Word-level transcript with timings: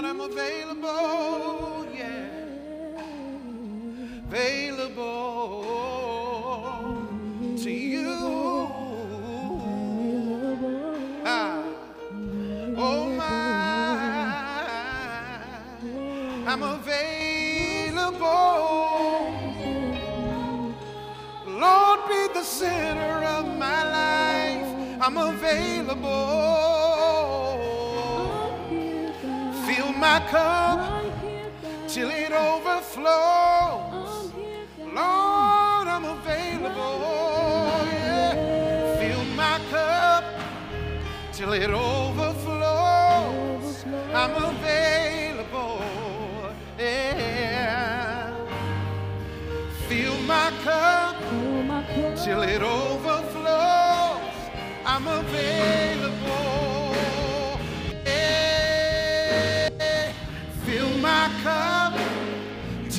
Lord, 0.00 0.16
I'm 0.16 0.20
available, 0.22 1.86
yeah. 1.94 2.24
Available 4.28 5.60
to 7.58 7.70
you. 7.70 8.16
Ah. 11.26 11.62
Oh 12.78 13.10
my, 13.10 14.32
I'm 16.46 16.62
available. 16.62 18.22
Lord, 21.46 22.00
be 22.08 22.28
the 22.32 22.42
center 22.42 23.24
of 23.36 23.44
my 23.58 23.84
life. 23.84 24.68
I'm 25.02 25.18
available. 25.18 26.79
My 30.00 30.18
cup 30.30 31.04
till 31.86 32.10
it 32.10 32.32
overflows. 32.32 34.32
Lord, 34.78 35.88
I'm 35.94 36.06
available. 36.06 37.00
Yeah. 37.92 38.96
Fill 38.98 39.24
my 39.36 39.60
cup 39.70 40.24
till 41.34 41.52
it 41.52 41.68
overflows. 41.68 42.64
I'm 44.14 44.42
available. 44.42 45.82
Yeah. 46.78 48.32
Fill 49.86 50.16
my 50.22 50.50
cup 50.64 51.16
till 52.24 52.40
it 52.40 52.62
overflows. 52.62 54.18
I'm 54.86 55.06
available. 55.06 56.19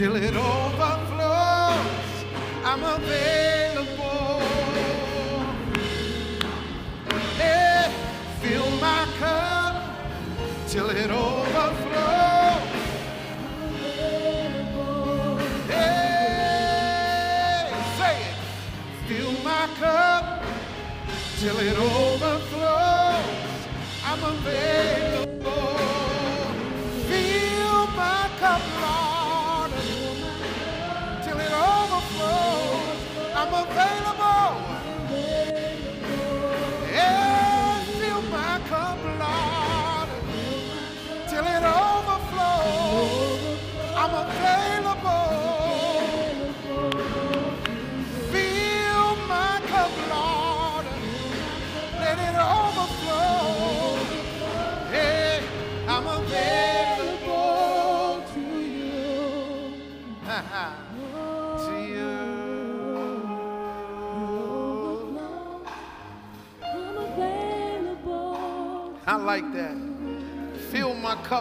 Till 0.01 0.15
it 0.15 0.35
overflows. 0.35 1.77
I'm 2.65 2.83
available. 2.83 4.41
Yeah. 7.37 7.91
Fill 8.41 8.71
my 8.87 9.05
cup 9.19 9.75
till 10.67 10.89
it 10.89 11.11
overflows. 11.11 12.63
Hey, 15.69 17.69
say 17.99 18.17
it. 18.29 18.35
Fill 19.07 19.33
my 19.43 19.67
cup 19.79 20.43
till 21.37 21.59
it 21.59 21.77
overflows. 21.77 23.27
I'm 24.03 24.23
available. 24.23 25.00
Overflows. 33.41 33.51
I'm 33.53 33.53
available. 33.53 34.00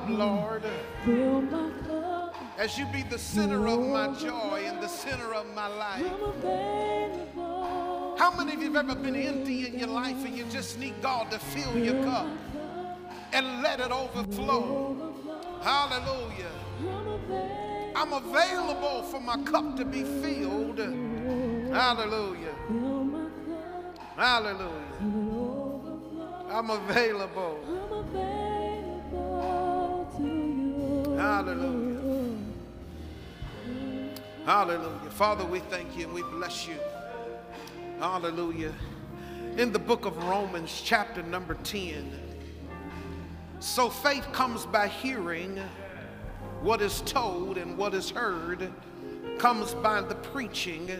Fill 0.06 1.42
my 1.42 1.50
cup, 1.50 1.88
Lord, 1.88 2.32
as 2.58 2.78
you 2.78 2.86
be 2.86 3.02
the 3.02 3.18
center 3.18 3.66
of 3.66 3.80
my 3.80 4.14
joy 4.18 4.62
and 4.64 4.82
the 4.82 4.88
center 4.88 5.34
of 5.34 5.46
my 5.54 5.66
life. 5.66 6.06
How 8.18 8.30
many 8.36 8.54
of 8.54 8.62
you 8.62 8.72
have 8.72 8.88
ever 8.88 8.94
been 9.00 9.16
empty 9.16 9.66
in 9.66 9.78
your 9.78 9.88
life 9.88 10.24
and 10.24 10.36
you 10.36 10.44
just 10.44 10.78
need 10.78 11.00
God 11.02 11.30
to 11.30 11.38
fill 11.38 11.78
your 11.78 12.02
cup 12.04 12.26
and 13.32 13.62
let 13.62 13.80
it 13.80 13.90
overflow? 13.90 15.14
Hallelujah. 15.62 16.50
I'm 17.94 18.12
available 18.12 19.02
for 19.02 19.20
my 19.20 19.36
cup 19.42 19.76
to 19.76 19.84
be 19.84 20.04
filled. 20.04 20.78
Hallelujah. 20.78 22.54
Hallelujah. 24.16 24.70
I'm 26.50 26.70
available. 26.70 27.79
Hallelujah. 31.20 32.34
Hallelujah. 34.46 35.10
Father, 35.10 35.44
we 35.44 35.58
thank 35.58 35.94
you 35.94 36.06
and 36.06 36.14
we 36.14 36.22
bless 36.22 36.66
you. 36.66 36.76
Hallelujah. 37.98 38.72
In 39.58 39.70
the 39.70 39.78
book 39.78 40.06
of 40.06 40.16
Romans, 40.24 40.80
chapter 40.82 41.22
number 41.22 41.58
10. 41.62 42.10
So 43.58 43.90
faith 43.90 44.26
comes 44.32 44.64
by 44.64 44.88
hearing 44.88 45.60
what 46.62 46.80
is 46.80 47.02
told, 47.02 47.58
and 47.58 47.76
what 47.76 47.92
is 47.92 48.08
heard 48.08 48.72
comes 49.36 49.74
by 49.74 50.00
the 50.00 50.14
preaching 50.14 50.90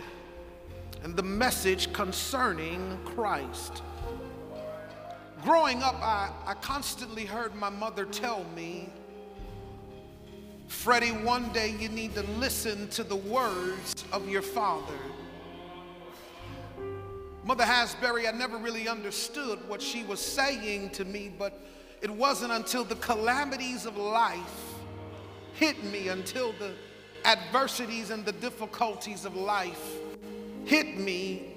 and 1.03 1.15
the 1.15 1.23
message 1.23 1.91
concerning 1.93 2.99
Christ. 3.05 3.81
Growing 5.43 5.81
up, 5.81 5.95
I, 5.95 6.29
I 6.45 6.53
constantly 6.53 7.25
heard 7.25 7.55
my 7.55 7.71
mother 7.71 8.05
tell 8.05 8.45
me, 8.55 8.91
Freddie, 10.71 11.11
one 11.11 11.51
day 11.51 11.75
you 11.77 11.89
need 11.89 12.15
to 12.15 12.23
listen 12.39 12.87
to 12.87 13.03
the 13.03 13.15
words 13.15 14.03
of 14.11 14.27
your 14.27 14.41
father. 14.41 14.97
Mother 17.43 17.65
Hasbury, 17.65 18.27
I 18.27 18.31
never 18.31 18.57
really 18.57 18.87
understood 18.87 19.59
what 19.67 19.79
she 19.79 20.03
was 20.05 20.19
saying 20.19 20.91
to 20.91 21.05
me, 21.05 21.31
but 21.37 21.61
it 22.01 22.09
wasn't 22.09 22.53
until 22.53 22.83
the 22.83 22.95
calamities 22.95 23.85
of 23.85 23.95
life 23.97 24.73
hit 25.53 25.83
me, 25.83 26.07
until 26.07 26.53
the 26.53 26.71
adversities 27.25 28.09
and 28.09 28.25
the 28.25 28.31
difficulties 28.31 29.25
of 29.25 29.35
life 29.35 29.97
hit 30.63 30.97
me, 30.97 31.53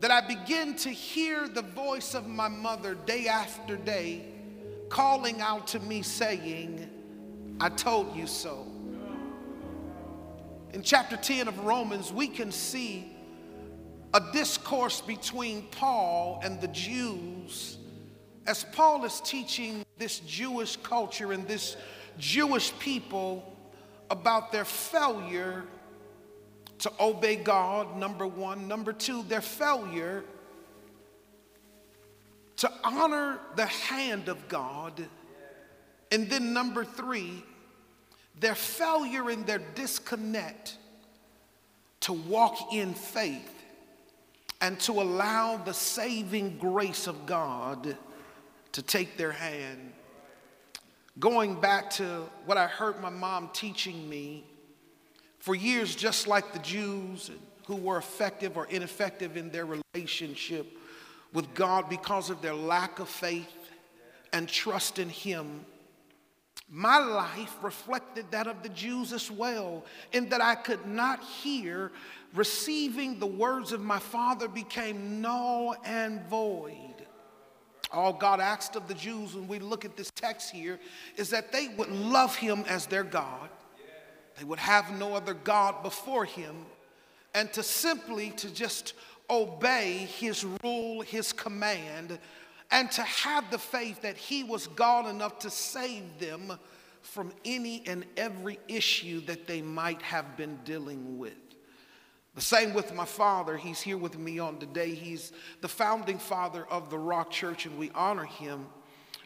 that 0.00 0.10
I 0.10 0.26
began 0.26 0.74
to 0.76 0.88
hear 0.88 1.46
the 1.46 1.62
voice 1.62 2.14
of 2.14 2.26
my 2.26 2.48
mother 2.48 2.94
day 2.94 3.28
after 3.28 3.76
day 3.76 4.24
calling 4.88 5.40
out 5.40 5.68
to 5.68 5.80
me, 5.80 6.02
saying, 6.02 6.88
I 7.60 7.68
told 7.68 8.14
you 8.14 8.26
so. 8.26 8.66
In 10.72 10.82
chapter 10.82 11.16
10 11.16 11.48
of 11.48 11.58
Romans, 11.64 12.12
we 12.12 12.28
can 12.28 12.52
see 12.52 13.16
a 14.14 14.20
discourse 14.32 15.00
between 15.00 15.62
Paul 15.70 16.40
and 16.42 16.60
the 16.60 16.68
Jews 16.68 17.78
as 18.48 18.64
Paul 18.64 19.04
is 19.04 19.20
teaching 19.20 19.84
this 19.98 20.20
Jewish 20.20 20.76
culture 20.76 21.32
and 21.32 21.46
this 21.46 21.76
Jewish 22.18 22.76
people 22.78 23.54
about 24.10 24.52
their 24.52 24.64
failure 24.64 25.64
to 26.78 26.90
obey 26.98 27.36
God, 27.36 27.98
number 27.98 28.26
one. 28.26 28.66
Number 28.66 28.94
two, 28.94 29.22
their 29.24 29.42
failure 29.42 30.24
to 32.56 32.72
honor 32.82 33.38
the 33.56 33.66
hand 33.66 34.28
of 34.28 34.48
God. 34.48 35.06
And 36.10 36.30
then 36.30 36.54
number 36.54 36.86
three, 36.86 37.44
their 38.40 38.54
failure 38.54 39.30
and 39.30 39.46
their 39.46 39.60
disconnect 39.74 40.76
to 42.00 42.12
walk 42.12 42.72
in 42.72 42.94
faith 42.94 43.54
and 44.60 44.78
to 44.80 44.92
allow 44.92 45.56
the 45.56 45.74
saving 45.74 46.58
grace 46.58 47.06
of 47.06 47.26
God 47.26 47.96
to 48.72 48.82
take 48.82 49.16
their 49.16 49.32
hand. 49.32 49.92
Going 51.18 51.60
back 51.60 51.90
to 51.90 52.24
what 52.46 52.56
I 52.56 52.66
heard 52.66 53.00
my 53.00 53.10
mom 53.10 53.50
teaching 53.52 54.08
me 54.08 54.44
for 55.38 55.54
years, 55.54 55.94
just 55.94 56.26
like 56.26 56.52
the 56.52 56.58
Jews 56.60 57.30
who 57.66 57.76
were 57.76 57.98
effective 57.98 58.56
or 58.56 58.66
ineffective 58.66 59.36
in 59.36 59.50
their 59.50 59.66
relationship 59.94 60.66
with 61.32 61.52
God 61.54 61.88
because 61.88 62.30
of 62.30 62.40
their 62.40 62.54
lack 62.54 62.98
of 62.98 63.08
faith 63.08 63.52
and 64.32 64.48
trust 64.48 64.98
in 64.98 65.08
Him. 65.08 65.64
My 66.70 66.98
life 66.98 67.56
reflected 67.62 68.26
that 68.30 68.46
of 68.46 68.62
the 68.62 68.68
Jews 68.68 69.12
as 69.12 69.30
well, 69.30 69.84
in 70.12 70.28
that 70.28 70.42
I 70.42 70.54
could 70.54 70.86
not 70.86 71.24
hear 71.24 71.90
receiving 72.34 73.18
the 73.18 73.26
words 73.26 73.72
of 73.72 73.80
my 73.80 73.98
father 73.98 74.48
became 74.48 75.22
null 75.22 75.76
and 75.84 76.22
void. 76.28 77.06
All 77.90 78.12
God 78.12 78.38
asked 78.38 78.76
of 78.76 78.86
the 78.86 78.94
Jews 78.94 79.34
when 79.34 79.48
we 79.48 79.58
look 79.58 79.86
at 79.86 79.96
this 79.96 80.10
text 80.14 80.50
here 80.50 80.78
is 81.16 81.30
that 81.30 81.52
they 81.52 81.68
would 81.68 81.90
love 81.90 82.36
him 82.36 82.64
as 82.68 82.84
their 82.84 83.04
God. 83.04 83.48
They 84.36 84.44
would 84.44 84.58
have 84.58 84.92
no 84.98 85.14
other 85.14 85.32
God 85.32 85.82
before 85.82 86.26
him 86.26 86.66
and 87.34 87.50
to 87.54 87.62
simply 87.62 88.30
to 88.32 88.52
just 88.52 88.92
obey 89.30 90.08
his 90.18 90.44
rule, 90.62 91.00
his 91.00 91.32
command, 91.32 92.18
and 92.70 92.90
to 92.92 93.02
have 93.02 93.50
the 93.50 93.58
faith 93.58 94.02
that 94.02 94.16
he 94.16 94.44
was 94.44 94.66
God 94.68 95.06
enough 95.06 95.38
to 95.40 95.50
save 95.50 96.18
them 96.18 96.58
from 97.00 97.32
any 97.44 97.82
and 97.86 98.04
every 98.16 98.58
issue 98.68 99.20
that 99.22 99.46
they 99.46 99.62
might 99.62 100.02
have 100.02 100.36
been 100.36 100.58
dealing 100.64 101.18
with. 101.18 101.32
The 102.34 102.40
same 102.40 102.74
with 102.74 102.94
my 102.94 103.04
father. 103.04 103.56
He's 103.56 103.80
here 103.80 103.96
with 103.96 104.18
me 104.18 104.38
on 104.38 104.58
today. 104.58 104.94
He's 104.94 105.32
the 105.60 105.68
founding 105.68 106.18
father 106.18 106.66
of 106.70 106.90
the 106.90 106.98
Rock 106.98 107.30
Church, 107.30 107.66
and 107.66 107.76
we 107.78 107.90
honor 107.94 108.26
him. 108.26 108.66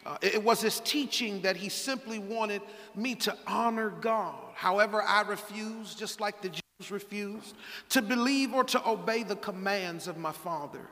Uh, 0.05 0.17
it 0.21 0.43
was 0.43 0.61
his 0.61 0.79
teaching 0.79 1.41
that 1.41 1.55
he 1.55 1.69
simply 1.69 2.19
wanted 2.19 2.61
me 2.95 3.15
to 3.15 3.37
honor 3.45 3.89
God. 3.89 4.35
However, 4.55 5.01
I 5.01 5.21
refused, 5.21 5.99
just 5.99 6.19
like 6.19 6.41
the 6.41 6.49
Jews 6.49 6.91
refused, 6.91 7.55
to 7.89 8.01
believe 8.01 8.53
or 8.53 8.63
to 8.65 8.89
obey 8.89 9.23
the 9.23 9.35
commands 9.35 10.07
of 10.07 10.17
my 10.17 10.31
father. 10.31 10.87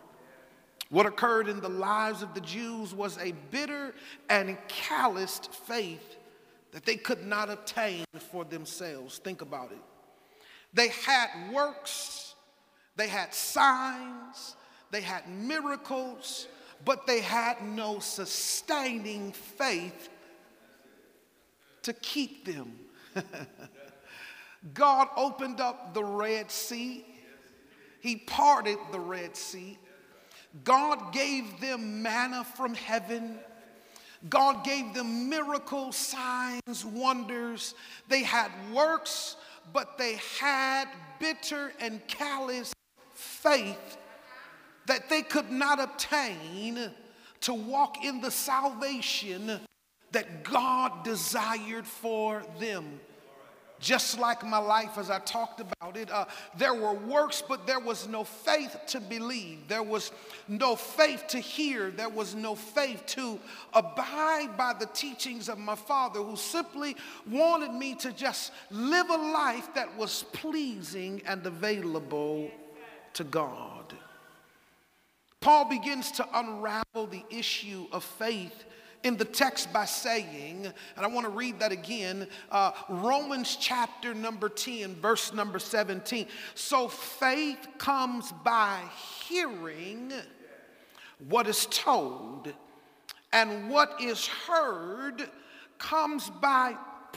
What 0.91 1.05
occurred 1.05 1.47
in 1.47 1.61
the 1.61 1.69
lives 1.69 2.21
of 2.21 2.33
the 2.33 2.41
Jews 2.41 2.93
was 2.93 3.17
a 3.17 3.31
bitter 3.49 3.95
and 4.29 4.57
calloused 4.67 5.53
faith 5.53 6.17
that 6.73 6.85
they 6.85 6.97
could 6.97 7.25
not 7.25 7.49
obtain 7.49 8.03
for 8.29 8.43
themselves. 8.43 9.17
Think 9.17 9.41
about 9.41 9.71
it. 9.71 9.81
They 10.73 10.89
had 10.89 11.29
works, 11.53 12.35
they 12.97 13.07
had 13.07 13.33
signs, 13.33 14.57
they 14.91 14.99
had 14.99 15.29
miracles, 15.29 16.49
but 16.83 17.07
they 17.07 17.21
had 17.21 17.61
no 17.63 17.99
sustaining 17.99 19.31
faith 19.31 20.09
to 21.83 21.93
keep 21.93 22.43
them. 22.43 22.73
God 24.73 25.07
opened 25.15 25.61
up 25.61 25.93
the 25.93 26.03
Red 26.03 26.51
Sea, 26.51 27.05
He 28.01 28.17
parted 28.17 28.77
the 28.91 28.99
Red 28.99 29.37
Sea. 29.37 29.77
God 30.63 31.13
gave 31.13 31.59
them 31.59 32.01
manna 32.01 32.43
from 32.43 32.73
heaven. 32.73 33.39
God 34.29 34.63
gave 34.63 34.93
them 34.93 35.29
miracles, 35.29 35.95
signs, 35.95 36.85
wonders. 36.85 37.73
They 38.07 38.23
had 38.23 38.51
works, 38.73 39.37
but 39.73 39.97
they 39.97 40.19
had 40.39 40.85
bitter 41.19 41.71
and 41.79 42.05
callous 42.07 42.73
faith 43.13 43.97
that 44.87 45.09
they 45.09 45.21
could 45.21 45.49
not 45.49 45.79
obtain 45.79 46.91
to 47.41 47.53
walk 47.53 48.03
in 48.03 48.21
the 48.21 48.31
salvation 48.31 49.59
that 50.11 50.43
God 50.43 51.03
desired 51.03 51.87
for 51.87 52.43
them 52.59 52.99
just 53.81 54.19
like 54.19 54.45
my 54.45 54.59
life 54.59 54.97
as 54.97 55.09
I 55.09 55.19
talked 55.19 55.59
about 55.59 55.97
it. 55.97 56.09
Uh, 56.09 56.25
there 56.55 56.73
were 56.73 56.93
works, 56.93 57.43
but 57.45 57.65
there 57.67 57.79
was 57.79 58.07
no 58.07 58.23
faith 58.23 58.77
to 58.87 59.01
believe. 59.01 59.67
There 59.67 59.83
was 59.83 60.11
no 60.47 60.75
faith 60.75 61.25
to 61.29 61.39
hear. 61.39 61.89
There 61.89 62.09
was 62.09 62.35
no 62.35 62.55
faith 62.55 63.05
to 63.07 63.39
abide 63.73 64.55
by 64.55 64.73
the 64.79 64.85
teachings 64.85 65.49
of 65.49 65.57
my 65.57 65.75
father, 65.75 66.21
who 66.21 66.35
simply 66.35 66.95
wanted 67.29 67.73
me 67.73 67.95
to 67.95 68.13
just 68.13 68.51
live 68.69 69.09
a 69.09 69.17
life 69.17 69.73
that 69.73 69.97
was 69.97 70.23
pleasing 70.31 71.21
and 71.25 71.45
available 71.45 72.51
to 73.13 73.23
God. 73.23 73.93
Paul 75.41 75.65
begins 75.65 76.11
to 76.11 76.27
unravel 76.35 77.07
the 77.07 77.25
issue 77.31 77.87
of 77.91 78.03
faith 78.03 78.63
in 79.03 79.17
the 79.17 79.25
text 79.25 79.73
by 79.73 79.85
saying, 79.85 80.65
and 80.95 81.05
I 81.05 81.07
want 81.07 81.25
to 81.25 81.31
read 81.31 81.59
that 81.59 81.71
again 81.71 82.27
uh, 82.51 82.71
Romans 82.89 83.57
chapter 83.59 84.13
number 84.13 84.49
10, 84.49 84.95
verse 84.95 85.33
number 85.33 85.59
17. 85.59 86.27
So 86.55 86.87
faith 86.87 87.67
comes 87.77 88.31
by 88.43 88.79
hearing 89.27 90.13
what 91.27 91.47
is 91.47 91.67
told, 91.67 92.53
and 93.33 93.69
what 93.69 94.01
is 94.01 94.27
heard 94.27 95.29
comes 95.77 96.29
by 96.29 96.75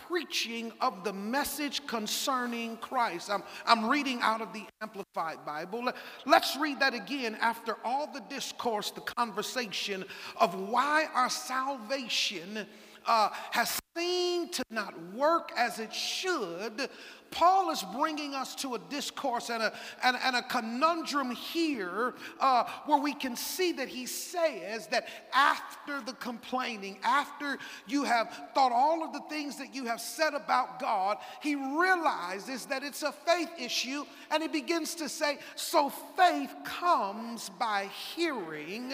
preaching 0.09 0.73
of 0.81 1.05
the 1.05 1.13
message 1.13 1.87
concerning 1.87 2.77
Christ. 2.79 3.31
I'm, 3.31 3.43
I'm 3.67 3.89
reading 3.89 4.21
out 4.23 4.41
of 4.41 4.53
the 4.53 4.65
Amplified 4.81 5.45
Bible. 5.45 5.91
Let's 6.27 6.57
read 6.57 6.81
that 6.81 6.95
again 6.95 7.37
after 7.41 7.77
all 7.85 8.13
the 8.13 8.23
discourse, 8.29 8.91
the 8.91 9.01
conversation 9.01 10.05
of 10.41 10.55
why 10.69 11.07
our 11.15 11.31
salvation 11.31 12.67
uh, 13.07 13.29
has 13.51 13.79
seemed 13.97 14.53
to 14.53 14.65
not 14.71 14.95
work 15.13 15.53
as 15.57 15.79
it 15.79 15.93
should, 15.93 16.89
Paul 17.35 17.71
is 17.71 17.85
bringing 17.93 18.33
us 18.33 18.55
to 18.57 18.77
a 18.77 18.79
discourse 18.79 19.51
and 19.51 19.61
a, 19.61 19.73
and, 20.05 20.17
and 20.23 20.37
a 20.37 20.43
conundrum 20.43 21.33
here 21.33 22.15
uh, 22.39 22.65
where 22.87 22.99
we 22.99 23.13
can 23.13 23.35
see 23.35 23.73
that 23.73 23.89
he 23.89 24.07
says 24.07 24.87
that 24.87 25.09
after 25.35 26.01
the 26.01 26.13
complaining, 26.15 26.97
after 27.03 27.59
you 27.89 28.05
have 28.05 28.51
thought 28.55 28.71
all 28.71 29.03
of 29.03 29.13
the 29.13 29.21
things 29.29 29.57
that 29.57 29.75
you 29.75 29.85
have 29.85 30.01
said 30.01 30.33
about 30.33 30.79
God, 30.79 31.19
he 31.43 31.57
realizes 31.57 32.67
that 32.67 32.85
it's 32.85 33.03
a 33.03 33.11
faith 33.11 33.51
issue 33.59 34.05
and 34.31 34.41
he 34.41 34.49
begins 34.49 34.95
to 34.95 35.09
say, 35.09 35.39
So 35.57 35.91
faith 36.17 36.55
comes 36.65 37.49
by 37.59 37.89
hearing, 38.15 38.93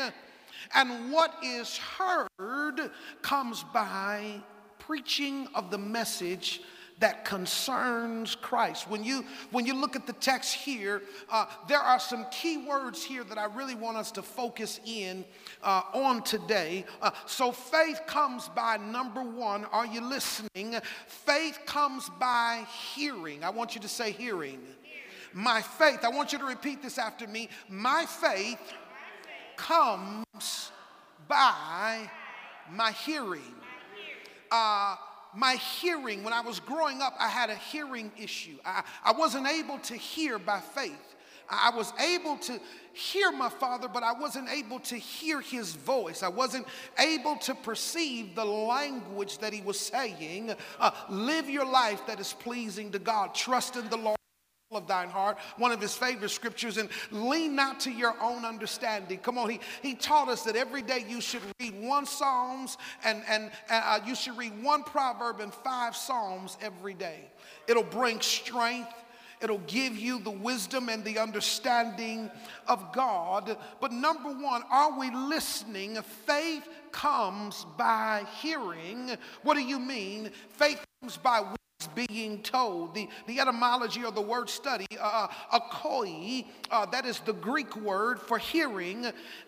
and 0.75 1.13
what 1.13 1.35
is 1.45 1.77
heard 1.77 2.91
comes 3.21 3.65
by 3.75 4.41
preaching 4.79 5.47
of 5.55 5.71
the 5.71 5.79
message 5.79 6.63
that 7.01 7.25
concerns 7.25 8.35
Christ. 8.35 8.89
When 8.89 9.03
you 9.03 9.25
when 9.51 9.67
you 9.67 9.75
look 9.75 9.97
at 9.97 10.07
the 10.07 10.13
text 10.15 10.55
here, 10.55 11.03
uh, 11.31 11.47
there 11.69 11.81
are 11.81 11.99
some 11.99 12.27
key 12.31 12.59
words 12.59 13.03
here 13.03 13.25
that 13.25 13.39
I 13.39 13.47
really 13.47 13.75
want 13.75 13.97
us 13.97 14.13
to 14.13 14.23
focus 14.23 14.81
in 14.85 15.25
uh, 15.63 15.83
on 15.93 16.23
today. 16.23 16.85
Uh, 17.03 17.11
so 17.27 17.53
faith 17.53 18.01
comes 18.07 18.49
by 18.51 18.77
number 18.77 19.23
one. 19.23 19.65
Are 19.67 19.87
you 19.87 20.01
listening? 20.03 20.77
Faith 21.07 21.59
comes 21.67 22.09
by 22.21 22.65
hearing. 22.95 23.43
I 23.43 23.51
want 23.51 23.75
you 23.75 23.81
to 23.81 23.89
say 23.89 24.13
hearing. 24.13 24.61
My 25.33 25.63
faith. 25.63 26.01
I 26.05 26.09
want 26.09 26.33
you 26.33 26.39
to 26.39 26.45
repeat 26.45 26.83
this 26.83 26.99
after 26.99 27.27
me. 27.27 27.49
My 27.69 28.05
faith 28.07 28.61
comes 29.57 30.73
by 31.29 32.11
my 32.73 32.93
hearing. 32.93 33.55
Uh, 34.51 34.97
my 35.35 35.55
hearing, 35.55 36.25
when 36.25 36.33
I 36.33 36.41
was 36.41 36.61
growing 36.61 37.01
up, 37.03 37.15
I 37.19 37.29
had 37.29 37.51
a 37.51 37.57
hearing 37.57 38.11
issue. 38.19 38.57
I, 38.65 38.83
I 39.05 39.13
wasn't 39.13 39.47
able 39.47 39.79
to 39.81 39.95
hear 39.95 40.39
by 40.39 40.61
faith. 40.61 41.17
I 41.51 41.71
was 41.75 41.93
able 41.99 42.37
to 42.39 42.61
hear 42.93 43.33
my 43.33 43.49
father, 43.49 43.89
but 43.89 44.05
I 44.05 44.13
wasn't 44.13 44.49
able 44.51 44.79
to 44.81 44.97
hear 44.97 45.41
his 45.41 45.75
voice. 45.75 46.23
I 46.23 46.29
wasn't 46.29 46.67
able 46.99 47.37
to 47.39 47.55
perceive 47.55 48.37
the 48.37 48.45
language 48.45 49.39
that 49.39 49.53
he 49.53 49.61
was 49.61 49.79
saying. 49.79 50.55
Uh, 50.79 50.91
live 51.09 51.51
your 51.51 51.67
life 51.67 52.07
that 52.07 52.21
is 52.21 52.33
pleasing 52.33 52.93
to 52.93 53.01
God. 53.01 53.35
Trust 53.35 53.77
in 53.77 53.89
the 53.89 53.97
Lord 53.97 54.20
of 54.73 54.87
thine 54.87 55.09
heart, 55.09 55.37
one 55.57 55.73
of 55.73 55.81
his 55.81 55.97
favorite 55.97 56.29
scriptures, 56.29 56.77
and 56.77 56.89
lean 57.11 57.57
not 57.57 57.81
to 57.81 57.91
your 57.91 58.15
own 58.23 58.45
understanding. 58.45 59.19
Come 59.19 59.37
on, 59.37 59.51
he, 59.51 59.59
he 59.83 59.95
taught 59.97 60.29
us 60.29 60.45
that 60.45 60.55
every 60.55 60.81
day 60.81 61.05
you 61.09 61.21
should 61.21 61.43
read 61.59 61.75
one 61.83 62.07
Psalms 62.07 62.79
and, 63.03 63.25
and 63.29 63.51
uh, 63.69 63.99
you 64.07 64.15
should 64.15 64.39
read 64.39 64.53
one 64.63 64.85
proverb 64.85 65.41
and 65.41 65.53
five 65.53 65.97
Psalms 65.97 66.57
every 66.63 66.95
day. 66.95 67.33
It'll 67.67 67.83
bring 67.83 68.21
strength. 68.21 68.95
It'll 69.43 69.59
give 69.59 69.97
you 69.97 70.21
the 70.21 70.31
wisdom 70.31 70.89
and 70.89 71.03
the 71.03 71.19
understanding 71.19 72.31
of 72.69 72.93
God. 72.93 73.57
But 73.81 73.91
number 73.91 74.31
one, 74.31 74.63
are 74.71 74.97
we 74.97 75.11
listening? 75.11 76.01
Faith 76.27 76.69
comes 76.93 77.67
by 77.77 78.25
hearing. 78.41 79.17
What 79.43 79.55
do 79.55 79.63
you 79.63 79.81
mean? 79.81 80.31
Faith 80.51 80.85
comes 81.01 81.17
by 81.17 81.43
being 81.89 82.43
told. 82.43 82.95
The, 82.95 83.09
the 83.27 83.41
etymology 83.41 84.05
of 84.05 84.15
the 84.15 84.21
word 84.21 84.49
study, 84.51 84.87
uh, 84.99 85.29
uh, 85.53 85.61
akoi, 85.61 86.45
uh, 86.71 86.87
that 86.87 87.07
is 87.07 87.21
the 87.21 87.33
Greek 87.33 87.77
word 87.77 88.21
for 88.21 88.39
hearing 88.39 89.07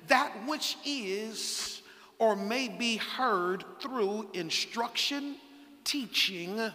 that 0.09 0.33
which 0.47 0.77
is 0.85 1.83
or 2.19 2.37
may 2.37 2.69
be 2.69 2.97
heard 2.97 3.65
through 3.81 4.29
instruction, 4.33 5.37
teaching, 5.85 6.71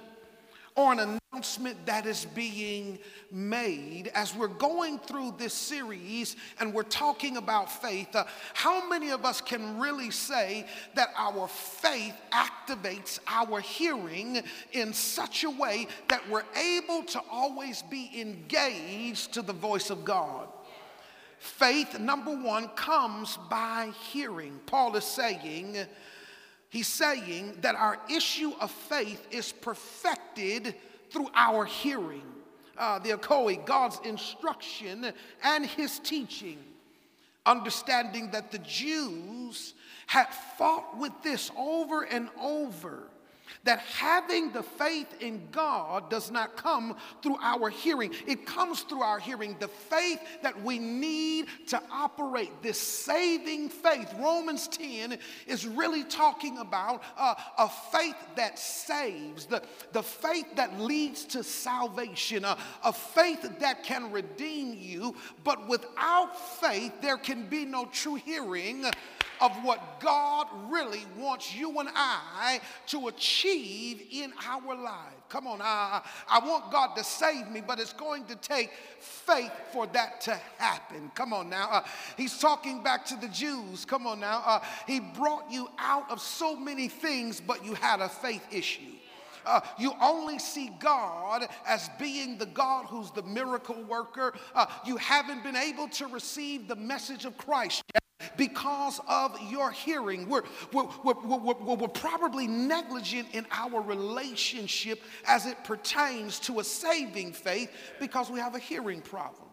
or 0.77 0.93
an 0.93 1.19
announcement 1.33 1.83
that 1.87 2.05
is 2.05 2.25
being 2.25 2.99
made 3.31 4.11
as 4.13 4.33
we're 4.35 4.47
going 4.47 4.99
through 4.99 5.33
this 5.39 5.53
series 5.53 6.35
and 6.59 6.71
we're 6.71 6.83
talking 6.83 7.37
about 7.37 7.69
faith. 7.81 8.15
Uh, 8.15 8.23
how 8.53 8.87
many 8.87 9.09
of 9.09 9.25
us 9.25 9.41
can 9.41 9.79
really 9.79 10.11
say 10.11 10.67
that 10.93 11.09
our 11.17 11.47
faith 11.47 12.13
activates 12.31 13.19
our 13.25 13.59
hearing 13.59 14.39
in 14.71 14.93
such 14.93 15.43
a 15.43 15.49
way 15.49 15.87
that 16.09 16.21
we're 16.29 16.45
able 16.55 17.01
to 17.03 17.19
always 17.29 17.81
be 17.81 18.11
engaged 18.15 19.33
to 19.33 19.41
the 19.41 19.53
voice 19.53 19.89
of 19.89 20.05
God? 20.05 20.47
Faith, 21.39 21.99
number 21.99 22.35
one, 22.35 22.67
comes 22.69 23.37
by 23.49 23.91
hearing. 24.11 24.59
Paul 24.67 24.95
is 24.95 25.05
saying, 25.05 25.87
he's 26.69 26.87
saying 26.87 27.57
that 27.61 27.75
our 27.75 27.99
issue 28.09 28.53
of 28.59 28.71
faith 28.71 29.27
is 29.31 29.51
perfected 29.51 30.75
through 31.09 31.29
our 31.33 31.65
hearing. 31.65 32.23
Uh, 32.77 32.99
the 32.99 33.09
Akoi, 33.09 33.65
God's 33.65 33.99
instruction 34.03 35.11
and 35.43 35.65
his 35.65 35.99
teaching. 35.99 36.59
Understanding 37.45 38.29
that 38.31 38.51
the 38.51 38.59
Jews 38.59 39.73
had 40.05 40.27
fought 40.57 40.97
with 40.97 41.13
this 41.23 41.49
over 41.57 42.03
and 42.03 42.29
over 42.39 43.09
that 43.63 43.79
having 43.79 44.51
the 44.51 44.63
faith 44.63 45.07
in 45.21 45.47
God 45.51 46.09
does 46.09 46.31
not 46.31 46.57
come 46.57 46.95
through 47.21 47.37
our 47.41 47.69
hearing, 47.69 48.13
it 48.25 48.45
comes 48.45 48.81
through 48.81 49.01
our 49.01 49.19
hearing. 49.19 49.55
The 49.59 49.67
faith 49.67 50.19
that 50.41 50.61
we 50.61 50.79
need 50.79 51.47
to 51.67 51.81
operate 51.91 52.51
this 52.61 52.79
saving 52.79 53.69
faith. 53.69 54.13
Romans 54.19 54.67
10 54.67 55.17
is 55.47 55.65
really 55.65 56.03
talking 56.03 56.57
about 56.57 57.03
uh, 57.17 57.35
a 57.57 57.69
faith 57.69 58.15
that 58.35 58.59
saves, 58.59 59.45
the, 59.45 59.61
the 59.91 60.03
faith 60.03 60.55
that 60.55 60.79
leads 60.79 61.25
to 61.25 61.43
salvation, 61.43 62.45
uh, 62.45 62.57
a 62.83 62.93
faith 62.93 63.49
that 63.59 63.83
can 63.83 64.11
redeem 64.11 64.73
you. 64.73 65.15
But 65.43 65.67
without 65.67 66.37
faith, 66.59 66.93
there 67.01 67.17
can 67.17 67.47
be 67.47 67.65
no 67.65 67.85
true 67.85 68.15
hearing 68.15 68.85
of 69.39 69.51
what 69.63 69.99
God 69.99 70.47
really 70.69 71.05
wants 71.17 71.55
you 71.55 71.79
and 71.79 71.89
I 71.93 72.59
to 72.87 73.07
achieve 73.07 73.36
in 73.45 74.33
our 74.47 74.75
life. 74.75 75.13
Come 75.29 75.47
on, 75.47 75.61
I, 75.61 76.01
I 76.29 76.39
want 76.39 76.71
God 76.71 76.95
to 76.95 77.03
save 77.03 77.49
me, 77.49 77.61
but 77.65 77.79
it's 77.79 77.93
going 77.93 78.25
to 78.25 78.35
take 78.35 78.71
faith 78.99 79.51
for 79.71 79.87
that 79.87 80.21
to 80.21 80.39
happen. 80.57 81.11
Come 81.15 81.33
on 81.33 81.49
now. 81.49 81.69
Uh, 81.69 81.83
he's 82.15 82.37
talking 82.39 82.83
back 82.83 83.05
to 83.07 83.15
the 83.15 83.27
Jews. 83.27 83.85
Come 83.85 84.07
on 84.07 84.19
now. 84.19 84.43
Uh, 84.45 84.59
he 84.85 84.99
brought 84.99 85.51
you 85.51 85.69
out 85.77 86.09
of 86.09 86.21
so 86.21 86.55
many 86.55 86.87
things, 86.87 87.41
but 87.41 87.65
you 87.65 87.73
had 87.73 87.99
a 87.99 88.09
faith 88.09 88.45
issue. 88.51 88.81
Uh, 89.47 89.61
you 89.79 89.93
only 90.01 90.37
see 90.39 90.71
God 90.79 91.47
as 91.65 91.89
being 91.97 92.37
the 92.37 92.45
God 92.45 92.85
who's 92.85 93.11
the 93.11 93.23
miracle 93.23 93.81
worker. 93.83 94.33
Uh, 94.53 94.65
you 94.85 94.97
haven't 94.97 95.43
been 95.43 95.55
able 95.55 95.87
to 95.89 96.07
receive 96.07 96.67
the 96.67 96.75
message 96.75 97.25
of 97.25 97.37
Christ 97.37 97.83
yet 97.93 98.03
because 98.35 98.99
of 99.07 99.39
your 99.49 99.71
hearing. 99.71 100.27
We're, 100.27 100.43
we're, 100.73 100.87
we're, 101.03 101.37
we're, 101.37 101.75
we're, 101.75 101.87
probably 101.87 102.47
negligent 102.47 103.29
in 103.33 103.45
our 103.51 103.81
relationship 103.81 105.01
as 105.25 105.45
it 105.45 105.63
pertains 105.63 106.39
to 106.41 106.59
a 106.59 106.63
saving 106.63 107.33
faith 107.33 107.71
because 107.99 108.29
we 108.29 108.39
have 108.39 108.55
a 108.55 108.59
hearing 108.59 109.01
problem. 109.01 109.47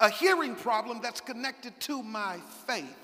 A 0.00 0.10
hearing 0.10 0.54
problem 0.54 1.00
that's 1.02 1.20
connected 1.20 1.78
to 1.80 2.02
my 2.02 2.38
faith. 2.66 2.99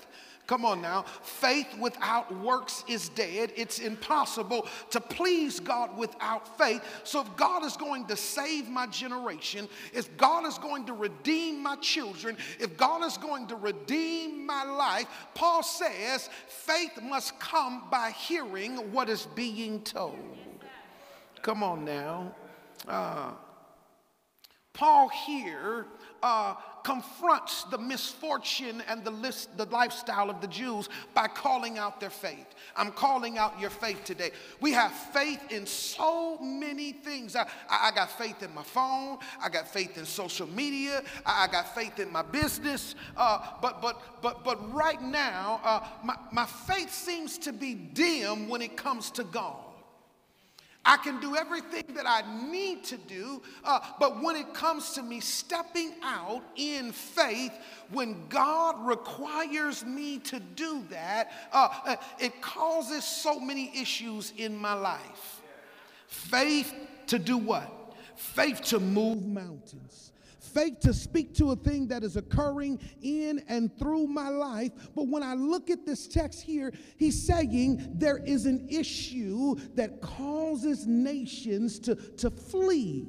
Come 0.47 0.63
on 0.63 0.81
now. 0.81 1.03
Faith 1.21 1.67
without 1.77 2.33
works 2.39 2.85
is 2.87 3.09
dead. 3.09 3.51
It's 3.57 3.79
impossible 3.79 4.65
to 4.91 5.01
please 5.01 5.59
God 5.59 5.97
without 5.97 6.57
faith. 6.57 6.81
So, 7.03 7.21
if 7.21 7.35
God 7.35 7.65
is 7.65 7.75
going 7.75 8.05
to 8.07 8.15
save 8.15 8.69
my 8.69 8.87
generation, 8.87 9.67
if 9.93 10.15
God 10.15 10.45
is 10.45 10.57
going 10.57 10.85
to 10.85 10.93
redeem 10.93 11.61
my 11.61 11.75
children, 11.75 12.37
if 12.59 12.77
God 12.77 13.03
is 13.05 13.17
going 13.17 13.47
to 13.47 13.57
redeem 13.57 14.45
my 14.45 14.63
life, 14.63 15.07
Paul 15.35 15.63
says 15.63 16.29
faith 16.47 16.97
must 17.03 17.37
come 17.41 17.83
by 17.91 18.11
hearing 18.11 18.77
what 18.93 19.09
is 19.09 19.27
being 19.35 19.81
told. 19.81 20.17
Come 21.41 21.61
on 21.61 21.83
now. 21.83 22.33
Uh, 22.87 23.31
Paul 24.77 25.09
here 25.09 25.87
uh, 26.21 26.53
confronts 26.83 27.63
the 27.63 27.79
misfortune 27.79 28.83
and 28.87 29.03
the, 29.03 29.09
list, 29.09 29.57
the 29.57 29.65
lifestyle 29.65 30.29
of 30.29 30.39
the 30.39 30.47
Jews 30.47 30.87
by 31.15 31.27
calling 31.27 31.79
out 31.79 31.99
their 31.99 32.11
faith. 32.11 32.45
I'm 32.75 32.91
calling 32.91 33.39
out 33.39 33.59
your 33.59 33.71
faith 33.71 34.03
today. 34.03 34.29
We 34.61 34.73
have 34.73 34.91
faith 34.91 35.41
in 35.51 35.65
so 35.65 36.37
many 36.37 36.91
things. 36.91 37.35
I, 37.35 37.47
I, 37.67 37.89
got 37.89 38.11
faith 38.11 38.43
in 38.43 38.53
my 38.53 38.61
phone. 38.61 39.17
I 39.41 39.49
got 39.49 39.67
faith 39.67 39.97
in 39.97 40.05
social 40.05 40.47
media. 40.47 41.01
I, 41.25 41.45
I 41.45 41.51
got 41.51 41.73
faith 41.73 41.97
in 41.97 42.11
my 42.11 42.21
business. 42.21 42.93
Uh, 43.17 43.39
but, 43.59 43.81
but, 43.81 44.21
but, 44.21 44.43
but 44.43 44.71
right 44.71 45.01
now, 45.01 45.59
uh, 45.63 45.87
my, 46.03 46.15
my 46.31 46.45
faith 46.45 46.93
seems 46.93 47.39
to 47.39 47.51
be 47.51 47.73
dim 47.73 48.47
when 48.47 48.61
it 48.61 48.77
comes 48.77 49.09
to 49.11 49.23
God. 49.23 49.66
I 50.87 50.95
can 50.95 51.19
do 51.19 51.35
everything 51.35 51.83
that 51.95 52.07
I 52.07 52.23
need 52.49 52.85
to 52.85 52.97
do, 52.97 53.41
uh, 53.65 53.79
but 53.99 54.23
when 54.23 54.37
it 54.37 54.53
comes 54.53 54.93
to 54.93 55.03
me 55.03 55.19
stepping 55.19 55.95
out 56.01 56.43
in 56.55 56.93
faith, 56.93 57.51
when 57.91 58.27
God 58.29 58.87
requires 58.87 59.85
me 59.85 60.19
to 60.19 60.39
do 60.39 60.85
that, 60.89 61.31
uh, 61.51 61.67
uh, 61.85 61.95
it 62.19 62.41
causes 62.41 63.03
so 63.03 63.37
many 63.37 63.69
issues 63.77 64.31
in 64.37 64.55
my 64.55 64.73
life. 64.73 65.41
Faith 66.07 66.73
to 67.07 67.19
do 67.19 67.37
what? 67.37 67.69
Faith 68.15 68.61
to 68.61 68.79
move 68.79 69.25
mountains 69.25 70.06
faith 70.57 70.79
to 70.79 70.93
speak 70.93 71.35
to 71.35 71.51
a 71.51 71.55
thing 71.55 71.87
that 71.87 72.03
is 72.03 72.17
occurring 72.17 72.79
in 73.01 73.43
and 73.47 73.77
through 73.77 74.07
my 74.07 74.29
life. 74.29 74.71
But 74.95 75.07
when 75.07 75.21
I 75.21 75.35
look 75.35 75.69
at 75.69 75.85
this 75.85 76.07
text 76.07 76.41
here, 76.41 76.73
he's 76.97 77.21
saying 77.21 77.93
there 77.93 78.17
is 78.17 78.45
an 78.47 78.67
issue 78.69 79.55
that 79.75 80.01
causes 80.01 80.87
nations 80.87 81.77
to, 81.79 81.95
to 81.95 82.31
flee. 82.31 83.07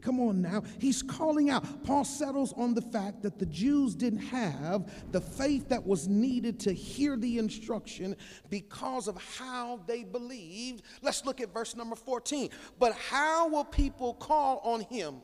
Come 0.00 0.20
on 0.20 0.42
now. 0.42 0.62
He's 0.78 1.02
calling 1.02 1.48
out. 1.48 1.84
Paul 1.84 2.04
settles 2.04 2.52
on 2.54 2.74
the 2.74 2.82
fact 2.82 3.22
that 3.22 3.38
the 3.38 3.46
Jews 3.46 3.94
didn't 3.94 4.20
have 4.20 4.90
the 5.12 5.20
faith 5.20 5.68
that 5.70 5.84
was 5.84 6.08
needed 6.08 6.60
to 6.60 6.72
hear 6.72 7.16
the 7.16 7.38
instruction 7.38 8.14
because 8.50 9.08
of 9.08 9.16
how 9.38 9.80
they 9.86 10.04
believed. 10.04 10.82
Let's 11.00 11.24
look 11.24 11.40
at 11.40 11.52
verse 11.52 11.74
number 11.74 11.96
14. 11.96 12.50
But 12.78 12.94
how 12.94 13.48
will 13.48 13.64
people 13.64 14.14
call 14.14 14.60
on 14.62 14.82
him? 14.82 15.16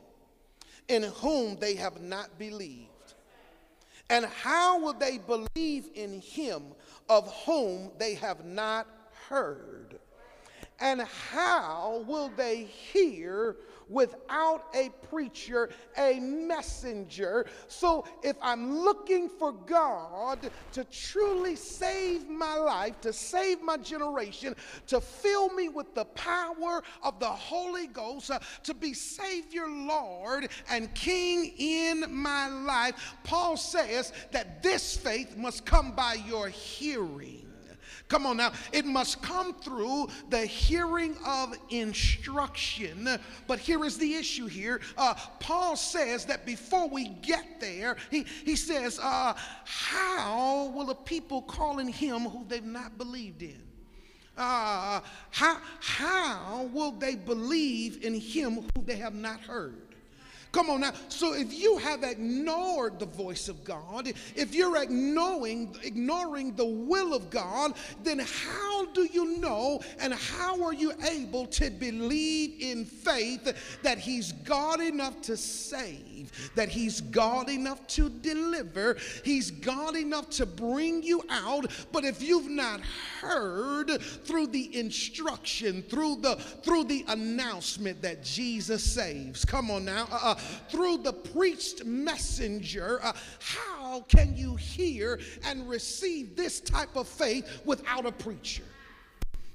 In 0.87 1.03
whom 1.03 1.55
they 1.57 1.75
have 1.75 2.01
not 2.01 2.37
believed? 2.37 2.87
And 4.09 4.25
how 4.25 4.79
will 4.79 4.93
they 4.93 5.19
believe 5.19 5.89
in 5.95 6.19
him 6.19 6.63
of 7.09 7.31
whom 7.45 7.91
they 7.97 8.15
have 8.15 8.43
not 8.43 8.87
heard? 9.29 9.99
And 10.79 11.01
how 11.01 12.03
will 12.07 12.29
they 12.35 12.63
hear 12.63 13.55
without 13.91 14.63
a 14.73 14.89
preacher, 15.09 15.69
a 15.97 16.19
messenger. 16.19 17.45
So 17.67 18.05
if 18.23 18.37
I'm 18.41 18.79
looking 18.79 19.29
for 19.29 19.51
God 19.51 20.39
to 20.73 20.83
truly 20.85 21.55
save 21.55 22.29
my 22.29 22.55
life, 22.55 22.99
to 23.01 23.13
save 23.13 23.61
my 23.61 23.77
generation, 23.77 24.55
to 24.87 25.01
fill 25.01 25.49
me 25.53 25.69
with 25.69 25.93
the 25.93 26.05
power 26.05 26.81
of 27.03 27.19
the 27.19 27.25
Holy 27.25 27.87
Ghost, 27.87 28.31
uh, 28.31 28.39
to 28.63 28.73
be 28.73 28.93
Savior, 28.93 29.67
Lord, 29.67 30.49
and 30.69 30.93
King 30.95 31.53
in 31.57 32.05
my 32.09 32.47
life, 32.47 33.15
Paul 33.23 33.57
says 33.57 34.13
that 34.31 34.63
this 34.63 34.95
faith 34.95 35.35
must 35.35 35.65
come 35.65 35.91
by 35.91 36.13
your 36.13 36.47
hearing. 36.47 37.50
Come 38.11 38.25
on 38.25 38.35
now. 38.35 38.51
It 38.73 38.85
must 38.85 39.21
come 39.21 39.53
through 39.53 40.09
the 40.29 40.45
hearing 40.45 41.15
of 41.25 41.55
instruction. 41.69 43.07
But 43.47 43.59
here 43.59 43.85
is 43.85 43.97
the 43.97 44.15
issue 44.15 44.47
here. 44.47 44.81
Uh, 44.97 45.13
Paul 45.39 45.77
says 45.77 46.25
that 46.25 46.45
before 46.45 46.89
we 46.89 47.07
get 47.21 47.61
there, 47.61 47.95
he, 48.09 48.25
he 48.43 48.57
says, 48.57 48.99
uh, 49.01 49.33
How 49.63 50.73
will 50.75 50.89
a 50.89 50.95
people 50.95 51.41
call 51.41 51.79
in 51.79 51.87
him 51.87 52.23
who 52.23 52.43
they've 52.49 52.61
not 52.61 52.97
believed 52.97 53.43
in? 53.43 53.63
Uh, 54.37 54.99
how, 55.29 55.57
how 55.79 56.69
will 56.73 56.91
they 56.91 57.15
believe 57.15 58.03
in 58.03 58.13
him 58.13 58.67
who 58.75 58.83
they 58.83 58.97
have 58.97 59.15
not 59.15 59.39
heard? 59.39 59.90
Come 60.51 60.69
on 60.69 60.81
now. 60.81 60.91
So 61.07 61.33
if 61.33 61.53
you 61.53 61.77
have 61.77 62.03
ignored 62.03 62.99
the 62.99 63.05
voice 63.05 63.47
of 63.47 63.63
God, 63.63 64.11
if 64.35 64.53
you're 64.53 64.81
ignoring, 64.81 65.73
ignoring 65.81 66.55
the 66.55 66.65
will 66.65 67.13
of 67.13 67.29
God, 67.29 67.73
then 68.03 68.19
how 68.19 68.85
do 68.87 69.07
you 69.11 69.37
know 69.37 69.79
and 69.99 70.13
how 70.13 70.61
are 70.61 70.73
you 70.73 70.91
able 71.09 71.45
to 71.47 71.69
believe 71.69 72.55
in 72.59 72.83
faith 72.83 73.79
that 73.81 73.97
He's 73.97 74.33
God 74.33 74.81
enough 74.81 75.21
to 75.21 75.37
save, 75.37 76.31
that 76.55 76.67
He's 76.67 76.99
God 76.99 77.49
enough 77.49 77.87
to 77.87 78.09
deliver, 78.09 78.97
He's 79.23 79.51
God 79.51 79.95
enough 79.95 80.29
to 80.31 80.45
bring 80.45 81.01
you 81.01 81.23
out? 81.29 81.71
But 81.93 82.03
if 82.03 82.21
you've 82.21 82.49
not 82.51 82.81
heard 83.21 84.01
through 84.01 84.47
the 84.47 84.77
instruction, 84.77 85.81
through 85.83 86.17
the 86.17 86.35
through 86.35 86.85
the 86.85 87.05
announcement 87.07 88.01
that 88.01 88.21
Jesus 88.21 88.83
saves, 88.83 89.45
come 89.45 89.71
on 89.71 89.85
now. 89.85 90.07
Uh, 90.11 90.19
uh 90.21 90.35
through 90.69 90.97
the 90.97 91.13
preached 91.13 91.85
messenger, 91.85 92.99
uh, 93.03 93.13
how 93.39 94.01
can 94.07 94.35
you 94.35 94.55
hear 94.55 95.19
and 95.45 95.67
receive 95.69 96.35
this 96.35 96.59
type 96.59 96.95
of 96.95 97.07
faith 97.07 97.61
without 97.65 98.05
a 98.05 98.11
preacher? 98.11 98.63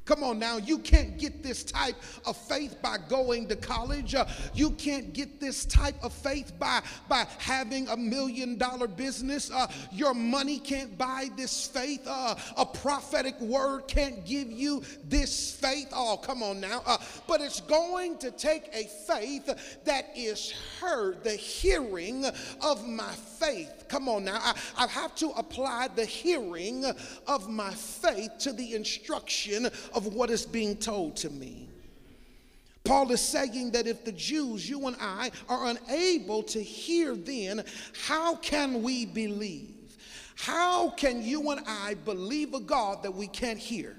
Come 0.07 0.23
on 0.23 0.39
now, 0.39 0.57
you 0.57 0.79
can't 0.79 1.19
get 1.19 1.43
this 1.43 1.65
type 1.65 1.97
of 2.25 2.37
faith 2.37 2.81
by 2.81 2.97
going 3.09 3.49
to 3.49 3.57
college. 3.57 4.15
Uh, 4.15 4.25
you 4.55 4.71
can't 4.71 5.13
get 5.13 5.41
this 5.41 5.65
type 5.67 5.97
of 6.03 6.13
faith 6.13 6.53
by, 6.61 6.81
by 7.09 7.27
having 7.39 7.89
a 7.89 7.97
million 7.97 8.57
dollar 8.57 8.87
business. 8.87 9.51
Uh, 9.51 9.67
your 9.91 10.15
money 10.15 10.61
can't 10.61 10.97
buy 10.97 11.29
this 11.37 11.67
faith. 11.67 12.07
Uh, 12.07 12.37
a 12.57 12.65
prophetic 12.65 13.39
word 13.41 13.89
can't 13.89 14.25
give 14.25 14.51
you 14.51 14.81
this 15.05 15.51
faith. 15.51 15.89
Oh, 15.93 16.17
come 16.17 16.41
on 16.41 16.61
now. 16.61 16.83
Uh, 16.87 16.99
but 17.27 17.41
it's 17.41 17.61
going 17.61 18.17
to 18.19 18.31
take 18.31 18.69
a 18.73 18.85
faith 19.09 19.81
that 19.85 20.13
is 20.15 20.55
heard, 20.81 21.25
the 21.25 21.35
hearing 21.35 22.25
of 22.63 22.87
my 22.87 23.13
faith. 23.41 23.87
Come 23.89 24.09
on 24.09 24.25
now. 24.25 24.39
I, 24.41 24.57
I 24.79 24.87
have 24.87 25.17
to 25.17 25.31
apply 25.31 25.89
the 25.97 26.05
hearing 26.05 26.85
of 27.27 27.49
my 27.49 27.73
faith 27.73 28.31
to 28.41 28.53
the 28.53 28.75
instruction 28.75 29.69
of 29.97 30.15
what 30.15 30.31
is 30.31 30.45
being 30.45 30.77
told 30.77 31.17
to 31.17 31.31
me. 31.31 31.69
Paul 32.85 33.11
is 33.11 33.21
saying 33.21 33.73
that 33.73 33.89
if 33.89 34.05
the 34.05 34.13
Jews, 34.13 34.69
you 34.69 34.87
and 34.87 34.97
I, 35.01 35.33
are 35.49 35.67
unable 35.67 36.45
to 36.45 36.63
hear, 36.63 37.17
then 37.17 37.65
how 38.07 38.37
can 38.37 38.83
we 38.83 39.07
believe? 39.07 39.73
How 40.37 40.91
can 40.91 41.23
you 41.23 41.51
and 41.51 41.63
I 41.67 41.95
believe 42.05 42.55
a 42.55 42.61
God 42.61 43.03
that 43.03 43.13
we 43.13 43.27
can't 43.27 43.59
hear? 43.59 43.97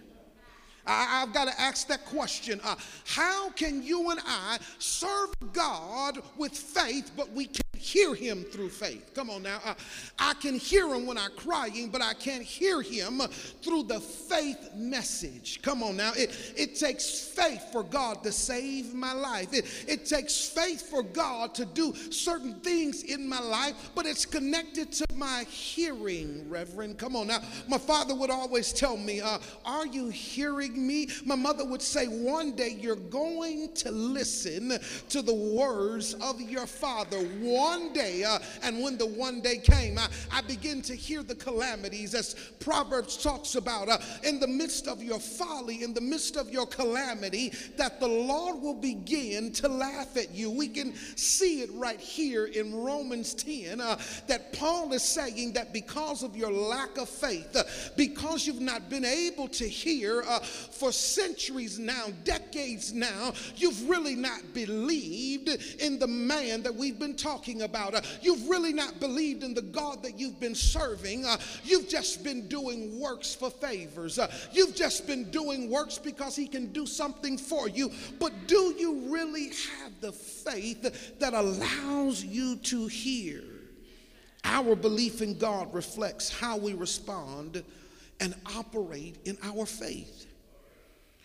I, 0.86 1.20
have 1.20 1.34
got 1.34 1.46
to 1.46 1.60
ask 1.60 1.88
that 1.88 2.06
question. 2.06 2.62
Uh, 2.63 2.75
how 3.06 3.50
can 3.50 3.84
you 3.84 4.10
and 4.12 4.22
I 4.25 4.60
serve 4.80 5.34
God 5.51 6.20
with 6.38 6.54
faith, 6.54 7.12
but 7.18 7.30
we 7.34 7.46
can't 7.46 7.67
hear 7.78 8.16
him 8.16 8.44
through 8.44 8.70
faith? 8.70 9.12
Come 9.14 9.30
on 9.30 9.44
now. 9.44 9.60
Uh, 9.64 9.74
I 10.20 10.34
can 10.36 10.56
hear 10.56 10.94
him 10.94 11.06
when 11.06 11.18
I'm 11.18 11.32
crying, 11.36 11.90
but 11.90 12.02
I 12.02 12.14
can't 12.14 12.44
hear 12.44 12.82
him 12.82 13.22
through 13.62 13.84
the 13.84 14.00
faith 14.00 14.70
message. 14.76 15.62
Come 15.62 15.84
on 15.84 15.98
now. 15.98 16.12
It, 16.16 16.54
it 16.56 16.76
takes 16.76 17.20
faith 17.20 17.72
for 17.72 17.84
God 17.84 18.24
to 18.24 18.32
save 18.32 18.94
my 18.94 19.14
life. 19.14 19.54
It, 19.54 19.66
it 19.88 20.06
takes 20.06 20.48
faith 20.48 20.90
for 20.90 21.04
God 21.04 21.54
to 21.56 21.66
do 21.66 21.94
certain 22.12 22.60
things 22.62 23.04
in 23.04 23.28
my 23.28 23.40
life, 23.40 23.92
but 23.96 24.06
it's 24.06 24.26
connected 24.26 24.92
to 24.94 25.06
my 25.16 25.46
hearing, 25.50 26.50
Reverend. 26.50 26.98
Come 26.98 27.16
on 27.16 27.28
now. 27.28 27.40
My 27.68 27.78
father 27.78 28.16
would 28.16 28.30
always 28.30 28.74
tell 28.74 28.98
me, 28.98 29.22
uh, 29.22 29.40
Are 29.66 29.86
you 29.86 30.10
hearing 30.10 30.86
me, 30.86 31.10
my 31.26 31.36
mother 31.36 31.66
would 31.66 31.82
say, 31.82 32.08
One 32.08 32.56
day 32.56 32.78
you're 32.80 32.96
going 32.96 33.74
to 33.76 33.92
listen 33.92 34.80
to 35.10 35.22
the 35.22 35.34
words 35.34 36.14
of 36.16 36.42
your 36.42 36.66
father. 36.66 37.18
One 37.18 37.67
day, 37.94 38.24
uh, 38.24 38.40
and 38.64 38.82
when 38.82 38.98
the 38.98 39.06
one 39.06 39.42
day 39.42 39.58
came, 39.58 39.98
I, 39.98 40.08
I 40.32 40.42
begin 40.42 40.82
to 40.84 40.96
hear 40.96 41.24
the 41.24 41.36
calamities 41.36 42.14
as 42.14 42.36
Proverbs 42.60 43.18
talks 43.18 43.56
about. 43.56 43.90
Uh, 43.90 43.98
in 44.24 44.40
the 44.40 44.48
midst 44.48 44.88
of 44.88 45.04
your 45.04 45.20
folly, 45.20 45.84
in 45.84 45.94
the 45.94 46.02
midst 46.02 46.38
of 46.38 46.50
your 46.50 46.66
calamity, 46.66 47.52
that 47.78 48.00
the 48.00 48.08
Lord 48.08 48.62
will 48.62 48.74
begin 48.74 49.52
to 49.54 49.68
laugh 49.68 50.18
at 50.18 50.34
you. 50.34 50.50
We 50.50 50.68
can 50.68 50.94
see 51.16 51.62
it 51.62 51.70
right 51.74 52.00
here 52.00 52.46
in 52.46 52.74
Romans 52.74 53.34
10 53.34 53.82
uh, 53.82 54.00
that 54.28 54.54
Paul 54.54 54.94
is 54.94 55.04
saying 55.04 55.54
that 55.54 55.74
because 55.74 56.24
of 56.24 56.36
your 56.36 56.52
lack 56.52 56.98
of 56.98 57.10
faith, 57.10 57.56
uh, 57.56 57.64
because 57.96 58.46
you've 58.46 58.62
not 58.62 58.90
been 58.90 59.06
able 59.06 59.48
to 59.50 59.68
hear, 59.68 60.24
uh, 60.28 60.40
for 60.40 60.92
centuries 60.92 61.80
now, 61.80 62.08
decades 62.24 62.94
now, 62.94 63.34
you've 63.56 63.90
really 63.90 64.16
not 64.16 64.54
believed 64.54 65.50
in 65.80 66.00
the 66.00 66.08
man 66.08 66.62
that 66.64 66.74
we've 66.74 67.00
been 67.00 67.16
talking 67.16 67.57
about. 67.62 67.96
Uh, 67.96 68.02
you've 68.22 68.48
really 68.50 68.74
not 68.74 69.00
believed 69.00 69.44
in 69.44 69.54
the 69.54 69.62
God 69.62 70.04
that 70.04 70.20
you've 70.20 70.40
been 70.40 70.56
serving. 70.56 71.26
Uh, 71.26 71.38
you've 71.64 71.88
just 71.88 72.24
been 72.24 72.48
doing 72.48 73.00
works 73.00 73.34
for 73.36 73.50
favors. 73.50 74.20
Uh, 74.20 74.32
you've 74.52 74.76
just 74.76 75.08
been 75.08 75.30
doing 75.32 75.70
works 75.70 75.98
because 75.98 76.36
he 76.36 76.48
can 76.48 76.68
do 76.74 76.86
something 76.86 77.38
for 77.38 77.68
you. 77.68 77.92
But 78.20 78.48
do 78.48 78.74
you 78.78 79.12
really 79.14 79.48
have 79.80 80.00
the 80.02 80.12
faith 80.12 81.20
that 81.20 81.34
allows 81.34 82.24
you 82.24 82.58
to 82.58 82.88
hear? 82.88 83.44
Our 84.44 84.76
belief 84.76 85.22
in 85.22 85.38
God 85.38 85.74
reflects 85.74 86.30
how 86.30 86.58
we 86.58 86.74
respond 86.74 87.64
and 88.20 88.34
operate 88.56 89.18
in 89.26 89.38
our 89.44 89.66
faith. 89.66 90.26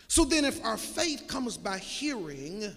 So 0.07 0.25
then, 0.25 0.45
if 0.45 0.63
our 0.63 0.77
faith 0.77 1.27
comes 1.27 1.57
by 1.57 1.79
hearing, 1.79 2.71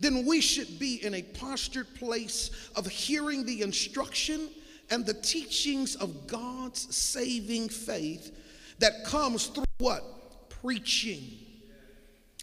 then 0.00 0.26
we 0.26 0.40
should 0.40 0.78
be 0.78 1.04
in 1.04 1.14
a 1.14 1.22
postured 1.22 1.94
place 1.94 2.50
of 2.74 2.86
hearing 2.86 3.44
the 3.44 3.62
instruction 3.62 4.48
and 4.90 5.06
the 5.06 5.14
teachings 5.14 5.94
of 5.96 6.26
God's 6.26 6.94
saving 6.94 7.68
faith 7.68 8.36
that 8.78 9.04
comes 9.04 9.46
through 9.46 9.64
what? 9.78 10.50
Preaching. 10.50 11.22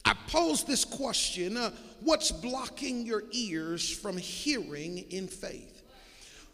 I 0.05 0.15
pose 0.27 0.63
this 0.63 0.85
question 0.85 1.57
uh, 1.57 1.71
what's 2.01 2.31
blocking 2.31 3.05
your 3.05 3.23
ears 3.31 3.89
from 3.89 4.17
hearing 4.17 4.99
in 5.09 5.27
faith? 5.27 5.83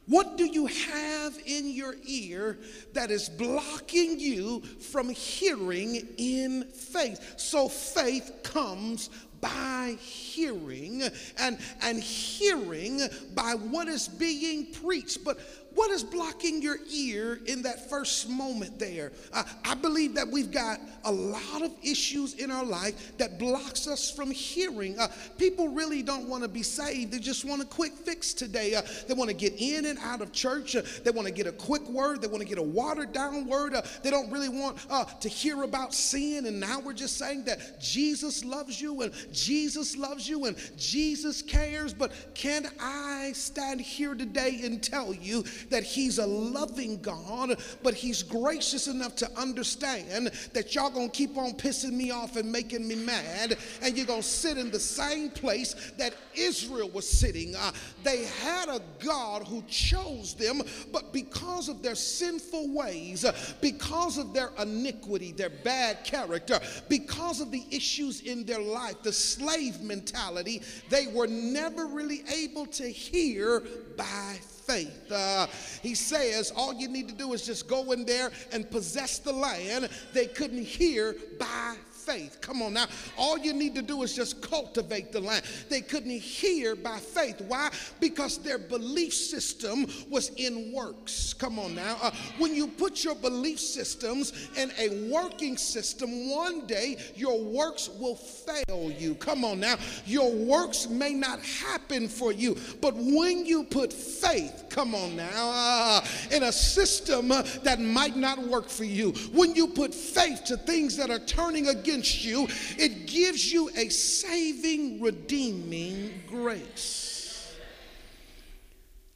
What 0.08 0.38
do 0.38 0.46
you 0.46 0.68
have 0.68 1.34
in 1.46 1.72
your 1.72 1.96
ear 2.06 2.60
that 2.94 3.10
is 3.10 3.28
blocking 3.28 4.20
you 4.20 4.62
from 4.62 5.10
hearing 5.10 6.08
in 6.18 6.66
faith? 6.66 7.36
So 7.38 7.68
faith 7.68 8.32
comes 8.44 9.10
by 9.46 9.96
hearing 10.00 11.04
and 11.40 11.60
and 11.84 12.02
hearing 12.02 13.00
by 13.36 13.54
what 13.54 13.88
is 13.88 14.08
being 14.08 14.72
preached. 14.74 15.24
But 15.24 15.38
what 15.76 15.92
is 15.92 16.04
blocking 16.06 16.62
your 16.62 16.78
ear 16.90 17.42
in 17.46 17.62
that 17.64 17.90
first 17.90 18.30
moment 18.30 18.80
there? 18.80 19.12
Uh, 19.34 19.44
I 19.66 19.76
believe 19.76 20.16
that 20.16 20.26
we've 20.26 20.50
got 20.50 20.80
a 21.04 21.12
lot 21.12 21.62
of 21.62 21.72
issues 21.84 22.36
in 22.36 22.50
our 22.50 22.64
life 22.64 23.18
that 23.18 23.38
blocks 23.38 23.86
us 23.86 24.10
from 24.10 24.32
hearing. 24.32 24.98
Uh, 24.98 25.10
people 25.38 25.68
really 25.68 26.02
don't 26.02 26.30
want 26.30 26.44
to 26.44 26.50
be 26.50 26.64
saved. 26.64 27.12
They 27.12 27.20
just 27.20 27.44
want 27.44 27.62
a 27.62 27.66
quick 27.66 27.92
fix 27.92 28.34
today. 28.34 28.74
Uh, 28.74 28.84
they 29.08 29.14
want 29.14 29.30
to 29.30 29.36
get 29.36 29.54
in 29.60 29.86
and 29.86 30.00
out 30.00 30.22
of 30.22 30.32
church. 30.32 30.78
Uh, 30.78 30.82
they 31.04 31.12
want 31.12 31.28
to 31.28 31.34
get 31.34 31.46
a 31.46 31.52
quick 31.52 31.88
word. 31.90 32.22
They 32.22 32.28
want 32.28 32.42
to 32.42 32.48
get 32.48 32.58
a 32.58 32.64
watered 32.64 33.12
down 33.12 33.46
word. 33.46 33.74
Uh, 33.74 33.82
they 34.02 34.10
don't 34.10 34.32
really 34.32 34.50
want 34.50 34.78
uh, 34.90 35.04
to 35.04 35.28
hear 35.28 35.64
about 35.64 35.94
sin. 35.94 36.46
And 36.46 36.58
now 36.58 36.80
we're 36.80 36.94
just 36.94 37.18
saying 37.18 37.44
that 37.46 37.82
Jesus 37.82 38.46
loves 38.46 38.80
you 38.80 39.02
and 39.02 39.14
Jesus 39.36 39.98
loves 39.98 40.28
you 40.28 40.46
and 40.46 40.58
Jesus 40.78 41.42
cares. 41.42 41.94
But 41.94 42.12
can 42.34 42.68
I 42.80 43.32
stand 43.34 43.82
here 43.82 44.16
today 44.16 44.62
and 44.64 44.82
tell 44.82 45.14
you 45.14 45.44
that 45.70 45.84
He's 45.84 46.18
a 46.18 46.26
loving 46.26 47.02
God, 47.02 47.60
but 47.84 47.94
He's 47.94 48.24
gracious 48.24 48.88
enough 48.88 49.16
to 49.18 49.32
understand 49.38 50.32
that 50.54 50.74
y'all 50.74 50.90
gonna 50.90 51.10
keep 51.10 51.38
on 51.38 51.54
pissing 51.54 51.94
me 51.94 52.12
off 52.12 52.36
and 52.36 52.52
making 52.52 52.88
me 52.88 52.96
mad, 52.96 53.58
and 53.82 53.98
you're 53.98 54.06
gonna 54.06 54.24
sit 54.24 54.58
in 54.58 54.72
the 54.72 54.80
same 54.80 55.30
place 55.30 55.76
that 55.98 56.14
Israel 56.34 56.90
was 56.90 57.08
sitting. 57.08 57.56
Uh, 57.56 57.72
they 58.04 58.26
had 58.26 58.70
a 58.70 58.82
God 59.04 59.48
who 59.48 59.64
chose 59.68 60.34
them, 60.36 60.62
but 60.92 61.12
because 61.12 61.70
of 61.70 61.82
their 61.82 61.96
sinful 61.96 62.74
ways, 62.74 63.26
uh, 63.26 63.36
because 63.62 64.18
of 64.18 64.34
their 64.34 64.52
iniquity, 64.60 65.32
their 65.32 65.50
bad 65.50 66.04
character, 66.04 66.60
because 66.90 67.42
of 67.42 67.52
the 67.52 67.64
issues 67.72 68.22
in 68.22 68.46
their 68.46 68.62
life, 68.62 69.02
the 69.04 69.12
slave 69.26 69.82
mentality, 69.82 70.62
they 70.90 71.08
were 71.08 71.28
never 71.28 71.86
really 71.88 72.24
able 72.34 72.66
to 72.68 72.88
hear 72.88 73.64
by 73.98 74.38
faith. 74.42 75.12
Uh, 75.12 75.48
he 75.82 75.96
says 75.96 76.52
all 76.56 76.74
you 76.74 76.88
need 76.88 77.08
to 77.08 77.16
do 77.16 77.34
is 77.34 77.46
just 77.46 77.68
go 77.68 77.92
in 77.92 78.06
there 78.06 78.32
and 78.52 78.70
possess 78.70 79.20
the 79.20 79.34
land. 79.34 79.90
They 80.14 80.28
couldn't 80.28 80.64
hear 80.64 81.16
by 81.40 81.76
faith. 81.76 81.95
Come 82.42 82.62
on 82.62 82.74
now. 82.74 82.86
All 83.18 83.38
you 83.38 83.54
need 83.54 83.74
to 83.76 83.82
do 83.82 84.04
is 84.04 84.16
just 84.16 84.42
cultivate 84.42 85.12
the 85.12 85.20
land. 85.20 85.44
They 85.70 85.82
couldn't 85.82 86.12
hear 86.12 86.76
by 86.76 87.00
faith. 87.00 87.42
Why? 87.48 87.72
Because 88.00 88.38
their 88.38 88.60
belief 88.60 89.14
system 89.14 89.88
was 90.10 90.30
in 90.38 90.72
works. 90.72 91.34
Come 91.34 91.58
on 91.58 91.74
now. 91.74 91.98
Uh, 92.02 92.12
when 92.38 92.54
you 92.54 92.68
put 92.68 93.04
your 93.04 93.16
belief 93.16 93.60
systems 93.60 94.50
in 94.56 94.72
a 94.78 95.10
working 95.10 95.58
system, 95.58 96.30
one 96.30 96.68
day 96.68 96.98
your 97.16 97.44
works 97.44 97.90
will 97.90 98.16
fail 98.16 98.92
you. 98.92 99.16
Come 99.16 99.44
on 99.44 99.60
now. 99.60 99.76
Your 100.06 100.32
works 100.32 100.88
may 100.88 101.14
not 101.14 101.40
happen 101.40 102.08
for 102.08 102.32
you, 102.32 102.56
but 102.82 102.94
when 102.96 103.46
you 103.46 103.64
put 103.64 103.92
faith, 103.92 104.66
come 104.70 104.94
on 104.94 105.16
now, 105.16 105.52
uh, 105.54 106.06
in 106.32 106.44
a 106.44 106.52
system 106.52 107.32
uh, 107.32 107.42
that 107.64 107.80
might 107.80 108.16
not 108.16 108.38
work 108.38 108.70
for 108.70 108.84
you, 108.84 109.12
when 109.34 109.56
you 109.56 109.68
put 109.68 109.94
faith 109.94 110.44
to 110.46 110.58
things 110.58 110.96
that 110.98 111.10
are 111.10 111.20
turning 111.20 111.68
against 111.70 111.95
against 111.96 112.26
you, 112.26 112.48
it 112.78 113.08
gives 113.08 113.52
you 113.52 113.70
a 113.70 113.88
saving, 113.90 115.02
redeeming 115.02 116.22
grace. 116.28 117.56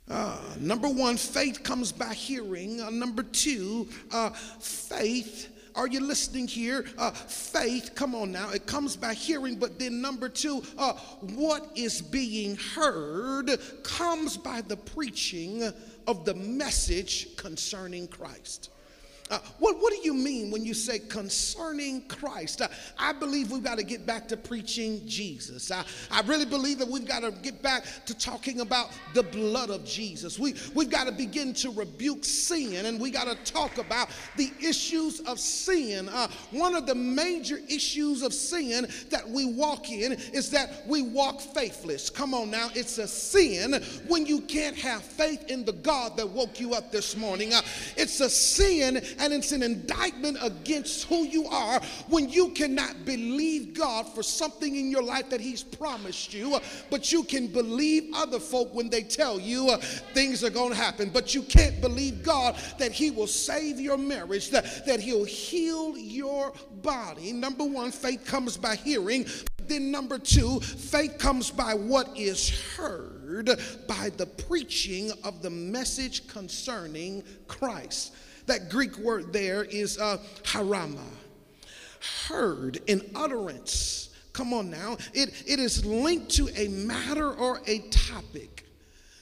Uh, 0.10 0.40
number 0.60 0.88
one, 0.88 1.18
faith 1.18 1.62
comes 1.62 1.92
by 1.92 2.14
hearing. 2.14 2.82
Uh, 2.82 2.90
number 2.90 3.22
two, 3.22 3.88
uh, 4.12 4.30
faith. 4.30 5.50
Are 5.76 5.88
you 5.88 6.00
listening 6.00 6.48
here? 6.48 6.86
Uh, 6.98 7.12
faith, 7.12 7.92
come 7.96 8.16
on 8.16 8.32
now, 8.32 8.50
it 8.50 8.66
comes 8.66 8.96
by 8.96 9.14
hearing, 9.14 9.56
but 9.56 9.78
then 9.78 10.02
number 10.02 10.28
two, 10.28 10.64
uh, 10.78 10.94
what 11.22 11.70
is 11.76 12.02
being 12.02 12.56
heard 12.56 13.52
comes 13.84 14.36
by 14.36 14.62
the 14.62 14.78
preaching 14.78 15.72
of 16.08 16.26
the 16.26 16.34
message 16.34 17.36
concerning 17.36 18.08
Christ. 18.08 18.72
Uh, 19.30 19.38
what, 19.60 19.78
what 19.80 19.94
do 19.94 20.00
you 20.04 20.14
mean 20.14 20.50
when 20.50 20.66
you 20.66 20.74
say 20.74 21.00
concerning 21.00 22.02
Christ? 22.08 22.62
Uh, 22.62 22.68
I 22.98 23.14
believe 23.14 23.52
we've 23.52 23.64
got 23.64 23.78
to 23.78 23.84
get 23.84 24.06
back 24.06 24.28
to 24.30 24.38
preaching 24.38 25.02
Jesus. 25.06 25.72
I, 25.72 25.84
I 26.10 26.22
really 26.22 26.46
believe 26.46 26.80
that 26.80 26.88
we've 26.88 27.08
got 27.08 27.22
to 27.22 27.32
get 27.32 27.62
back 27.62 27.86
to 28.06 28.18
talking 28.18 28.62
about 28.62 28.90
the 29.14 29.24
blood 29.24 29.70
of 29.70 29.86
Jesus. 29.86 30.40
We, 30.40 30.56
we've 30.74 30.90
got 30.90 31.06
to 31.06 31.12
begin 31.12 31.54
to 31.56 31.70
rebuke 31.72 32.26
sin 32.26 32.86
and 32.86 33.00
we 33.00 33.12
got 33.12 33.28
to 33.28 33.52
talk 33.52 33.78
about 33.78 34.10
the 34.36 34.52
issues 34.62 35.20
of 35.22 35.40
sin. 35.40 36.10
Uh, 36.10 36.28
one 36.52 36.76
of 36.76 36.88
the 36.88 36.96
major 36.96 37.60
issues 37.70 38.24
of 38.24 38.34
sin 38.34 38.88
that 39.10 39.28
we 39.30 39.46
walk 39.46 39.92
in 39.92 40.14
is 40.14 40.50
that 40.52 40.88
we 40.88 41.04
walk 41.04 41.40
faithless. 41.40 42.10
Come 42.10 42.34
on 42.34 42.50
now, 42.50 42.70
it's 42.74 42.98
a 42.98 43.08
sin 43.08 43.84
when 44.08 44.26
you 44.26 44.42
can't 44.42 44.76
have 44.78 45.04
faith 45.04 45.46
in 45.50 45.66
the 45.66 45.74
God 45.74 46.18
that 46.18 46.28
woke 46.28 46.60
you 46.60 46.74
up 46.74 46.92
this 46.92 47.16
morning. 47.16 47.54
Uh, 47.54 47.62
it's 47.96 48.20
a 48.22 48.30
sin 48.30 49.02
and 49.20 49.34
it's 49.34 49.52
an 49.52 49.64
indictment 49.64 50.38
against 50.42 51.06
who 51.06 51.24
you 51.24 51.46
are 51.48 51.82
when 52.08 52.30
you 52.30 52.50
cannot 52.50 53.06
believe 53.06 53.74
God 53.74 54.08
for 54.08 54.24
something 54.24 54.76
in 54.76 54.90
your 54.90 55.04
life 55.04 55.30
that 55.30 55.42
He's 55.42 55.64
promised 55.64 56.34
you, 56.34 56.60
but 56.90 57.12
you 57.12 57.24
can 57.24 57.48
believe 57.48 58.12
other 58.14 58.40
folk 58.40 58.74
when 58.74 58.90
they 58.90 59.04
tell 59.04 59.40
you 59.40 59.70
uh, 59.70 59.78
things 59.78 60.44
are 60.44 60.50
going 60.50 60.72
to 60.72 60.78
happen, 60.78 61.10
but 61.10 61.36
you 61.36 61.42
can't 61.44 61.82
believe 61.82 62.24
God 62.24 62.56
that 62.78 62.92
He 62.92 63.12
will 63.12 63.28
save 63.28 63.80
your 63.80 63.98
marriage, 63.98 64.50
that, 64.52 64.86
that 64.86 65.00
He'll 65.00 65.26
heal 65.26 65.98
your 65.98 66.54
body. 66.82 67.32
Number 67.32 67.64
one, 67.64 67.92
faith 67.92 68.26
comes 68.26 68.58
by 68.58 68.76
hearing. 68.76 69.26
Then, 69.70 69.92
number 69.92 70.18
two, 70.18 70.60
faith 70.62 71.20
comes 71.20 71.52
by 71.52 71.76
what 71.76 72.18
is 72.18 72.50
heard 72.76 73.60
by 73.88 74.10
the 74.18 74.26
preaching 74.26 75.12
of 75.24 75.44
the 75.44 75.50
message 75.50 76.28
concerning 76.28 77.24
Christ. 77.48 78.16
That 78.50 78.68
Greek 78.72 78.98
word 78.98 79.32
there 79.32 79.64
is 79.64 80.00
uh, 80.00 80.18
harama, 80.42 81.06
heard 82.28 82.80
in 82.88 83.08
utterance. 83.14 84.10
Come 84.34 84.56
on 84.56 84.72
now. 84.72 84.98
It, 85.14 85.44
it 85.46 85.60
is 85.60 85.86
linked 85.86 86.32
to 86.32 86.50
a 86.56 86.68
matter 86.70 87.32
or 87.32 87.62
a 87.68 87.78
topic. 87.90 88.66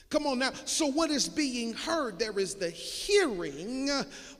Come 0.08 0.26
on 0.26 0.38
now. 0.38 0.52
So, 0.64 0.86
what 0.86 1.10
is 1.10 1.28
being 1.28 1.74
heard? 1.74 2.18
There 2.18 2.38
is 2.38 2.54
the 2.54 2.70
hearing, 2.70 3.90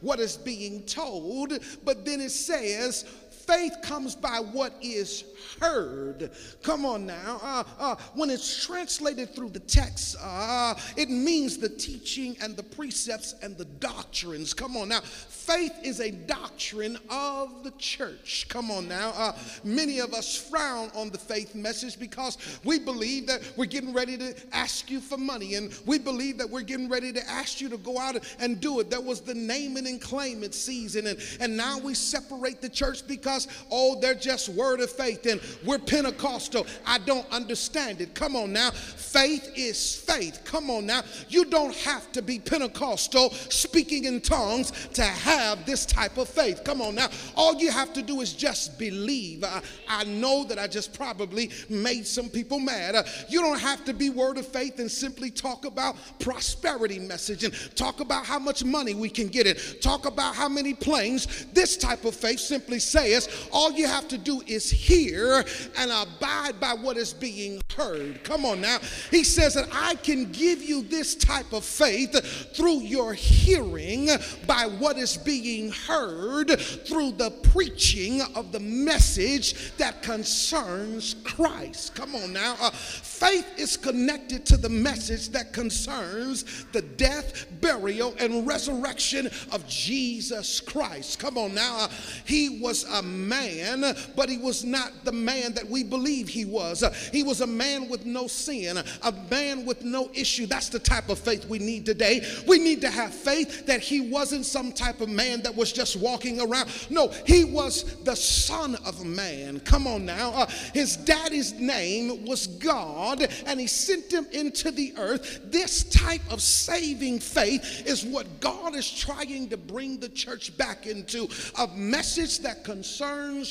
what 0.01 0.21
is 0.21 0.39
being 0.39 0.85
told, 0.85 1.53
but 1.85 2.07
then 2.07 2.23
it 2.23 2.31
says, 2.31 3.05
faith 3.49 3.77
comes 3.81 4.15
by 4.15 4.39
what 4.53 4.75
is 4.83 5.25
heard. 5.61 6.31
Come 6.63 6.85
on 6.85 7.07
now. 7.07 7.41
Uh, 7.43 7.65
uh, 7.79 7.97
when 8.15 8.29
it's 8.29 8.65
translated 8.65 9.35
through 9.35 9.49
the 9.49 9.61
text, 9.61 10.17
uh, 10.23 10.75
it 10.97 11.09
means 11.09 11.57
the 11.57 11.69
teaching 11.69 12.37
and 12.43 12.57
the 12.57 12.63
precepts 12.63 13.35
and 13.43 13.57
the 13.57 13.65
doctrines. 13.65 14.53
Come 14.53 14.77
on 14.77 14.91
now. 14.91 15.01
Faith 15.01 15.73
is 15.83 16.01
a 16.01 16.11
doctrine 16.11 16.99
of 17.09 17.65
the 17.65 17.71
church. 17.79 18.47
Come 18.51 18.71
on 18.71 18.87
now. 18.87 19.13
Uh, 19.17 19.33
many 19.65 19.99
of 20.01 20.13
us 20.13 20.37
frown 20.37 20.91
on 20.95 21.09
the 21.09 21.17
faith 21.17 21.55
message 21.55 21.99
because 21.99 22.37
we 22.65 22.79
believe 22.79 23.27
that 23.29 23.41
we're 23.57 23.65
getting 23.65 23.95
ready 23.95 24.19
to 24.19 24.35
ask 24.53 24.91
you 24.91 25.01
for 25.01 25.17
money 25.17 25.55
and 25.55 25.73
we 25.87 25.99
believe 25.99 26.37
that 26.37 26.51
we're 26.51 26.61
getting 26.61 26.89
ready 26.89 27.13
to 27.13 27.31
ask 27.31 27.63
you 27.63 27.71
to 27.71 27.79
go 27.79 27.99
out 27.99 28.17
and 28.41 28.61
do 28.61 28.81
it. 28.81 28.91
That 28.91 29.03
was 29.03 29.23
the 29.23 29.35
naming 29.35 29.87
and 29.87 29.99
claim 30.01 30.45
it 30.45 30.55
season. 30.55 31.07
And, 31.07 31.19
and 31.41 31.57
now 31.57 31.79
we 31.79 31.95
separate 31.95 32.61
the 32.61 32.69
church 32.69 33.07
because, 33.07 33.38
oh, 33.71 33.99
they're 34.01 34.15
just 34.15 34.49
word 34.49 34.81
of 34.81 34.91
faith 34.91 35.27
and 35.27 35.41
we're 35.65 35.79
Pentecostal. 35.79 36.67
I 36.87 36.99
don't 36.99 37.31
understand 37.31 38.01
it. 38.01 38.15
Come 38.15 38.35
on 38.35 38.53
now. 38.53 38.71
Faith 38.71 39.53
is 39.55 39.95
faith. 39.95 40.41
Come 40.45 40.71
on 40.71 40.87
now. 40.87 41.03
You 41.29 41.45
don't 41.45 41.75
have 41.77 42.11
to 42.13 42.23
be 42.23 42.39
Pentecostal 42.39 43.31
speaking 43.31 44.05
in 44.05 44.21
tongues 44.21 44.73
to 44.95 45.03
have 45.03 45.65
this 45.67 45.87
type 45.87 46.19
of 46.19 46.29
faith. 46.29 46.65
Come 46.65 46.83
on 46.83 46.95
now. 46.95 47.09
All 47.37 47.55
you 47.57 47.71
have 47.71 47.93
to 47.95 48.03
do 48.03 48.21
is 48.21 48.33
just 48.33 48.79
believe. 48.79 49.45
I, 49.45 49.63
I 49.89 50.05
know 50.05 50.45
that 50.45 50.59
I 50.59 50.67
just 50.67 50.93
probably 50.93 51.51
made 51.69 52.07
some 52.07 52.29
people 52.29 52.59
mad. 52.59 52.95
Uh, 52.95 53.03
you 53.29 53.41
don't 53.41 53.61
have 53.61 53.85
to 53.85 53.93
be 53.93 54.11
word 54.11 54.39
of 54.39 54.47
faith 54.47 54.79
and 54.79 54.91
simply 54.91 55.31
talk 55.31 55.65
about 55.65 55.97
prosperity 56.19 56.99
message 56.99 57.45
and 57.45 57.55
talk 57.77 58.01
about 58.01 58.27
how 58.27 58.39
much 58.39 58.65
money 58.65 58.95
we 58.95 59.09
can 59.09 59.29
get 59.29 59.47
it. 59.47 59.81
Talk 59.81 60.07
about 60.07 60.35
how 60.35 60.49
many 60.49 60.75
planes. 60.75 61.47
This 61.53 61.77
type 61.77 62.05
of 62.05 62.15
faith 62.15 62.41
simply 62.41 62.79
says 62.79 63.28
all 63.53 63.73
you 63.73 63.87
have 63.87 64.09
to 64.09 64.19
do 64.19 64.43
is 64.47 64.71
hear 64.71 65.45
and 65.77 65.91
abide 65.91 66.61
by 66.61 66.75
what 66.75 66.97
is 66.97 67.13
being 67.13 67.61
heard. 67.77 68.23
Come 68.25 68.45
on 68.45 68.61
now. 68.61 68.79
He 69.11 69.25
says 69.25 69.55
that 69.55 69.69
I 69.73 69.95
can 69.97 70.31
give 70.33 70.63
you 70.63 70.83
this 70.83 71.15
type 71.15 71.53
of 71.53 71.65
faith 71.65 72.13
through 72.57 72.81
your 72.81 73.15
hearing 73.15 74.09
by 74.47 74.67
what 74.67 74.99
is 74.99 75.17
being 75.17 75.71
heard 75.71 76.59
through 76.61 77.13
the 77.13 77.31
preaching 77.31 78.23
of 78.35 78.53
the 78.53 78.61
message 78.61 79.77
that 79.77 80.03
concerns 80.03 81.15
Christ. 81.25 81.95
Come 81.95 82.15
on 82.15 82.33
now. 82.33 82.57
Uh, 82.61 82.71
faith 82.71 83.47
is 83.57 83.77
connected 83.77 84.45
to 84.47 84.57
the 84.57 84.69
message 84.69 85.29
that 85.31 85.53
concerns 85.53 86.67
the 86.73 86.83
death, 86.83 87.47
burial, 87.61 88.15
and 88.19 88.47
resurrection 88.47 89.29
of 89.53 89.67
Jesus 89.69 90.61
Christ. 90.61 91.19
Come 91.19 91.39
on 91.39 91.55
now. 91.55 91.77
Uh, 91.79 91.89
he 92.25 92.61
was 92.61 92.85
a 92.85 93.03
man, 93.19 93.85
but 94.17 94.29
he 94.29 94.39
was 94.39 94.65
not 94.65 94.93
the 95.05 95.13
man 95.13 95.53
that 95.55 95.69
we 95.69 95.83
believe 95.83 96.29
he 96.29 96.45
was. 96.45 96.85
He 97.13 97.23
was 97.23 97.41
a 97.41 97.47
man 97.47 97.89
with 97.89 98.07
no 98.07 98.27
sin, 98.27 98.77
a 98.77 99.13
man 99.31 99.65
with 99.65 99.83
no 99.83 100.11
issue. 100.15 100.47
That's 100.47 100.69
the 100.69 100.79
type 100.79 101.09
of 101.09 101.19
faith 101.19 101.47
we 101.47 101.59
need 101.59 101.87
today. 101.87 102.27
We 102.47 102.59
need 102.59 102.81
to 102.83 102.91
have 102.91 103.13
faith 103.15 103.67
that 103.67 103.81
he 103.81 104.11
wasn't 104.11 104.47
some 104.47 104.73
type 104.73 105.01
of 105.01 105.09
man 105.09 105.43
that 105.43 105.55
was 105.55 105.73
just 105.73 105.97
walking 105.97 106.41
around. 106.41 106.71
No, 106.91 107.09
he 107.27 107.45
was 107.45 107.97
the 108.05 108.17
son 108.17 108.77
of 108.87 109.05
man. 109.05 109.61
Come 109.61 109.87
on 109.87 110.05
now. 110.05 110.31
Uh, 110.31 110.47
his 110.75 110.97
daddy's 110.97 111.53
name 111.55 112.25
was 112.25 112.47
God, 112.47 113.27
and 113.47 113.61
he 113.61 113.67
sent 113.67 114.13
him 114.13 114.27
into 114.33 114.71
the 114.71 114.95
earth. 114.97 115.41
This 115.45 115.85
type 115.85 116.23
of 116.31 116.41
saving 116.41 117.21
faith 117.21 117.87
is 117.87 118.05
what 118.05 118.41
God 118.41 118.75
is 118.75 118.91
trying 118.91 119.49
to 119.49 119.57
bring 119.57 119.99
the 119.99 120.09
church 120.09 120.57
back 120.57 120.87
into 120.87 121.29
a 121.59 121.67
message 121.69 122.41
that 122.41 122.65
concerns 122.65 122.98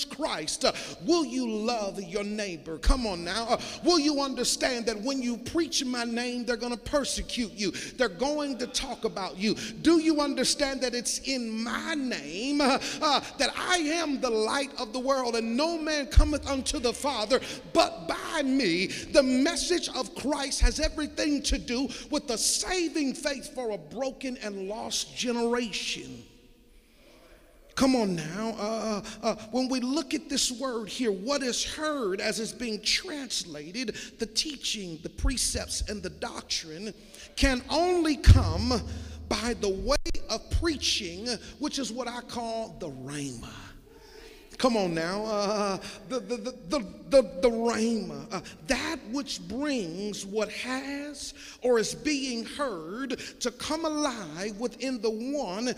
Christ. 0.05 0.65
Uh, 0.65 0.73
will 1.05 1.25
you 1.25 1.49
love 1.49 2.01
your 2.01 2.23
neighbor? 2.23 2.77
Come 2.77 3.07
on 3.07 3.23
now. 3.23 3.47
Uh, 3.49 3.61
will 3.83 3.99
you 3.99 4.21
understand 4.21 4.85
that 4.87 4.99
when 4.99 5.21
you 5.21 5.37
preach 5.37 5.83
my 5.85 6.03
name, 6.03 6.45
they're 6.45 6.57
going 6.57 6.73
to 6.73 6.77
persecute 6.77 7.53
you? 7.53 7.71
They're 7.71 8.09
going 8.09 8.57
to 8.59 8.67
talk 8.67 9.05
about 9.05 9.37
you. 9.37 9.55
Do 9.81 9.99
you 9.99 10.21
understand 10.21 10.81
that 10.81 10.93
it's 10.93 11.19
in 11.19 11.63
my 11.63 11.95
name 11.95 12.61
uh, 12.61 12.79
uh, 13.01 13.21
that 13.37 13.51
I 13.57 13.77
am 13.77 14.19
the 14.19 14.29
light 14.29 14.71
of 14.79 14.93
the 14.93 14.99
world, 14.99 15.35
and 15.35 15.55
no 15.55 15.77
man 15.77 16.07
cometh 16.07 16.47
unto 16.47 16.79
the 16.79 16.93
Father 16.93 17.39
but 17.73 18.07
by 18.07 18.41
me? 18.43 18.87
The 18.87 19.23
message 19.23 19.89
of 19.95 20.13
Christ 20.15 20.61
has 20.61 20.79
everything 20.79 21.41
to 21.43 21.57
do 21.57 21.87
with 22.11 22.27
the 22.27 22.37
saving 22.37 23.13
faith 23.13 23.53
for 23.53 23.71
a 23.71 23.77
broken 23.77 24.37
and 24.37 24.67
lost 24.67 25.15
generation. 25.15 26.23
Come 27.77 27.95
on 27.95 28.15
now. 28.15 28.55
Uh, 28.57 28.61
uh, 28.63 29.01
uh, 29.21 29.35
when 29.51 29.69
we 29.69 29.79
look 29.79 30.15
at 30.15 30.29
this 30.29 30.51
word 30.51 30.89
here, 30.89 31.11
what 31.11 31.43
is 31.43 31.63
heard 31.63 32.19
as 32.19 32.39
it's 32.39 32.51
being 32.51 32.81
translated, 32.81 33.95
the 34.17 34.25
teaching, 34.25 34.97
the 35.03 35.09
precepts, 35.09 35.87
and 35.87 36.01
the 36.01 36.09
doctrine 36.09 36.91
can 37.35 37.61
only 37.69 38.17
come 38.17 38.73
by 39.29 39.53
the 39.61 39.69
way 39.69 39.95
of 40.27 40.49
preaching, 40.59 41.27
which 41.59 41.77
is 41.77 41.91
what 41.91 42.07
I 42.07 42.21
call 42.21 42.75
the 42.79 42.89
rhema. 42.89 43.53
Come 44.57 44.75
on 44.75 44.95
now. 44.95 45.23
Uh, 45.25 45.77
the, 46.09 46.19
the, 46.19 46.37
the, 46.37 46.79
the, 47.09 47.21
the, 47.41 47.49
rhema, 47.49 48.33
uh, 48.33 48.41
that 48.65 48.97
which 49.11 49.39
brings 49.47 50.25
what 50.25 50.49
has 50.49 51.35
or 51.61 51.77
is 51.77 51.93
being 51.93 52.43
heard 52.43 53.19
to 53.39 53.51
come 53.51 53.85
alive 53.85 54.59
within 54.59 54.99
the 54.99 55.11
one 55.11 55.75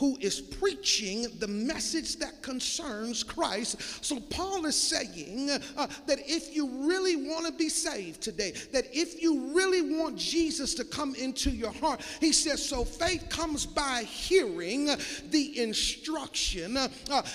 who 0.00 0.16
is 0.18 0.40
preaching 0.40 1.26
the 1.40 1.46
message 1.46 2.16
that 2.16 2.40
concerns 2.40 3.22
Christ. 3.22 4.02
So, 4.02 4.18
Paul 4.18 4.64
is 4.64 4.74
saying 4.74 5.50
uh, 5.50 5.86
that 6.06 6.20
if 6.26 6.56
you 6.56 6.88
really 6.88 7.16
want 7.16 7.44
to 7.44 7.52
be 7.52 7.68
saved 7.68 8.22
today, 8.22 8.54
that 8.72 8.86
if 8.94 9.20
you 9.20 9.54
really 9.54 9.82
want 9.82 10.16
Jesus 10.16 10.74
to 10.76 10.84
come 10.84 11.14
into 11.16 11.50
your 11.50 11.72
heart, 11.72 12.00
he 12.18 12.32
says, 12.32 12.66
so 12.66 12.82
faith 12.82 13.28
comes 13.28 13.66
by 13.66 14.04
hearing 14.04 14.88
the 15.28 15.60
instruction, 15.60 16.78
uh, 16.78 16.88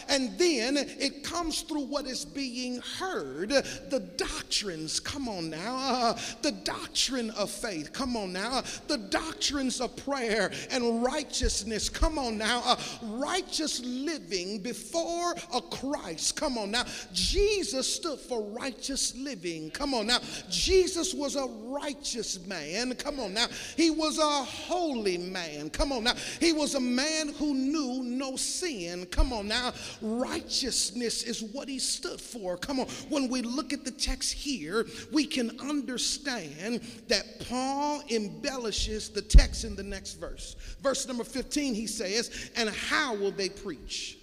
and 0.10 0.36
then 0.40 0.76
it 0.76 1.24
comes 1.24 1.62
through 1.62 1.86
what 1.86 2.08
is 2.08 2.26
being 2.26 2.82
heard 2.98 3.50
the 3.50 4.04
doctrines. 4.18 5.00
Come 5.00 5.30
on 5.30 5.52
now, 5.52 5.76
uh, 5.78 6.20
the 6.42 6.52
doctrine 6.52 7.30
of 7.32 7.52
faith. 7.52 7.94
Come 7.94 8.18
on 8.18 8.34
now, 8.34 8.64
the 8.88 8.98
doctrines 8.98 9.80
of 9.80 9.96
prayer 9.98 10.52
and 10.72 11.04
righteousness. 11.04 11.90
Come 11.90 12.18
on 12.18 12.40
now 12.40 12.55
now. 12.56 12.64
Uh, 12.66 12.76
righteous 13.04 13.82
living 13.84 14.60
before 14.60 15.34
a 15.54 15.62
Christ. 15.62 16.36
Come 16.36 16.58
on 16.58 16.72
now. 16.72 16.84
Jesus 17.14 17.94
stood 17.94 18.20
for 18.20 18.42
righteous 18.42 19.16
living. 19.16 19.72
Come 19.72 19.94
on 19.94 20.08
now. 20.08 20.20
Jesus 20.50 21.14
was 21.14 21.36
a 21.36 21.46
righteous 21.46 22.46
man. 22.48 22.96
Come 22.96 23.20
on 23.20 23.34
now. 23.34 23.48
He 23.76 23.90
was 23.90 24.18
a 24.18 24.44
holy 24.44 25.18
man. 25.18 25.70
Come 25.70 25.92
on 25.92 26.04
now. 26.04 26.16
He 26.40 26.54
was 26.54 26.76
a 26.76 26.80
man 26.80 27.34
who 27.34 27.54
knew 27.54 28.04
no 28.04 28.36
sin. 28.36 29.06
Come 29.08 29.34
on 29.34 29.48
now. 29.48 29.74
Righteousness 30.02 31.24
is 31.24 31.44
what 31.44 31.68
he 31.68 31.80
stood 31.80 32.22
for. 32.22 32.58
Come 32.58 32.80
on. 32.80 32.88
When 33.10 33.30
we 33.30 33.42
look 33.42 33.74
at 33.74 33.84
the 33.84 33.92
text 33.92 34.34
here, 34.34 34.86
we 35.12 35.26
can 35.26 35.60
understand 35.60 36.82
that 37.08 37.48
Paul 37.50 38.02
embellishes 38.10 39.10
the 39.10 39.22
text 39.22 39.64
in 39.64 39.76
the 39.76 39.84
next 39.84 40.14
verse. 40.16 40.56
Verse 40.82 41.08
number 41.08 41.24
15, 41.24 41.74
he 41.74 41.88
says, 41.88 42.45
And 42.56 42.70
how 42.70 43.16
will 43.16 43.32
they 43.32 43.50
preach? 43.50 44.18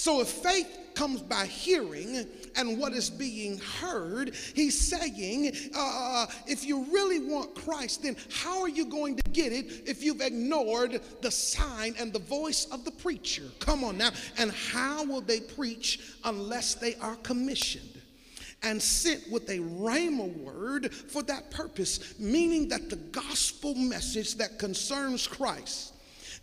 So 0.00 0.22
if 0.22 0.28
faith 0.28 0.78
comes 0.94 1.20
by 1.20 1.44
hearing 1.44 2.26
and 2.56 2.78
what 2.78 2.94
is 2.94 3.10
being 3.10 3.58
heard, 3.58 4.34
he's 4.54 4.80
saying, 4.80 5.52
uh, 5.76 6.26
if 6.46 6.64
you 6.64 6.86
really 6.90 7.18
want 7.18 7.54
Christ, 7.54 8.04
then 8.04 8.16
how 8.32 8.62
are 8.62 8.68
you 8.68 8.86
going 8.86 9.16
to 9.16 9.30
get 9.30 9.52
it 9.52 9.86
if 9.86 10.02
you've 10.02 10.22
ignored 10.22 11.02
the 11.20 11.30
sign 11.30 11.94
and 11.98 12.14
the 12.14 12.18
voice 12.18 12.66
of 12.72 12.86
the 12.86 12.90
preacher? 12.90 13.42
Come 13.58 13.84
on 13.84 13.98
now. 13.98 14.08
And 14.38 14.50
how 14.50 15.04
will 15.04 15.20
they 15.20 15.40
preach 15.40 16.00
unless 16.24 16.74
they 16.76 16.94
are 16.96 17.16
commissioned? 17.16 18.00
and 18.62 18.80
sent 18.82 19.22
with 19.30 19.48
a 19.48 19.58
rhema 19.58 20.36
word 20.36 20.92
for 20.92 21.22
that 21.22 21.50
purpose, 21.50 22.18
meaning 22.18 22.68
that 22.68 22.90
the 22.90 22.96
gospel 22.96 23.74
message 23.74 24.34
that 24.34 24.58
concerns 24.58 25.26
Christ 25.26 25.94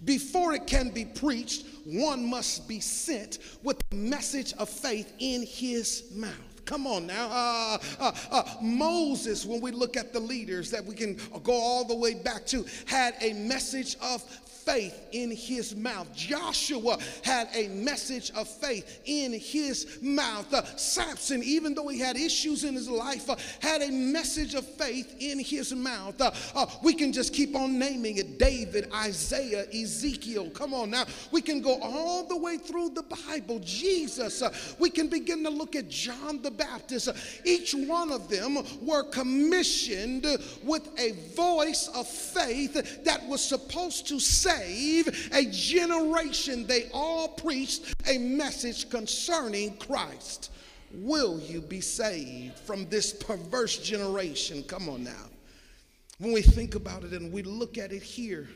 before 0.05 0.53
it 0.53 0.67
can 0.67 0.89
be 0.89 1.05
preached, 1.05 1.65
one 1.85 2.25
must 2.29 2.67
be 2.67 2.79
sent 2.79 3.39
with 3.63 3.77
the 3.89 3.95
message 3.95 4.53
of 4.53 4.69
faith 4.69 5.13
in 5.19 5.45
his 5.45 6.11
mouth. 6.13 6.33
Come 6.65 6.85
on 6.85 7.07
now. 7.07 7.29
Uh, 7.31 7.77
uh, 7.99 8.11
uh, 8.29 8.43
Moses, 8.61 9.45
when 9.45 9.61
we 9.61 9.71
look 9.71 9.95
at 9.95 10.11
the 10.11 10.19
leaders 10.19 10.69
that 10.71 10.83
we 10.83 10.95
can 10.95 11.17
go 11.43 11.53
all 11.53 11.85
the 11.85 11.95
way 11.95 12.13
back 12.13 12.45
to, 12.47 12.65
had 12.85 13.15
a 13.21 13.31
message 13.33 13.95
of 14.01 14.21
faith 14.67 15.07
in 15.13 15.31
his 15.31 15.75
mouth. 15.75 16.13
Joshua 16.13 16.97
had 17.23 17.47
a 17.55 17.69
message 17.69 18.31
of 18.31 18.49
faith 18.49 18.99
in 19.05 19.31
his 19.31 19.99
mouth. 20.01 20.53
Uh, 20.53 20.63
Samson, 20.75 21.41
even 21.41 21.73
though 21.73 21.87
he 21.87 21.99
had 21.99 22.17
issues 22.17 22.65
in 22.65 22.73
his 22.73 22.89
life, 22.89 23.29
uh, 23.29 23.37
had 23.61 23.81
a 23.81 23.89
message 23.89 24.55
of 24.55 24.65
faith 24.65 25.15
in 25.19 25.39
his 25.39 25.73
mouth. 25.73 26.19
Uh, 26.19 26.31
uh 26.53 26.65
we 26.83 26.93
can 26.93 27.13
just 27.13 27.33
keep 27.33 27.55
on 27.55 27.79
naming 27.79 28.17
it 28.17 28.37
David, 28.37 28.91
Isaiah, 28.93 29.65
Ezekiel. 29.73 30.49
Come 30.49 30.73
on 30.73 30.89
now. 30.89 31.05
We 31.31 31.41
can 31.41 31.61
go 31.61 31.79
all 31.81 32.27
the 32.27 32.37
way 32.37 32.57
through 32.57 32.89
the 32.89 33.03
Bible. 33.03 33.59
Jesus, 33.63 34.41
uh, 34.41 34.53
we 34.79 34.89
can 34.89 35.07
begin 35.07 35.43
to 35.45 35.49
look 35.49 35.77
at 35.77 35.87
John 35.87 36.41
the 36.41 36.51
Baptist. 36.51 37.07
Uh, 37.07 37.13
each 37.45 37.73
one 37.73 38.11
of 38.11 38.29
them 38.29 38.57
were 38.81 39.03
commissioned 39.03 40.25
with 40.63 40.87
a 40.99 41.13
voice 41.35 41.87
of 41.95 42.05
faith 42.05 43.03
that 43.05 43.25
was 43.27 43.41
supposed 43.41 44.07
to 44.07 44.19
say, 44.19 44.56
save 44.57 45.29
a 45.33 45.45
generation. 45.45 46.65
They 46.67 46.89
all 46.93 47.29
preached 47.29 47.95
a 48.07 48.17
message 48.17 48.89
concerning 48.89 49.77
Christ. 49.77 50.51
Will 50.93 51.39
you 51.39 51.61
be 51.61 51.81
saved 51.81 52.57
from 52.59 52.87
this 52.89 53.13
perverse 53.13 53.77
generation? 53.77 54.63
Come 54.63 54.89
on 54.89 55.03
now. 55.03 55.25
When 56.19 56.31
we 56.31 56.41
think 56.41 56.75
about 56.75 57.03
it 57.03 57.11
and 57.11 57.31
we 57.31 57.43
look 57.43 57.77
at 57.77 57.91
it 57.91 58.01
here, 58.01 58.47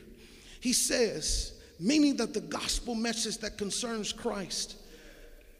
he 0.60 0.72
says, 0.72 1.52
meaning 1.78 2.16
that 2.16 2.34
the 2.34 2.40
gospel 2.40 2.94
message 2.94 3.38
that 3.38 3.58
concerns 3.58 4.12
Christ, 4.12 4.76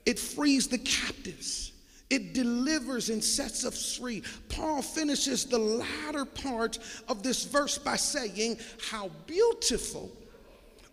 it 0.07 0.19
frees 0.19 0.67
the 0.69 0.79
captives. 0.79 1.73
It 2.11 2.35
delivers 2.35 3.09
and 3.09 3.25
sets 3.25 3.65
us 3.65 3.97
free. 3.97 4.23
Paul 4.51 4.83
finishes 4.83 5.47
the 5.47 5.59
latter 5.59 6.27
part 6.27 6.79
of 7.09 7.23
this 7.23 7.45
verse 7.45 7.79
by 7.79 7.97
saying, 7.97 8.59
How 8.91 9.11
beautiful 9.27 10.11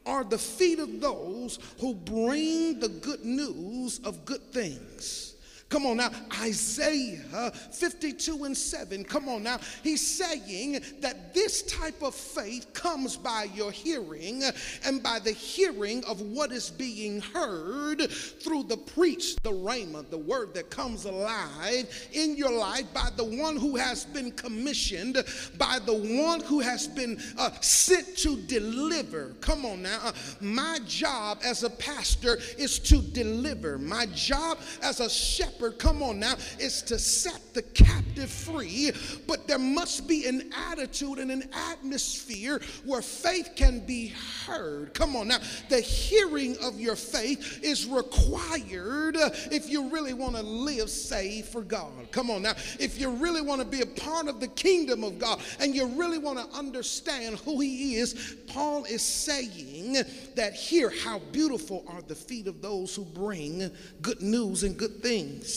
are 0.05 0.23
the 0.23 0.37
feet 0.37 0.79
of 0.79 1.01
those 1.01 1.59
who 1.79 1.93
bring 1.93 2.79
the 2.79 2.89
good 2.89 3.23
news 3.23 3.99
of 4.03 4.25
good 4.25 4.51
things. 4.51 5.28
Come 5.69 5.85
on 5.85 5.97
now, 5.97 6.09
Isaiah 6.41 7.51
52 7.71 8.43
and 8.45 8.57
7. 8.57 9.03
Come 9.03 9.29
on 9.29 9.43
now, 9.43 9.59
he's 9.83 10.05
saying 10.05 10.81
that 10.99 11.35
this 11.35 11.61
type 11.61 12.01
of 12.01 12.15
faith 12.15 12.73
comes 12.73 13.15
by 13.15 13.47
your 13.53 13.71
hearing 13.71 14.41
and 14.83 15.03
by 15.03 15.19
the 15.19 15.31
hearing 15.31 16.03
of 16.05 16.21
what 16.21 16.51
is 16.51 16.71
being 16.71 17.21
heard 17.21 18.09
through 18.09 18.63
the 18.63 18.77
preach, 18.77 19.35
the 19.43 19.51
rhema, 19.51 20.09
the 20.09 20.17
word 20.17 20.55
that 20.55 20.71
comes 20.71 21.05
alive 21.05 21.87
in 22.13 22.35
your 22.35 22.51
life 22.51 22.91
by 22.91 23.09
the 23.15 23.23
one 23.23 23.55
who 23.55 23.75
has 23.75 24.05
been 24.05 24.31
commissioned, 24.31 25.23
by 25.59 25.77
the 25.85 25.93
one 25.93 26.41
who 26.41 26.61
has 26.61 26.87
been 26.87 27.21
uh, 27.37 27.51
sent 27.61 28.17
to 28.17 28.37
deliver. 28.47 29.35
Come 29.39 29.65
on 29.65 29.83
now, 29.83 29.99
uh, 30.03 30.13
my 30.41 30.79
job 30.87 31.39
as 31.45 31.63
a 31.63 31.69
pastor 31.69 32.39
is 32.57 32.79
to 32.79 33.03
deliver. 33.03 33.77
My 33.77 34.07
job 34.07 34.57
as 34.81 34.99
a 34.99 35.09
shepherd 35.09 35.58
shepherd, 35.59 35.79
come 35.79 36.01
on 36.01 36.19
now, 36.19 36.35
is 36.59 36.81
to 36.83 36.97
set 36.97 37.53
the 37.53 37.61
captive 37.61 38.29
free, 38.29 38.91
but 39.27 39.47
there 39.47 39.59
must 39.59 40.07
be 40.07 40.25
an 40.25 40.51
attitude 40.69 41.19
and 41.19 41.31
an 41.31 41.49
atmosphere 41.71 42.61
where 42.85 43.01
faith 43.01 43.51
can 43.55 43.79
be 43.85 44.13
heard. 44.45 44.93
Come 44.93 45.15
on 45.15 45.27
now, 45.29 45.39
the 45.69 45.81
hearing 45.81 46.55
of 46.61 46.79
your 46.79 46.95
faith 46.95 47.59
is 47.63 47.85
required 47.85 49.17
if 49.51 49.69
you 49.69 49.89
really 49.89 50.13
want 50.13 50.35
to 50.35 50.43
live 50.43 50.89
saved 50.89 51.49
for 51.49 51.61
God. 51.61 52.11
Come 52.11 52.29
on 52.29 52.43
now, 52.43 52.53
if 52.79 52.99
you 52.99 53.09
really 53.09 53.41
want 53.41 53.61
to 53.61 53.67
be 53.67 53.81
a 53.81 53.85
part 53.85 54.27
of 54.27 54.39
the 54.39 54.47
kingdom 54.47 55.03
of 55.03 55.19
God 55.19 55.41
and 55.59 55.75
you 55.75 55.85
really 55.87 56.17
want 56.17 56.39
to 56.39 56.57
understand 56.57 57.37
who 57.39 57.59
He 57.59 57.95
is, 57.95 58.35
Paul 58.47 58.85
is 58.85 59.01
saying 59.01 59.97
that 60.35 60.53
here, 60.53 60.91
how 61.03 61.19
beautiful 61.31 61.83
are 61.87 62.01
the 62.01 62.15
feet 62.15 62.47
of 62.47 62.61
those 62.61 62.95
who 62.95 63.03
bring 63.03 63.69
good 64.01 64.21
news 64.21 64.63
and 64.63 64.77
good 64.77 65.01
things. 65.01 65.48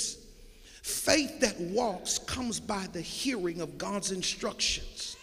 Faith 0.82 1.40
that 1.40 1.58
walks 1.60 2.18
comes 2.18 2.58
by 2.58 2.86
the 2.92 3.00
hearing 3.00 3.60
of 3.60 3.78
God's 3.78 4.10
instructions. 4.10 5.16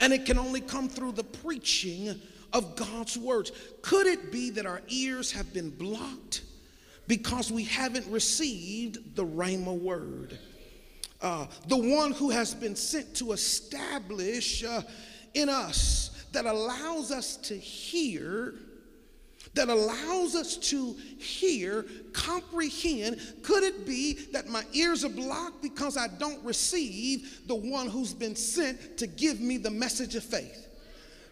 And 0.00 0.12
it 0.12 0.24
can 0.24 0.38
only 0.38 0.60
come 0.60 0.88
through 0.88 1.12
the 1.12 1.24
preaching 1.24 2.20
of 2.52 2.76
God's 2.76 3.18
words. 3.18 3.52
Could 3.82 4.06
it 4.06 4.32
be 4.32 4.50
that 4.50 4.66
our 4.66 4.82
ears 4.88 5.32
have 5.32 5.52
been 5.52 5.70
blocked 5.70 6.42
because 7.06 7.52
we 7.52 7.64
haven't 7.64 8.06
received 8.10 9.14
the 9.14 9.24
Rhema 9.24 9.78
word? 9.78 10.38
Uh, 11.20 11.46
the 11.68 11.76
one 11.76 12.12
who 12.12 12.30
has 12.30 12.54
been 12.54 12.76
sent 12.76 13.14
to 13.16 13.32
establish 13.32 14.64
uh, 14.64 14.82
in 15.34 15.48
us 15.48 16.24
that 16.32 16.46
allows 16.46 17.10
us 17.10 17.36
to 17.36 17.56
hear 17.56 18.54
that 19.56 19.68
allows 19.68 20.34
us 20.36 20.56
to 20.56 20.94
hear, 21.18 21.84
comprehend. 22.12 23.20
Could 23.42 23.64
it 23.64 23.86
be 23.86 24.14
that 24.32 24.48
my 24.48 24.62
ears 24.72 25.04
are 25.04 25.10
blocked 25.10 25.62
because 25.62 25.96
I 25.96 26.08
don't 26.08 26.42
receive 26.44 27.46
the 27.46 27.54
one 27.54 27.88
who's 27.88 28.14
been 28.14 28.36
sent 28.36 28.98
to 28.98 29.06
give 29.06 29.40
me 29.40 29.56
the 29.56 29.70
message 29.70 30.14
of 30.14 30.22
faith? 30.22 30.66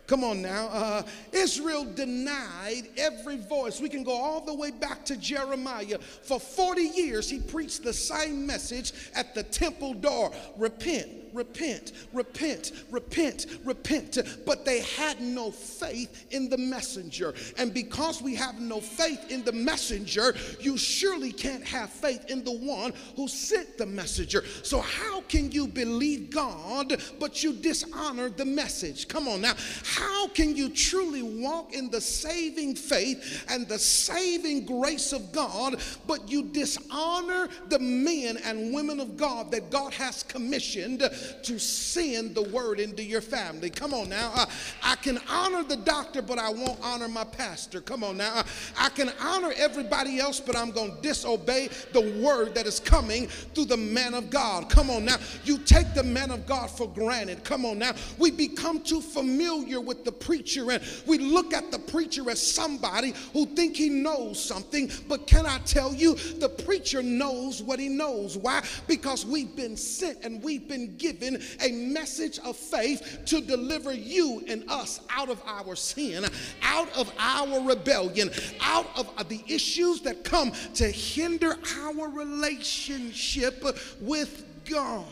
Come 0.07 0.23
on 0.23 0.43
now. 0.43 0.69
Uh, 0.69 1.03
Israel 1.33 1.85
denied 1.85 2.89
every 2.97 3.39
voice. 3.39 3.81
We 3.81 3.89
can 3.89 4.05
go 4.05 4.13
all 4.13 4.43
the 4.43 4.55
way 4.55 4.71
back 4.71 5.05
to 5.07 5.17
Jeremiah. 5.17 5.99
For 5.99 6.39
40 6.39 6.83
years, 6.83 7.31
he 7.31 7.39
preached 7.39 7.85
the 7.85 7.93
same 7.93 8.47
message 8.47 8.93
at 9.15 9.35
the 9.35 9.43
temple 9.43 9.95
door 9.95 10.31
repent, 10.59 11.11
repent, 11.35 11.93
repent, 12.13 12.73
repent, 12.91 13.47
repent. 13.65 14.19
But 14.47 14.65
they 14.65 14.81
had 14.81 15.21
no 15.21 15.51
faith 15.51 16.27
in 16.31 16.49
the 16.49 16.57
messenger. 16.57 17.35
And 17.59 17.75
because 17.75 18.23
we 18.23 18.35
have 18.37 18.61
no 18.61 18.81
faith 18.81 19.31
in 19.31 19.45
the 19.45 19.53
messenger, 19.53 20.35
you 20.61 20.79
surely 20.79 21.33
can't 21.33 21.65
have 21.65 21.91
faith 21.91 22.31
in 22.31 22.45
the 22.45 22.53
one 22.53 22.93
who 23.17 23.29
sent 23.29 23.77
the 23.77 23.87
messenger. 23.87 24.45
So, 24.63 24.81
how 24.81 25.23
can 25.23 25.51
you 25.51 25.67
believe 25.67 26.31
God 26.31 27.03
but 27.19 27.43
you 27.43 27.53
dishonor 27.53 28.29
the 28.29 28.45
message? 28.45 29.09
Come 29.09 29.29
on 29.29 29.41
now. 29.41 29.55
How 29.85 30.29
can 30.29 30.55
you 30.57 30.69
truly 30.69 31.23
walk 31.23 31.75
in 31.75 31.91
the 31.91 32.01
saving 32.01 32.77
faith 32.77 33.45
and 33.49 33.67
the 33.67 33.79
saving 33.79 34.67
grace 34.67 35.13
of 35.13 35.33
God 35.33 35.81
but 36.07 36.31
you 36.31 36.45
dishonor 36.45 37.49
the 37.69 37.79
men 37.79 38.39
and 38.45 38.73
women 38.73 39.01
of 39.01 39.17
God 39.17 39.51
that 39.51 39.71
God 39.71 39.93
has 39.95 40.23
commissioned? 40.23 41.03
To 41.43 41.59
send 41.59 42.35
the 42.35 42.43
word 42.43 42.81
into 42.81 43.03
your 43.03 43.21
family. 43.21 43.71
Come 43.71 43.95
on 43.95 44.09
now. 44.09 44.33
Uh, 44.35 44.47
I 44.83 44.97
can 44.97 45.19
honor 45.29 45.63
the 45.63 45.77
doctor, 45.77 46.23
but 46.23 46.39
I 46.39 46.51
won't 46.51 46.79
honor 46.83 47.09
my 47.09 47.25
pastor. 47.25 47.81
Come 47.81 48.05
on 48.05 48.17
now. 48.17 48.33
Uh, 48.35 48.43
I 48.79 48.89
can 48.91 49.11
honor 49.21 49.53
everybody 49.57 50.19
else, 50.19 50.41
but 50.41 50.57
I'm 50.57 50.71
going 50.71 50.95
to 50.95 51.03
disobey 51.03 51.69
the 51.93 52.21
word 52.23 52.55
that 52.55 52.67
is 52.67 52.81
coming 52.81 53.29
through 53.29 53.67
the 53.67 53.77
man 53.77 54.15
of 54.15 54.31
God. 54.31 54.69
Come 54.69 54.91
on 54.91 55.05
now. 55.05 55.17
You 55.45 55.59
take 55.59 55.95
the 55.95 56.05
man 56.05 56.31
of 56.31 56.47
God 56.47 56.71
for 56.71 56.89
granted. 56.89 57.45
Come 57.45 57.65
on 57.65 57.79
now. 57.79 57.93
We 58.19 58.31
become 58.31 58.83
too 58.83 59.01
familiar 59.01 59.81
with 59.81 60.05
the 60.05 60.13
preacher 60.13 60.71
and 60.71 60.83
we 61.07 61.19
look 61.19 61.53
at 61.53 61.71
the 61.71 61.79
preacher 61.79 62.29
as 62.31 62.45
somebody 62.45 63.15
who 63.33 63.47
think 63.47 63.77
he 63.77 63.89
knows 63.89 64.43
something, 64.43 64.91
but 65.09 65.27
can 65.27 65.47
I 65.47 65.59
tell 65.59 65.95
you, 65.95 66.15
the 66.15 66.49
preacher 66.49 67.03
knows 67.03 67.63
what 67.63 67.79
he 67.79 67.89
knows. 67.89 68.37
Why? 68.37 68.63
Because 68.87 69.25
we've 69.25 69.55
been 69.57 69.77
sent 69.77 70.25
and 70.25 70.43
we've 70.43 70.69
been 70.69 70.97
given 70.97 71.14
a 71.61 71.73
message 71.73 72.39
of 72.41 72.57
faith 72.57 73.21
to 73.27 73.41
deliver 73.41 73.93
you 73.93 74.45
and 74.49 74.69
us 74.71 75.01
out 75.11 75.29
of 75.29 75.43
our 75.47 75.77
sin, 75.77 76.25
out 76.63 76.95
of 76.97 77.13
our 77.19 77.61
rebellion, 77.61 78.31
out 78.61 78.87
of 78.97 79.11
uh, 79.17 79.23
the 79.25 79.43
issues 79.47 80.01
that 80.03 80.25
come 80.25 80.53
to 80.75 80.89
hinder 80.91 81.57
our 81.81 82.09
relationship 82.09 83.65
with 84.01 84.45
God. 84.69 85.07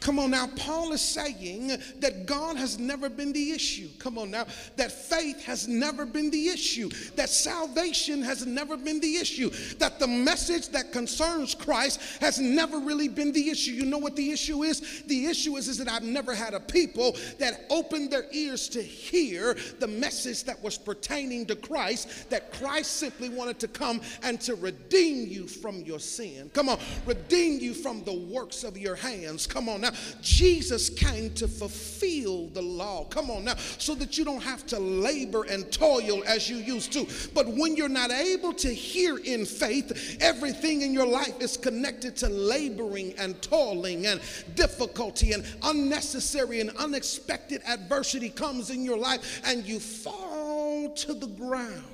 Come 0.00 0.18
on 0.18 0.30
now, 0.30 0.48
Paul 0.56 0.92
is 0.92 1.02
saying 1.02 1.68
that 1.98 2.24
God 2.24 2.56
has 2.56 2.78
never 2.78 3.10
been 3.10 3.34
the 3.34 3.50
issue. 3.50 3.86
Come 3.98 4.16
on 4.16 4.30
now, 4.30 4.46
that 4.76 4.90
faith 4.90 5.44
has 5.44 5.68
never 5.68 6.06
been 6.06 6.30
the 6.30 6.48
issue, 6.48 6.88
that 7.16 7.28
salvation 7.28 8.22
has 8.22 8.46
never 8.46 8.78
been 8.78 8.98
the 9.00 9.16
issue, 9.16 9.50
that 9.78 9.98
the 9.98 10.06
message 10.06 10.70
that 10.70 10.90
concerns 10.90 11.54
Christ 11.54 12.00
has 12.22 12.40
never 12.40 12.78
really 12.78 13.08
been 13.08 13.30
the 13.32 13.50
issue. 13.50 13.72
You 13.72 13.84
know 13.84 13.98
what 13.98 14.16
the 14.16 14.30
issue 14.30 14.62
is? 14.62 15.02
The 15.06 15.26
issue 15.26 15.56
is, 15.56 15.68
is 15.68 15.76
that 15.76 15.88
I've 15.90 16.02
never 16.02 16.34
had 16.34 16.54
a 16.54 16.60
people 16.60 17.14
that 17.38 17.66
opened 17.68 18.10
their 18.10 18.24
ears 18.32 18.70
to 18.70 18.82
hear 18.82 19.54
the 19.80 19.86
message 19.86 20.44
that 20.44 20.62
was 20.62 20.78
pertaining 20.78 21.44
to 21.46 21.56
Christ, 21.56 22.30
that 22.30 22.52
Christ 22.54 22.92
simply 22.96 23.28
wanted 23.28 23.58
to 23.58 23.68
come 23.68 24.00
and 24.22 24.40
to 24.40 24.54
redeem 24.54 25.28
you 25.28 25.46
from 25.46 25.82
your 25.82 25.98
sin. 25.98 26.50
Come 26.54 26.70
on, 26.70 26.78
redeem 27.04 27.60
you 27.60 27.74
from 27.74 28.02
the 28.04 28.14
works 28.14 28.64
of 28.64 28.78
your 28.78 28.94
hands. 28.94 29.46
Come 29.46 29.68
on 29.68 29.82
now 29.82 29.89
now. 29.90 29.98
Jesus 30.20 30.88
came 30.88 31.30
to 31.34 31.48
fulfill 31.48 32.48
the 32.48 32.62
law. 32.62 33.04
Come 33.04 33.30
on 33.30 33.44
now, 33.44 33.56
so 33.78 33.94
that 33.96 34.16
you 34.18 34.24
don't 34.24 34.42
have 34.42 34.66
to 34.66 34.78
labor 34.78 35.44
and 35.44 35.70
toil 35.72 36.22
as 36.26 36.48
you 36.48 36.56
used 36.56 36.92
to. 36.92 37.06
But 37.34 37.48
when 37.48 37.76
you're 37.76 37.88
not 37.88 38.10
able 38.10 38.52
to 38.54 38.72
hear 38.72 39.18
in 39.18 39.44
faith, 39.44 40.18
everything 40.20 40.82
in 40.82 40.92
your 40.92 41.06
life 41.06 41.40
is 41.40 41.56
connected 41.56 42.16
to 42.18 42.28
laboring 42.28 43.14
and 43.18 43.40
toiling 43.42 44.06
and 44.06 44.20
difficulty 44.54 45.32
and 45.32 45.44
unnecessary 45.62 46.60
and 46.60 46.70
unexpected 46.76 47.62
adversity 47.66 48.30
comes 48.30 48.70
in 48.70 48.84
your 48.84 48.98
life 48.98 49.42
and 49.44 49.64
you 49.64 49.80
fall 49.80 50.92
to 50.94 51.14
the 51.14 51.26
ground. 51.26 51.84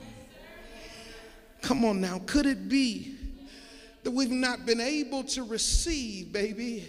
Come 1.62 1.84
on 1.84 2.00
now, 2.00 2.20
could 2.26 2.46
it 2.46 2.68
be 2.68 3.16
that 4.04 4.12
we've 4.12 4.30
not 4.30 4.64
been 4.64 4.80
able 4.80 5.24
to 5.24 5.42
receive, 5.42 6.32
baby, 6.32 6.86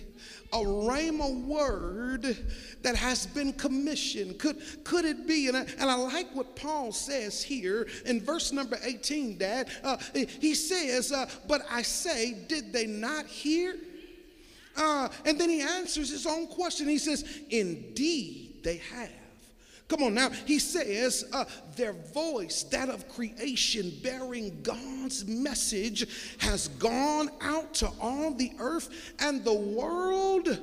a 0.53 0.57
rhema 0.57 1.43
word 1.43 2.37
that 2.81 2.95
has 2.95 3.25
been 3.27 3.53
commissioned. 3.53 4.39
Could, 4.39 4.61
could 4.83 5.05
it 5.05 5.27
be? 5.27 5.47
And 5.47 5.57
I, 5.57 5.61
and 5.79 5.89
I 5.89 5.95
like 5.95 6.33
what 6.33 6.55
Paul 6.55 6.91
says 6.91 7.43
here 7.43 7.87
in 8.05 8.21
verse 8.21 8.51
number 8.51 8.77
18, 8.81 9.37
Dad. 9.37 9.69
Uh, 9.83 9.97
he 10.13 10.55
says, 10.55 11.11
uh, 11.11 11.29
But 11.47 11.65
I 11.69 11.81
say, 11.81 12.33
did 12.47 12.71
they 12.71 12.85
not 12.85 13.25
hear? 13.25 13.75
Uh, 14.75 15.09
and 15.25 15.39
then 15.39 15.49
he 15.49 15.61
answers 15.61 16.09
his 16.09 16.25
own 16.25 16.47
question. 16.47 16.87
He 16.87 16.99
says, 16.99 17.25
Indeed, 17.49 18.63
they 18.63 18.77
have. 18.77 19.09
Come 19.87 20.03
on 20.03 20.13
now. 20.15 20.29
He 20.45 20.59
says, 20.59 21.25
uh, 21.31 21.45
their 21.75 21.93
voice, 21.93 22.63
that 22.63 22.89
of 22.89 23.07
creation, 23.07 23.93
bearing 24.03 24.61
God's 24.61 25.25
message, 25.25 26.35
has 26.39 26.67
gone 26.67 27.29
out 27.39 27.73
to 27.75 27.89
all 28.01 28.31
the 28.31 28.51
earth, 28.59 29.13
and 29.19 29.43
the 29.43 29.53
world 29.53 30.59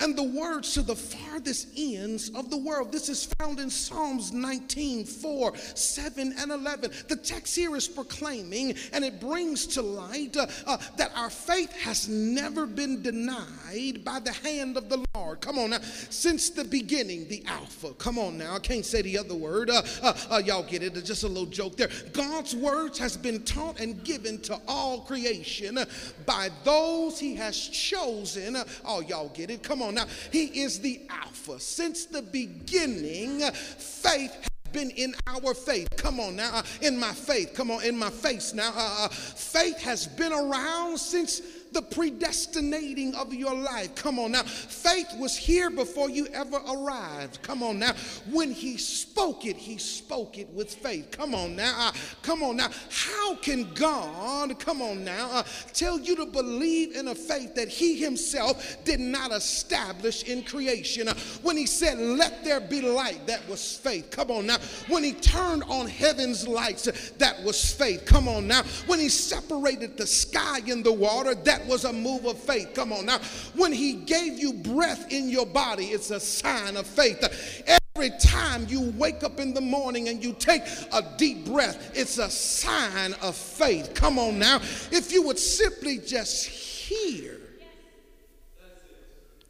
and 0.00 0.16
the 0.16 0.22
words 0.22 0.74
to 0.74 0.82
the 0.82 0.96
farthest 0.96 1.68
ends 1.76 2.30
of 2.30 2.50
the 2.50 2.56
world. 2.56 2.92
This 2.92 3.08
is 3.08 3.26
found 3.38 3.60
in 3.60 3.70
Psalms 3.70 4.32
19, 4.32 5.04
4, 5.04 5.56
7, 5.56 6.34
and 6.38 6.50
11. 6.50 6.90
The 7.08 7.16
text 7.16 7.54
here 7.54 7.76
is 7.76 7.88
proclaiming 7.88 8.74
and 8.92 9.04
it 9.04 9.20
brings 9.20 9.66
to 9.68 9.82
light 9.82 10.36
uh, 10.36 10.46
uh, 10.66 10.76
that 10.96 11.12
our 11.14 11.30
faith 11.30 11.72
has 11.72 12.08
never 12.08 12.66
been 12.66 13.02
denied 13.02 14.04
by 14.04 14.20
the 14.20 14.32
hand 14.32 14.76
of 14.76 14.88
the 14.88 15.04
Lord. 15.14 15.40
Come 15.40 15.58
on 15.58 15.70
now. 15.70 15.80
Since 16.10 16.50
the 16.50 16.64
beginning, 16.64 17.28
the 17.28 17.42
Alpha. 17.46 17.92
Come 17.94 18.18
on 18.18 18.38
now. 18.38 18.54
I 18.54 18.58
can't 18.58 18.84
say 18.84 19.02
the 19.02 19.18
other 19.18 19.34
word. 19.34 19.70
Uh, 19.70 19.82
uh, 20.02 20.14
uh 20.30 20.42
y'all 20.44 20.62
get 20.62 20.82
it. 20.82 20.96
It's 20.96 21.06
just 21.06 21.24
a 21.24 21.28
little 21.28 21.46
joke 21.46 21.76
there. 21.76 21.90
God's 22.12 22.54
words 22.54 22.98
has 22.98 23.16
been 23.16 23.42
taught 23.42 23.80
and 23.80 24.02
given 24.04 24.40
to 24.42 24.60
all 24.66 25.00
creation 25.00 25.78
by 26.26 26.50
those 26.64 27.18
he 27.18 27.34
has 27.36 27.56
chosen. 27.56 28.56
Oh, 28.84 29.00
y'all 29.00 29.30
get 29.30 29.50
it. 29.50 29.62
Come 29.62 29.82
on 29.82 29.83
on 29.84 29.94
now. 29.94 30.06
He 30.32 30.62
is 30.62 30.80
the 30.80 31.02
Alpha. 31.08 31.60
Since 31.60 32.06
the 32.06 32.22
beginning, 32.22 33.40
faith 33.52 34.32
has 34.32 34.72
been 34.72 34.90
in 34.90 35.14
our 35.26 35.54
faith. 35.54 35.88
Come 35.96 36.20
on 36.20 36.36
now, 36.36 36.58
uh, 36.58 36.62
in 36.82 36.98
my 36.98 37.12
faith. 37.12 37.52
Come 37.54 37.70
on, 37.70 37.84
in 37.84 37.96
my 37.96 38.10
face 38.10 38.52
now. 38.54 38.72
Uh, 38.74 39.04
uh, 39.04 39.08
faith 39.08 39.80
has 39.82 40.06
been 40.06 40.32
around 40.32 40.98
since 40.98 41.40
the 41.74 41.82
predestinating 41.82 43.14
of 43.16 43.34
your 43.34 43.54
life. 43.54 43.94
Come 43.94 44.18
on 44.18 44.32
now. 44.32 44.44
Faith 44.44 45.12
was 45.18 45.36
here 45.36 45.70
before 45.70 46.08
you 46.08 46.26
ever 46.28 46.56
arrived. 46.68 47.42
Come 47.42 47.62
on 47.62 47.80
now. 47.80 47.94
When 48.30 48.52
he 48.52 48.78
spoke 48.78 49.44
it, 49.44 49.56
he 49.56 49.76
spoke 49.76 50.38
it 50.38 50.48
with 50.50 50.72
faith. 50.72 51.10
Come 51.10 51.34
on 51.34 51.56
now. 51.56 51.74
Uh, 51.76 51.92
come 52.22 52.42
on 52.42 52.56
now. 52.56 52.68
How 52.90 53.34
can 53.36 53.72
God, 53.74 54.58
come 54.58 54.80
on 54.80 55.04
now, 55.04 55.28
uh, 55.32 55.42
tell 55.72 55.98
you 55.98 56.16
to 56.16 56.26
believe 56.26 56.94
in 56.94 57.08
a 57.08 57.14
faith 57.14 57.54
that 57.56 57.68
he 57.68 57.96
himself 57.96 58.76
did 58.84 59.00
not 59.00 59.32
establish 59.32 60.22
in 60.22 60.42
creation? 60.44 61.08
Uh, 61.08 61.14
when 61.42 61.56
he 61.56 61.66
said, 61.66 61.98
Let 61.98 62.44
there 62.44 62.60
be 62.60 62.80
light, 62.80 63.26
that 63.26 63.46
was 63.48 63.76
faith. 63.76 64.10
Come 64.10 64.30
on 64.30 64.46
now. 64.46 64.58
When 64.88 65.02
he 65.02 65.12
turned 65.12 65.64
on 65.64 65.88
heaven's 65.88 66.46
lights, 66.46 66.84
that 67.18 67.42
was 67.42 67.72
faith. 67.74 68.04
Come 68.06 68.28
on 68.28 68.46
now. 68.46 68.62
When 68.86 69.00
he 69.00 69.08
separated 69.08 69.96
the 69.96 70.06
sky 70.06 70.60
and 70.68 70.84
the 70.84 70.92
water, 70.92 71.34
that 71.34 71.63
was 71.66 71.84
a 71.84 71.92
move 71.92 72.24
of 72.26 72.38
faith. 72.38 72.72
Come 72.74 72.92
on 72.92 73.06
now. 73.06 73.18
When 73.54 73.72
he 73.72 73.94
gave 73.94 74.38
you 74.38 74.52
breath 74.52 75.12
in 75.12 75.28
your 75.28 75.46
body, 75.46 75.86
it's 75.86 76.10
a 76.10 76.20
sign 76.20 76.76
of 76.76 76.86
faith. 76.86 77.22
Every 77.66 78.10
time 78.18 78.66
you 78.68 78.92
wake 78.96 79.22
up 79.22 79.38
in 79.38 79.54
the 79.54 79.60
morning 79.60 80.08
and 80.08 80.22
you 80.22 80.32
take 80.32 80.62
a 80.92 81.02
deep 81.16 81.46
breath, 81.46 81.92
it's 81.94 82.18
a 82.18 82.28
sign 82.28 83.14
of 83.22 83.36
faith. 83.36 83.94
Come 83.94 84.18
on 84.18 84.38
now. 84.38 84.56
If 84.90 85.12
you 85.12 85.22
would 85.22 85.38
simply 85.38 85.98
just 85.98 86.46
hear, 86.46 87.38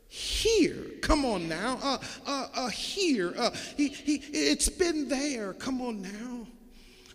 hear. 0.08 0.76
Come 1.00 1.24
on 1.24 1.48
now. 1.48 1.78
Uh, 1.82 1.98
uh, 2.26 2.46
uh, 2.54 2.68
here. 2.68 3.34
Uh, 3.36 3.50
he, 3.76 3.88
he, 3.88 4.14
it's 4.32 4.68
been 4.68 5.08
there. 5.08 5.52
Come 5.54 5.80
on 5.80 6.02
now. 6.02 6.43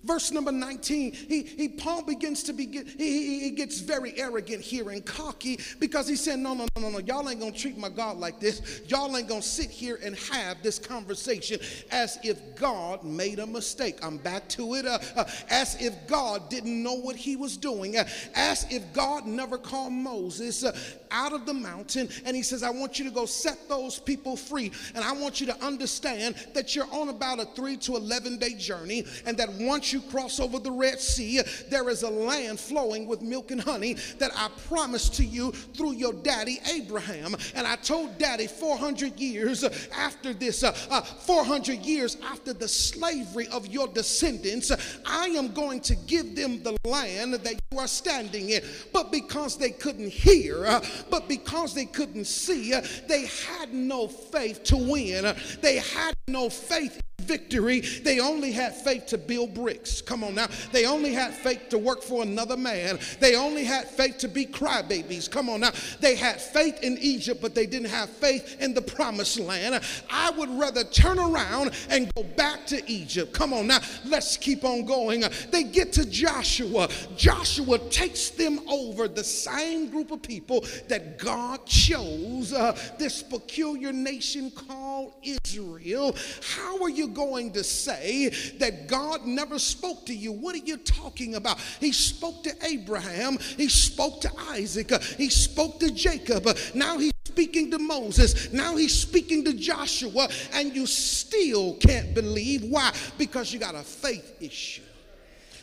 Verse 0.03 0.31
number 0.31 0.51
19, 0.51 1.11
he, 1.11 1.43
he 1.43 1.67
Paul 1.67 2.03
begins 2.03 2.43
to 2.43 2.53
be 2.53 2.65
he, 2.97 3.39
he 3.41 3.51
gets 3.51 3.79
very 3.79 4.17
arrogant 4.17 4.61
here 4.61 4.89
and 4.91 5.05
cocky 5.05 5.59
because 5.79 6.07
he 6.07 6.15
said, 6.15 6.39
No, 6.39 6.53
no, 6.53 6.65
no, 6.75 6.83
no, 6.83 6.89
no, 6.89 6.99
y'all 6.99 7.27
ain't 7.29 7.39
gonna 7.39 7.51
treat 7.51 7.77
my 7.77 7.89
God 7.89 8.17
like 8.17 8.39
this. 8.39 8.81
Y'all 8.87 9.15
ain't 9.17 9.27
gonna 9.27 9.41
sit 9.41 9.69
here 9.69 9.99
and 10.01 10.15
have 10.15 10.63
this 10.63 10.79
conversation 10.79 11.59
as 11.91 12.17
if 12.23 12.39
God 12.55 13.03
made 13.03 13.39
a 13.39 13.45
mistake. 13.45 13.97
I'm 14.01 14.17
back 14.17 14.47
to 14.49 14.75
it. 14.75 14.85
Uh, 14.85 14.99
uh, 15.15 15.25
as 15.49 15.81
if 15.81 15.93
God 16.07 16.49
didn't 16.49 16.81
know 16.81 16.95
what 16.95 17.15
he 17.15 17.35
was 17.35 17.57
doing. 17.57 17.97
Uh, 17.97 18.05
as 18.35 18.65
if 18.71 18.93
God 18.93 19.25
never 19.25 19.57
called 19.57 19.93
Moses 19.93 20.63
uh, 20.63 20.77
out 21.11 21.33
of 21.33 21.45
the 21.45 21.53
mountain 21.53 22.09
and 22.25 22.35
he 22.35 22.43
says, 22.43 22.63
I 22.63 22.69
want 22.69 22.99
you 22.99 23.05
to 23.05 23.11
go 23.11 23.25
set 23.25 23.67
those 23.67 23.99
people 23.99 24.35
free. 24.35 24.71
And 24.95 25.03
I 25.03 25.11
want 25.11 25.41
you 25.41 25.47
to 25.47 25.63
understand 25.63 26.35
that 26.53 26.75
you're 26.75 26.91
on 26.91 27.09
about 27.09 27.39
a 27.39 27.45
three 27.45 27.77
to 27.77 27.95
11 27.95 28.37
day 28.37 28.53
journey 28.53 29.05
and 29.25 29.37
that 29.37 29.49
once 29.53 29.91
you 29.91 29.98
cross 30.01 30.39
over 30.39 30.59
the 30.59 30.71
Red 30.71 30.99
Sea, 30.99 31.41
there 31.69 31.89
is 31.89 32.03
a 32.03 32.09
land 32.09 32.59
flowing 32.59 33.07
with 33.07 33.21
milk 33.21 33.51
and 33.51 33.61
honey 33.61 33.95
that 34.17 34.31
I 34.35 34.49
promised 34.67 35.15
to 35.15 35.25
you 35.25 35.51
through 35.51 35.93
your 35.93 36.13
daddy 36.13 36.59
Abraham. 36.73 37.35
And 37.55 37.65
I 37.65 37.75
told 37.77 38.17
daddy 38.17 38.47
400 38.47 39.19
years 39.19 39.63
after 39.95 40.33
this, 40.33 40.63
uh, 40.63 40.75
uh, 40.89 41.01
400 41.01 41.79
years 41.79 42.17
after 42.23 42.53
the 42.53 42.67
slavery 42.67 43.47
of 43.47 43.67
your 43.67 43.87
descendants, 43.87 44.71
I 45.05 45.27
am 45.27 45.53
going 45.53 45.81
to 45.81 45.95
give 45.95 46.35
them 46.35 46.63
the 46.63 46.75
land 46.85 47.33
that 47.33 47.59
you 47.71 47.79
are 47.79 47.87
standing 47.87 48.49
in. 48.49 48.61
But 48.93 49.11
because 49.11 49.57
they 49.57 49.71
couldn't 49.71 50.11
hear, 50.11 50.65
uh, 50.65 50.85
but 51.09 51.27
because 51.27 51.73
they 51.73 51.85
couldn't 51.85 52.25
see, 52.25 52.73
uh, 52.73 52.81
they 53.07 53.25
had 53.25 53.73
no 53.73 54.07
faith 54.07 54.63
to 54.65 54.77
win. 54.77 55.35
They 55.61 55.77
had 55.77 56.13
no 56.27 56.49
faith 56.49 57.01
victory, 57.29 57.79
they 57.79 58.19
only 58.19 58.51
had 58.51 58.75
faith 58.75 59.05
to 59.07 59.17
build 59.17 59.53
bricks. 59.53 60.01
Come 60.01 60.23
on 60.23 60.35
now. 60.35 60.47
They 60.71 60.85
only 60.85 61.13
had 61.13 61.33
faith 61.33 61.69
to 61.69 61.77
work 61.77 62.01
for 62.01 62.23
another 62.23 62.57
man. 62.57 62.99
They 63.19 63.35
only 63.35 63.63
had 63.63 63.87
faith 63.87 64.17
to 64.19 64.27
be 64.27 64.45
crybabies. 64.45 65.29
Come 65.29 65.47
on 65.49 65.61
now. 65.61 65.71
They 66.01 66.15
had 66.15 66.41
faith 66.41 66.81
in 66.81 66.97
Egypt, 66.97 67.39
but 67.41 67.53
they 67.53 67.67
didn't 67.67 67.89
have 67.89 68.09
faith 68.09 68.59
in 68.59 68.73
the 68.73 68.81
promised 68.81 69.39
land. 69.39 69.81
I 70.09 70.31
would 70.31 70.49
rather 70.49 70.83
turn 70.83 71.19
around 71.19 71.71
and 71.89 72.11
go 72.15 72.23
back 72.23 72.65
to 72.67 72.81
Egypt. 72.91 73.31
Come 73.31 73.53
on 73.53 73.67
now. 73.67 73.79
Let's 74.05 74.35
keep 74.35 74.63
on 74.65 74.85
going. 74.85 75.23
They 75.51 75.63
get 75.63 75.93
to 75.93 76.09
Joshua. 76.09 76.89
Joshua 77.15 77.77
takes 77.89 78.31
them 78.31 78.59
over 78.67 79.07
the 79.07 79.23
same 79.23 79.89
group 79.91 80.11
of 80.11 80.23
people 80.23 80.65
that 80.87 81.19
God 81.19 81.65
chose, 81.67 82.53
uh, 82.53 82.75
this 82.97 83.21
peculiar 83.21 83.93
nation 83.93 84.49
called 84.49 85.13
Israel. 85.21 86.15
How 86.55 86.81
are 86.81 86.89
you 86.89 87.07
going 87.07 87.18
to 87.53 87.63
say 87.63 88.29
that 88.59 88.87
God 88.87 89.25
never 89.25 89.59
spoke 89.59 90.05
to 90.05 90.13
you? 90.15 90.31
What 90.31 90.55
are 90.55 90.59
you 90.65 90.77
talking 90.77 91.35
about? 91.35 91.59
He 91.79 91.91
spoke 91.91 92.43
to 92.43 92.53
Abraham, 92.65 93.37
he 93.57 93.69
spoke 93.69 94.21
to 94.21 94.31
Isaac, 94.49 94.91
he 95.17 95.29
spoke 95.29 95.79
to 95.79 95.91
Jacob. 95.91 96.47
Now 96.73 96.97
he's 96.97 97.11
speaking 97.25 97.71
to 97.71 97.79
Moses. 97.79 98.51
Now 98.51 98.75
he's 98.75 98.99
speaking 98.99 99.45
to 99.45 99.53
Joshua, 99.53 100.27
and 100.53 100.75
you 100.75 100.85
still 100.85 101.75
can't 101.75 102.13
believe. 102.13 102.63
Why? 102.63 102.91
Because 103.17 103.53
you 103.53 103.59
got 103.59 103.75
a 103.75 103.83
faith 103.83 104.35
issue. 104.41 104.81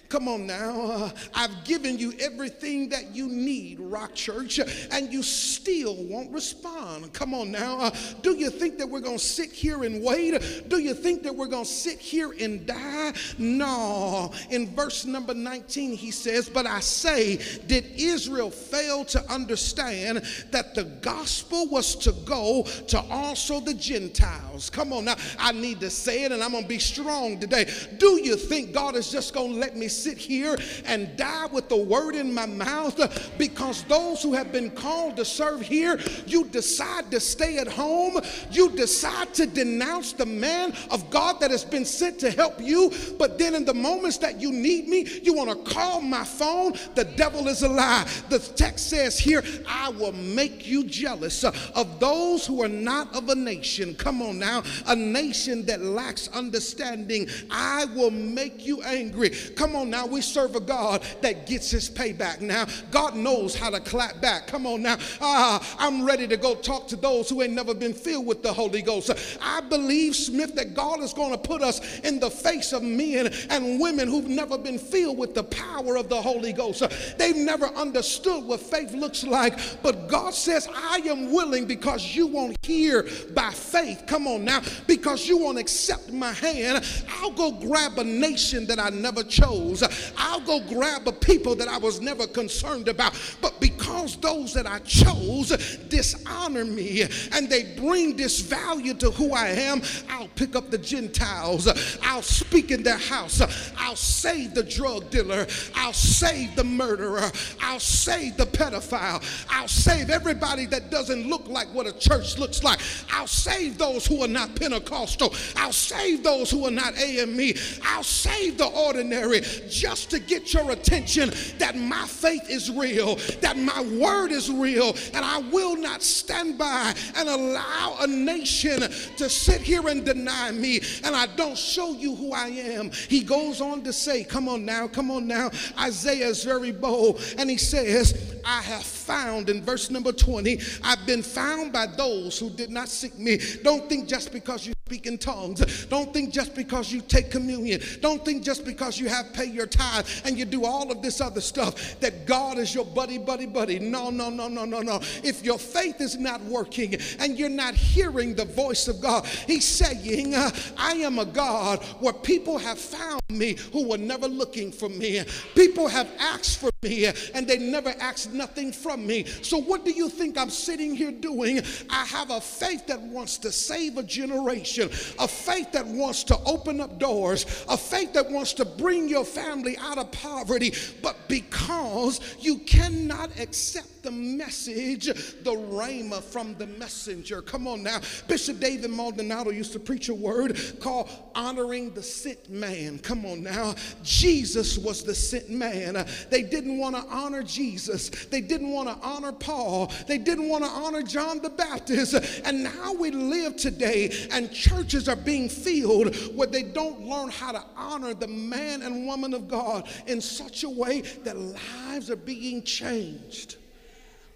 Come 0.09 0.29
on 0.29 0.47
now. 0.47 0.81
Uh, 0.81 1.11
I've 1.35 1.65
given 1.65 1.99
you 1.99 2.13
everything 2.21 2.89
that 2.91 3.15
you 3.15 3.29
need, 3.29 3.81
Rock 3.81 4.15
Church, 4.15 4.61
and 4.91 5.13
you 5.13 5.23
still 5.23 5.97
won't 6.05 6.31
respond. 6.33 7.13
Come 7.13 7.35
on 7.35 7.51
now. 7.51 7.79
Uh, 7.79 7.91
do 8.23 8.37
you 8.37 8.51
think 8.51 8.79
that 8.79 8.89
we're 8.89 9.01
going 9.01 9.19
to 9.19 9.25
sit 9.25 9.51
here 9.51 9.83
and 9.85 10.03
wait? 10.03 10.69
Do 10.69 10.79
you 10.79 10.95
think 10.95 11.23
that 11.25 11.35
we're 11.35 11.47
going 11.49 11.65
to 11.65 11.71
sit 11.71 11.99
here 11.99 12.33
and 12.41 12.67
die? 12.67 13.13
No. 13.39 14.33
In 14.51 14.75
verse 14.75 15.05
number 15.05 15.35
19, 15.35 15.97
he 15.97 16.11
says, 16.11 16.49
But 16.49 16.67
I 16.67 16.81
say, 16.81 17.39
did 17.67 17.87
Israel 17.97 18.51
fail 18.51 19.05
to 19.07 19.33
understand 19.33 20.23
that 20.51 20.75
the 20.75 20.85
gospel 20.85 21.67
was 21.69 21.97
to 21.97 22.13
go 22.25 22.63
to 22.89 23.01
also 23.11 23.61
the 23.61 23.75
Gentiles? 23.75 24.71
Come 24.71 24.93
on 24.93 25.07
now. 25.07 25.17
I 25.39 25.53
need 25.53 25.81
to 25.81 25.91
say 25.91 26.25
it, 26.25 26.33
and 26.33 26.43
I'm 26.43 26.53
going 26.53 26.63
to 26.63 26.69
be 26.69 26.79
strong 26.79 27.39
today. 27.41 27.69
Do 27.99 28.21
you 28.23 28.37
think 28.37 28.73
God 28.73 28.95
is 28.95 29.11
just 29.11 29.35
going 29.35 29.53
to 29.55 29.59
let 29.59 29.77
me 29.77 29.89
sit 30.03 30.19
here 30.19 30.57
and 30.85 31.17
die 31.17 31.47
with 31.47 31.69
the 31.69 31.77
word 31.77 32.15
in 32.15 32.33
my 32.33 32.47
mouth 32.47 32.97
because 33.39 33.83
those 33.85 34.23
who 34.23 34.33
have 34.33 34.53
been 34.53 34.71
called 34.71 35.17
to 35.17 35.25
serve 35.25 35.61
here, 35.63 35.99
you 36.27 36.45
decide 36.47 37.11
to 37.11 37.21
stay 37.21 37.59
at 37.59 37.69
home. 37.69 38.21
You 38.51 38.71
decide 38.71 39.35
to 39.35 39.47
denounce 39.47 40.13
the 40.13 40.27
man 40.27 40.75
of 40.91 41.11
God 41.11 41.41
that 41.41 41.51
has 41.51 41.65
been 41.65 41.85
sent 41.85 42.19
to 42.21 42.31
help 42.31 42.61
you. 42.61 42.93
But 43.19 43.39
then 43.39 43.55
in 43.55 43.65
the 43.65 43.75
moments 43.75 44.19
that 44.19 44.41
you 44.41 44.53
need 44.53 44.89
me, 44.89 45.07
you 45.23 45.35
want 45.35 45.51
to 45.51 45.73
call 45.73 46.01
my 46.01 46.25
phone. 46.25 46.75
The 46.95 47.05
devil 47.05 47.49
is 47.49 47.63
a 47.63 47.69
lie. 47.69 48.07
The 48.29 48.39
text 48.39 48.91
says 48.91 49.19
here, 49.19 49.43
I 49.69 49.91
will 49.91 50.13
make 50.13 50.67
you 50.67 50.85
jealous 50.85 51.45
of 51.45 52.01
those 52.01 52.47
who 52.47 52.63
are 52.63 52.69
not 52.69 53.15
of 53.15 53.29
a 53.29 53.35
nation. 53.35 53.95
Come 53.95 54.23
on 54.23 54.39
now, 54.39 54.63
a 54.87 54.97
nation 54.97 55.65
that 55.67 55.81
lacks 55.83 56.29
understanding. 56.29 57.29
I 57.51 57.87
will 57.87 58.11
make 58.11 58.65
you 58.67 58.83
angry. 58.83 59.31
Come 59.31 59.77
on 59.77 59.86
now, 59.87 60.07
we 60.07 60.21
serve 60.21 60.57
a 60.57 60.61
God 60.61 61.03
that 61.23 61.47
gets 61.47 61.71
his 61.71 61.89
payback 61.89 62.41
now. 62.41 62.67
God 62.91 63.15
knows 63.15 63.55
how 63.55 63.71
to 63.71 63.81
clap 63.81 64.21
back. 64.21 64.47
Come 64.47 64.67
on 64.67 64.83
now. 64.83 64.97
Ah, 65.21 65.77
I'm 65.79 66.05
ready 66.05 66.27
to 66.29 66.37
go 66.37 66.55
talk 66.55 66.89
to 66.89 66.97
those 66.97 67.29
who 67.29 67.43
ain't 67.43 67.53
never 67.53 67.75
been 67.75 67.95
filled 67.95 68.27
with 68.27 68.43
the 68.43 68.53
Holy 68.53 68.83
Ghost. 68.83 69.11
I 69.41 69.61
believe, 69.63 70.15
Smith, 70.15 70.55
that 70.57 70.75
God 70.75 71.01
is 71.01 71.13
going 71.13 71.33
to 71.33 71.39
put 71.39 71.63
us 71.63 72.01
in 72.01 72.21
the 72.21 72.31
face 72.31 72.73
of 72.73 72.83
men 72.83 73.33
and 73.51 73.81
women 73.81 74.09
who've 74.09 74.29
never 74.29 74.59
been 74.59 74.79
filled 74.79 75.19
with 75.19 75.35
the 75.35 75.45
power 75.45 75.97
of 75.97 76.09
the 76.09 76.21
Holy 76.21 76.53
Ghost. 76.53 76.83
They've 77.19 77.37
never 77.37 77.67
understood 77.67 78.45
what 78.45 78.61
faith 78.61 78.93
looks 78.93 79.25
like, 79.25 79.59
but 79.83 80.09
God 80.09 80.35
says, 80.35 80.69
I 80.75 81.01
am 81.07 81.33
willing 81.33 81.67
because 81.67 82.15
you 82.15 82.27
won't 82.27 82.57
hear 82.65 83.07
by 83.35 83.51
faith. 83.51 84.05
Come 84.07 84.27
on 84.27 84.45
now, 84.45 84.61
because 84.87 85.27
you 85.27 85.39
won't 85.39 85.59
accept 85.59 86.13
my 86.13 86.33
hand. 86.33 86.85
I'll 87.21 87.33
go 87.33 87.53
grab 87.53 87.99
a 87.99 88.05
nation 88.05 88.67
that 88.67 88.79
I 88.79 88.91
never 88.91 89.23
chose. 89.23 89.76
I'll 90.17 90.41
go 90.41 90.61
grab 90.61 91.07
a 91.09 91.13
people 91.13 91.55
that 91.57 91.69
I 91.69 91.79
was 91.79 92.01
never 92.01 92.27
concerned 92.27 92.89
about. 92.89 93.15
But 93.41 93.61
because 93.61 94.17
those 94.17 94.53
that 94.55 94.67
I 94.67 94.79
chose 94.81 95.51
dishonor 95.89 96.65
me 96.65 97.03
and 97.33 97.49
they 97.49 97.75
bring 97.77 98.17
disvalue 98.17 98.99
to 99.01 99.11
who 99.11 99.33
I 99.33 99.49
am, 99.49 99.83
I'll 100.11 100.29
pick 100.29 100.57
up 100.57 100.71
the 100.71 100.79
Gentiles. 100.79 101.69
I'll 102.03 102.23
speak 102.23 102.71
in 102.71 102.83
their 102.83 102.99
house. 102.99 103.43
I'll 103.77 103.97
save 103.97 104.55
the 104.55 104.63
drug 104.63 105.11
dealer. 105.11 105.47
I'll 105.75 105.93
save 105.93 106.57
the 106.57 106.65
murderer. 106.65 107.31
I'll 107.61 107.81
save 107.81 108.37
the 108.37 108.47
pedophile. 108.47 109.23
I'll 109.51 109.69
save 109.69 110.11
everybody 110.11 110.67
that 110.67 110.91
doesn't 110.91 111.27
look 111.29 111.49
like 111.49 111.73
what 111.75 111.87
a 111.87 111.93
church 111.93 112.39
looks 112.39 112.63
like. 112.63 112.81
I'll 113.11 113.27
save 113.27 113.79
those 113.79 114.07
who 114.07 114.23
are 114.23 114.29
not 114.29 114.55
Pentecostal. 114.55 115.35
I'll 115.57 115.73
save 115.73 116.23
those 116.23 116.51
who 116.51 116.67
are 116.67 116.71
not 116.71 116.97
AME. 116.99 117.55
I'll 117.83 118.03
save 118.03 118.59
the 118.59 118.67
ordinary 118.67 119.41
just 119.71 120.11
to 120.11 120.19
get 120.19 120.53
your 120.53 120.71
attention 120.71 121.33
that 121.59 121.77
my 121.77 122.07
faith 122.07 122.49
is 122.49 122.71
real, 122.71 123.17
that 123.41 123.57
my 123.57 123.81
word 124.01 124.33
is 124.33 124.51
real, 124.51 124.97
and 125.15 125.25
I 125.25 125.39
will 125.39 125.77
not 125.77 126.03
stand 126.03 126.59
by 126.59 126.95
and 127.17 127.29
allow 127.29 127.97
a 128.01 128.07
nation 128.07 128.81
to 128.81 129.29
sit 129.29 129.61
here 129.61 129.89
and 129.89 130.05
deny 130.05 130.51
me, 130.51 130.81
and 131.05 131.15
I 131.15 131.27
don't 131.27 131.59
show 131.59 131.93
you 131.93 132.15
who 132.15 132.33
I 132.33 132.49
am. 132.49 132.91
He 132.91 133.23
goes 133.23 133.61
on 133.61 133.83
to 133.85 133.93
say, 133.93 134.25
Come 134.25 134.49
on 134.49 134.65
now, 134.65 134.89
come 134.89 135.11
on 135.11 135.27
now. 135.27 135.51
Isaiah 135.79 136.29
is 136.29 136.45
very 136.45 136.73
bold, 136.73 137.23
and 137.39 137.49
he 137.51 137.57
says, 137.57 138.37
I 138.45 138.63
have 138.63 138.85
found 138.85 139.51
in 139.51 139.63
verse 139.63 139.91
number 139.91 140.13
20, 140.13 140.61
I've 140.83 141.05
been 141.07 141.23
found 141.23 141.73
by 141.73 141.87
those 141.87 142.39
who 142.39 142.51
did 142.51 142.71
not 142.71 142.89
seek 142.89 143.19
me. 143.19 143.39
Don't 143.63 143.89
think 143.89 144.09
just 144.09 144.33
because 144.33 144.67
you 144.67 144.76
speak 144.87 145.07
in 145.07 145.19
tongues. 145.19 145.87
Don't 145.87 146.13
think 146.13 146.33
just 146.33 146.55
because 146.55 146.93
you 146.93 147.01
take 147.01 147.29
communion. 147.29 147.81
Don't 148.03 148.25
think 148.25 148.45
just 148.45 148.65
because 148.65 149.01
you 149.01 149.09
have 149.09 149.33
pay 149.33 149.47
your 149.47 149.67
tithe 149.67 150.07
and 150.25 150.39
you 150.39 150.45
do 150.45 150.65
all 150.65 150.93
of 150.93 151.03
this 151.03 151.21
other 151.21 151.41
stuff 151.41 151.99
that 151.99 152.25
God 152.25 152.57
is 152.57 152.73
your 152.73 152.85
buddy, 152.85 153.19
buddy, 153.19 153.47
buddy. 153.47 153.81
No, 153.81 154.11
no, 154.11 154.31
no, 154.31 154.47
no, 154.47 154.65
no, 154.65 154.83
no. 154.83 155.01
If 155.25 155.45
your 155.45 155.59
faith 155.59 156.01
is 156.01 156.17
not 156.17 156.41
working 156.43 156.95
and 157.19 157.37
you're 157.37 157.49
not 157.49 157.75
hearing 157.75 158.37
the 158.37 158.45
voice 158.45 158.87
of 158.87 159.01
God, 159.01 159.27
He's 159.27 159.65
saying, 159.65 160.37
I 160.37 160.93
am 160.93 161.19
a 161.19 161.27
God 161.27 161.83
where 161.99 162.13
people 162.13 162.57
have 162.57 162.79
found 162.79 163.21
me 163.29 163.57
who 163.73 163.89
were 163.89 163.99
never 163.99 164.29
looking 164.29 164.71
for 164.71 164.89
me. 164.89 165.21
People 165.57 165.89
have 165.89 166.09
asked 166.21 166.61
for 166.61 166.71
me 166.85 167.07
and 167.35 167.49
they 167.49 167.59
never 167.59 167.93
asked 167.99 168.33
nothing 168.33 168.71
from 168.71 169.05
me. 169.05 169.25
So, 169.43 169.59
what 169.59 169.85
do 169.85 169.91
you 169.91 170.09
think 170.09 170.39
I'm 170.39 170.49
sitting 170.49 170.95
here 170.95 171.11
doing? 171.11 171.61
I 171.91 172.05
have 172.05 172.31
a 172.31 172.41
faith 172.41 172.87
that 172.87 173.01
wants 173.01 173.39
to 173.39 173.51
save 173.51 173.99
a 173.99 174.05
generation 174.05 174.76
a 174.79 175.29
faith 175.29 175.73
that 175.73 175.87
wants 175.87 176.25
to 176.25 176.39
open 176.45 176.81
up 176.81 176.99
doors, 176.99 177.65
a 177.69 177.77
faith 177.77 178.13
that 178.13 178.31
wants 178.31 178.53
to 178.55 178.65
bring 178.65 179.09
your 179.09 179.25
family 179.25 179.77
out 179.79 179.99
of 179.99 180.11
poverty. 180.13 180.73
But 181.03 181.17
because 181.29 182.21
you 182.39 182.59
cannot 182.59 183.39
accept 183.39 183.96
the 184.07 184.13
message, 184.13 185.07
the 185.07 185.51
rhema 185.51 186.23
from 186.23 186.55
the 186.55 186.67
messenger. 186.67 187.43
Come 187.43 187.67
on 187.67 187.83
now. 187.83 187.99
Bishop 188.29 188.61
David 188.61 188.89
Maldonado 188.91 189.51
used 189.51 189.73
to 189.73 189.81
preach 189.81 190.09
a 190.09 190.15
word 190.15 190.59
called 190.81 191.11
honoring 191.35 191.93
the 191.93 192.03
sent 192.03 192.49
man. 192.49 193.01
Come 193.01 193.27
on 193.27 193.43
now. 193.43 193.75
Jesus 194.05 194.79
was 194.79 195.03
the 195.03 195.15
sent 195.15 195.51
man. 195.51 196.07
They 196.31 196.43
didn't 196.43 196.79
want 196.79 196.95
to 196.95 197.03
honor 197.11 197.43
Jesus. 197.43 198.11
They 198.27 198.41
didn't 198.41 198.71
want 198.71 198.89
to 198.89 199.05
honor 199.05 199.33
Paul. 199.33 199.91
They 200.07 200.19
didn't 200.19 200.49
want 200.49 200.63
to 200.63 200.71
honor 200.71 201.03
John 201.03 201.43
the 201.43 201.51
Baptist. 201.51 202.15
And 202.45 202.63
now 202.63 202.93
we 202.93 203.11
live 203.11 203.57
today, 203.57 204.29
and 204.31 204.53
churches 204.53 205.09
are 205.09 205.17
being 205.17 205.49
filled 205.49 206.15
where 206.37 206.47
they 206.47 206.63
don't 206.63 207.01
learn 207.01 207.31
how 207.31 207.51
to 207.51 207.65
honor 207.77 208.15
the 208.15 208.29
man 208.29 208.83
and 208.83 209.05
woman 209.05 209.35
of 209.35 209.49
God 209.49 209.89
in 210.07 210.21
such 210.21 210.63
a 210.63 210.71
way 210.71 211.01
that 211.01 211.37
lives 211.37 212.09
are 212.09 212.15
being 212.15 212.63
changed. 212.63 213.57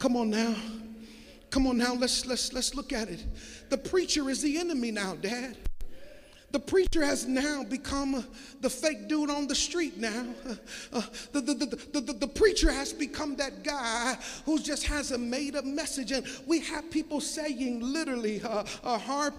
Come 0.01 0.17
on 0.17 0.31
now. 0.31 0.57
Come 1.51 1.67
on 1.67 1.77
now, 1.77 1.95
let's 1.95 2.25
let's 2.25 2.53
let's 2.55 2.75
look 2.75 2.93
at 2.93 3.09
it. 3.09 3.25
The 3.69 3.77
preacher 3.77 4.31
is 4.31 4.41
the 4.41 4.59
enemy 4.59 4.91
now, 4.91 5.15
Dad. 5.15 5.59
The 6.53 6.59
preacher 6.59 7.05
has 7.05 7.27
now 7.27 7.63
become 7.63 8.17
uh, 8.17 8.23
the 8.61 8.71
fake 8.71 9.09
dude 9.09 9.31
on 9.31 9.47
the 9.47 9.55
street 9.55 9.99
now. 9.99 10.27
Uh, 10.93 10.99
uh, 10.99 11.03
the, 11.33 11.41
the, 11.41 12.01
the, 12.01 12.13
the, 12.13 12.27
preacher 12.27 12.71
has 12.71 12.93
become 12.93 13.37
that 13.37 13.63
guy 13.63 14.17
who 14.45 14.59
just 14.59 14.85
has 14.87 15.13
a 15.13 15.19
made 15.19 15.55
up 15.55 15.65
message. 15.65 16.11
And 16.11 16.27
we 16.47 16.61
have 16.61 16.91
people 16.91 17.21
saying, 17.21 17.81
literally, 17.81 18.43
uh, 18.43 18.65
Harp, 18.99 19.39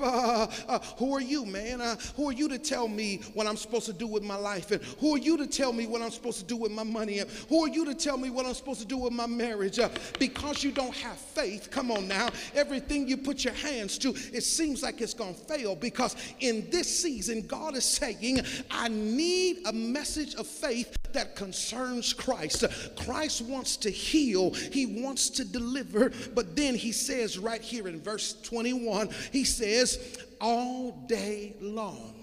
who 0.97 1.13
are 1.13 1.21
you, 1.21 1.45
man? 1.45 1.81
who 2.15 2.29
are 2.29 2.31
you 2.31 2.47
to 2.47 2.57
tell 2.57 2.87
me 2.87 3.17
what 3.33 3.47
I'm 3.47 3.57
supposed 3.57 3.85
to 3.87 3.93
do 3.93 4.07
with 4.07 4.23
my 4.23 4.35
life? 4.35 4.71
And 4.71 4.81
who 4.99 5.15
are 5.15 5.17
you 5.17 5.37
to 5.37 5.47
tell 5.47 5.73
me 5.73 5.87
what 5.87 6.01
I'm 6.01 6.11
supposed 6.11 6.39
to 6.39 6.45
do 6.45 6.55
with 6.55 6.71
my 6.71 6.83
money? 6.83 7.19
And 7.19 7.29
who 7.49 7.65
are 7.65 7.69
you 7.69 7.85
to 7.85 7.95
tell 7.95 8.17
me 8.17 8.29
what 8.29 8.45
I'm 8.45 8.53
supposed 8.53 8.79
to 8.79 8.87
do 8.87 8.97
with 8.97 9.13
my 9.13 9.27
marriage? 9.27 9.79
because 10.19 10.63
you 10.63 10.71
don't 10.71 10.95
have 10.95 11.17
faith, 11.17 11.69
come 11.71 11.91
on 11.91 12.07
now, 12.07 12.29
everything 12.55 13.07
you 13.07 13.17
put 13.17 13.43
your 13.43 13.53
hands 13.53 13.97
to, 13.99 14.09
it 14.33 14.43
seems 14.43 14.83
like 14.83 15.01
it's 15.01 15.13
going 15.13 15.33
to 15.33 15.39
fail 15.41 15.75
because 15.75 16.15
in 16.39 16.69
this 16.69 17.00
season, 17.01 17.45
God 17.47 17.75
is 17.75 17.85
saying, 17.85 18.41
I 18.69 18.87
need 18.87 19.59
a 19.65 19.73
message 19.73 20.35
of 20.35 20.47
faith 20.47 20.95
that 21.13 21.35
concerns 21.35 22.13
Christ. 22.13 22.63
Christ 22.95 23.41
wants 23.41 23.77
to 23.77 23.89
heal, 23.89 24.51
He 24.51 25.03
wants 25.03 25.29
to 25.31 25.45
deliver, 25.45 26.11
but 26.33 26.55
then 26.55 26.75
He 26.75 26.91
says 26.91 27.37
right 27.37 27.61
here 27.61 27.87
in 27.87 28.01
verse 28.01 28.33
21, 28.41 29.09
He 29.31 29.43
says, 29.43 30.17
All 30.39 30.91
day 31.07 31.55
long. 31.59 32.20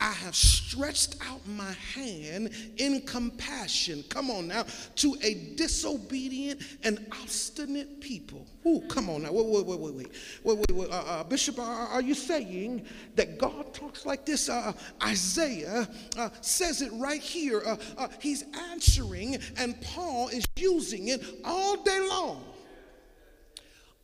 I 0.00 0.12
have 0.12 0.34
stretched 0.34 1.16
out 1.26 1.46
my 1.46 1.72
hand 1.94 2.50
in 2.78 3.02
compassion. 3.02 4.02
Come 4.08 4.30
on 4.30 4.48
now, 4.48 4.64
to 4.96 5.14
a 5.22 5.34
disobedient 5.56 6.62
and 6.82 7.04
obstinate 7.22 8.00
people. 8.00 8.46
Ooh, 8.66 8.80
come 8.88 9.10
on 9.10 9.22
now. 9.22 9.32
Wait, 9.32 9.46
wait, 9.46 9.66
wait, 9.66 9.78
wait, 9.78 9.94
wait. 9.94 10.12
wait, 10.42 10.58
wait, 10.58 10.70
wait. 10.72 10.90
Uh, 10.90 10.94
uh, 10.94 11.24
Bishop, 11.24 11.58
are, 11.58 11.88
are, 11.88 12.00
you 12.00 12.14
saying 12.14 12.86
that 13.14 13.36
God 13.36 13.74
talks 13.74 14.06
like 14.06 14.24
this? 14.24 14.48
Uh, 14.48 14.72
Isaiah 15.02 15.86
uh, 16.16 16.30
says 16.40 16.80
it 16.80 16.92
right 16.94 17.20
here. 17.20 17.62
Uh, 17.64 17.76
uh, 17.98 18.08
he's 18.20 18.44
answering, 18.70 19.36
and 19.58 19.78
Paul 19.82 20.28
is 20.28 20.46
using 20.56 21.08
it 21.08 21.22
all 21.44 21.76
day 21.82 22.00
long. 22.08 22.42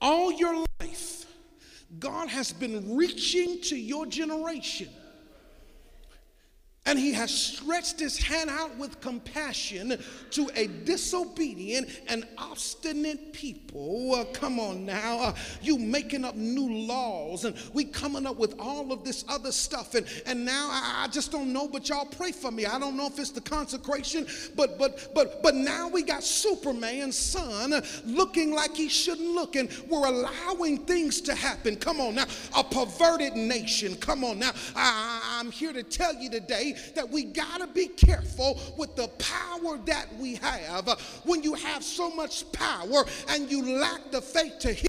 All 0.02 0.30
your 0.30 0.62
life, 0.80 1.24
God 1.98 2.28
has 2.28 2.52
been 2.52 2.96
reaching 2.96 3.62
to 3.62 3.76
your 3.76 4.04
generation 4.04 4.90
and 6.86 6.98
he 6.98 7.12
has 7.12 7.30
stretched 7.30 7.98
his 7.98 8.16
hand 8.16 8.48
out 8.48 8.76
with 8.78 9.00
compassion 9.00 9.98
to 10.30 10.48
a 10.54 10.68
disobedient 10.68 11.88
and 12.08 12.26
obstinate 12.38 13.32
people. 13.32 14.14
Uh, 14.14 14.24
come 14.26 14.60
on 14.60 14.86
now. 14.86 15.18
Uh, 15.18 15.34
you 15.60 15.78
making 15.78 16.24
up 16.24 16.36
new 16.36 16.86
laws 16.86 17.44
and 17.44 17.56
we 17.74 17.84
coming 17.84 18.24
up 18.24 18.36
with 18.36 18.54
all 18.58 18.92
of 18.92 19.04
this 19.04 19.24
other 19.28 19.50
stuff. 19.50 19.94
And, 19.94 20.06
and 20.26 20.44
now 20.44 20.68
I, 20.70 21.04
I 21.04 21.08
just 21.08 21.32
don't 21.32 21.52
know, 21.52 21.66
but 21.66 21.88
y'all 21.88 22.06
pray 22.06 22.30
for 22.32 22.50
me. 22.50 22.66
I 22.66 22.78
don't 22.78 22.96
know 22.96 23.06
if 23.06 23.18
it's 23.18 23.30
the 23.30 23.40
consecration, 23.40 24.26
but 24.54 24.78
but 24.78 25.10
but 25.14 25.42
but 25.42 25.54
now 25.54 25.88
we 25.88 26.02
got 26.02 26.22
Superman's 26.22 27.18
son 27.18 27.74
looking 28.04 28.54
like 28.54 28.76
he 28.76 28.88
shouldn't 28.88 29.28
look, 29.28 29.56
and 29.56 29.68
we're 29.88 30.06
allowing 30.06 30.78
things 30.78 31.20
to 31.22 31.34
happen. 31.34 31.76
Come 31.76 32.00
on 32.00 32.14
now. 32.14 32.26
A 32.56 32.62
perverted 32.62 33.34
nation. 33.34 33.96
Come 33.96 34.22
on 34.22 34.38
now. 34.38 34.52
I, 34.76 35.38
I'm 35.38 35.50
here 35.50 35.72
to 35.72 35.82
tell 35.82 36.14
you 36.14 36.30
today 36.30 36.75
that 36.94 37.08
we 37.08 37.24
got 37.24 37.60
to 37.60 37.66
be 37.66 37.88
careful 37.88 38.60
with 38.76 38.96
the 38.96 39.08
power 39.18 39.78
that 39.86 40.06
we 40.18 40.36
have. 40.36 40.88
When 41.24 41.42
you 41.42 41.54
have 41.54 41.82
so 41.82 42.10
much 42.10 42.50
power 42.52 43.04
and 43.28 43.50
you 43.50 43.78
lack 43.78 44.10
the 44.10 44.20
faith 44.20 44.58
to 44.60 44.72
hear 44.72 44.88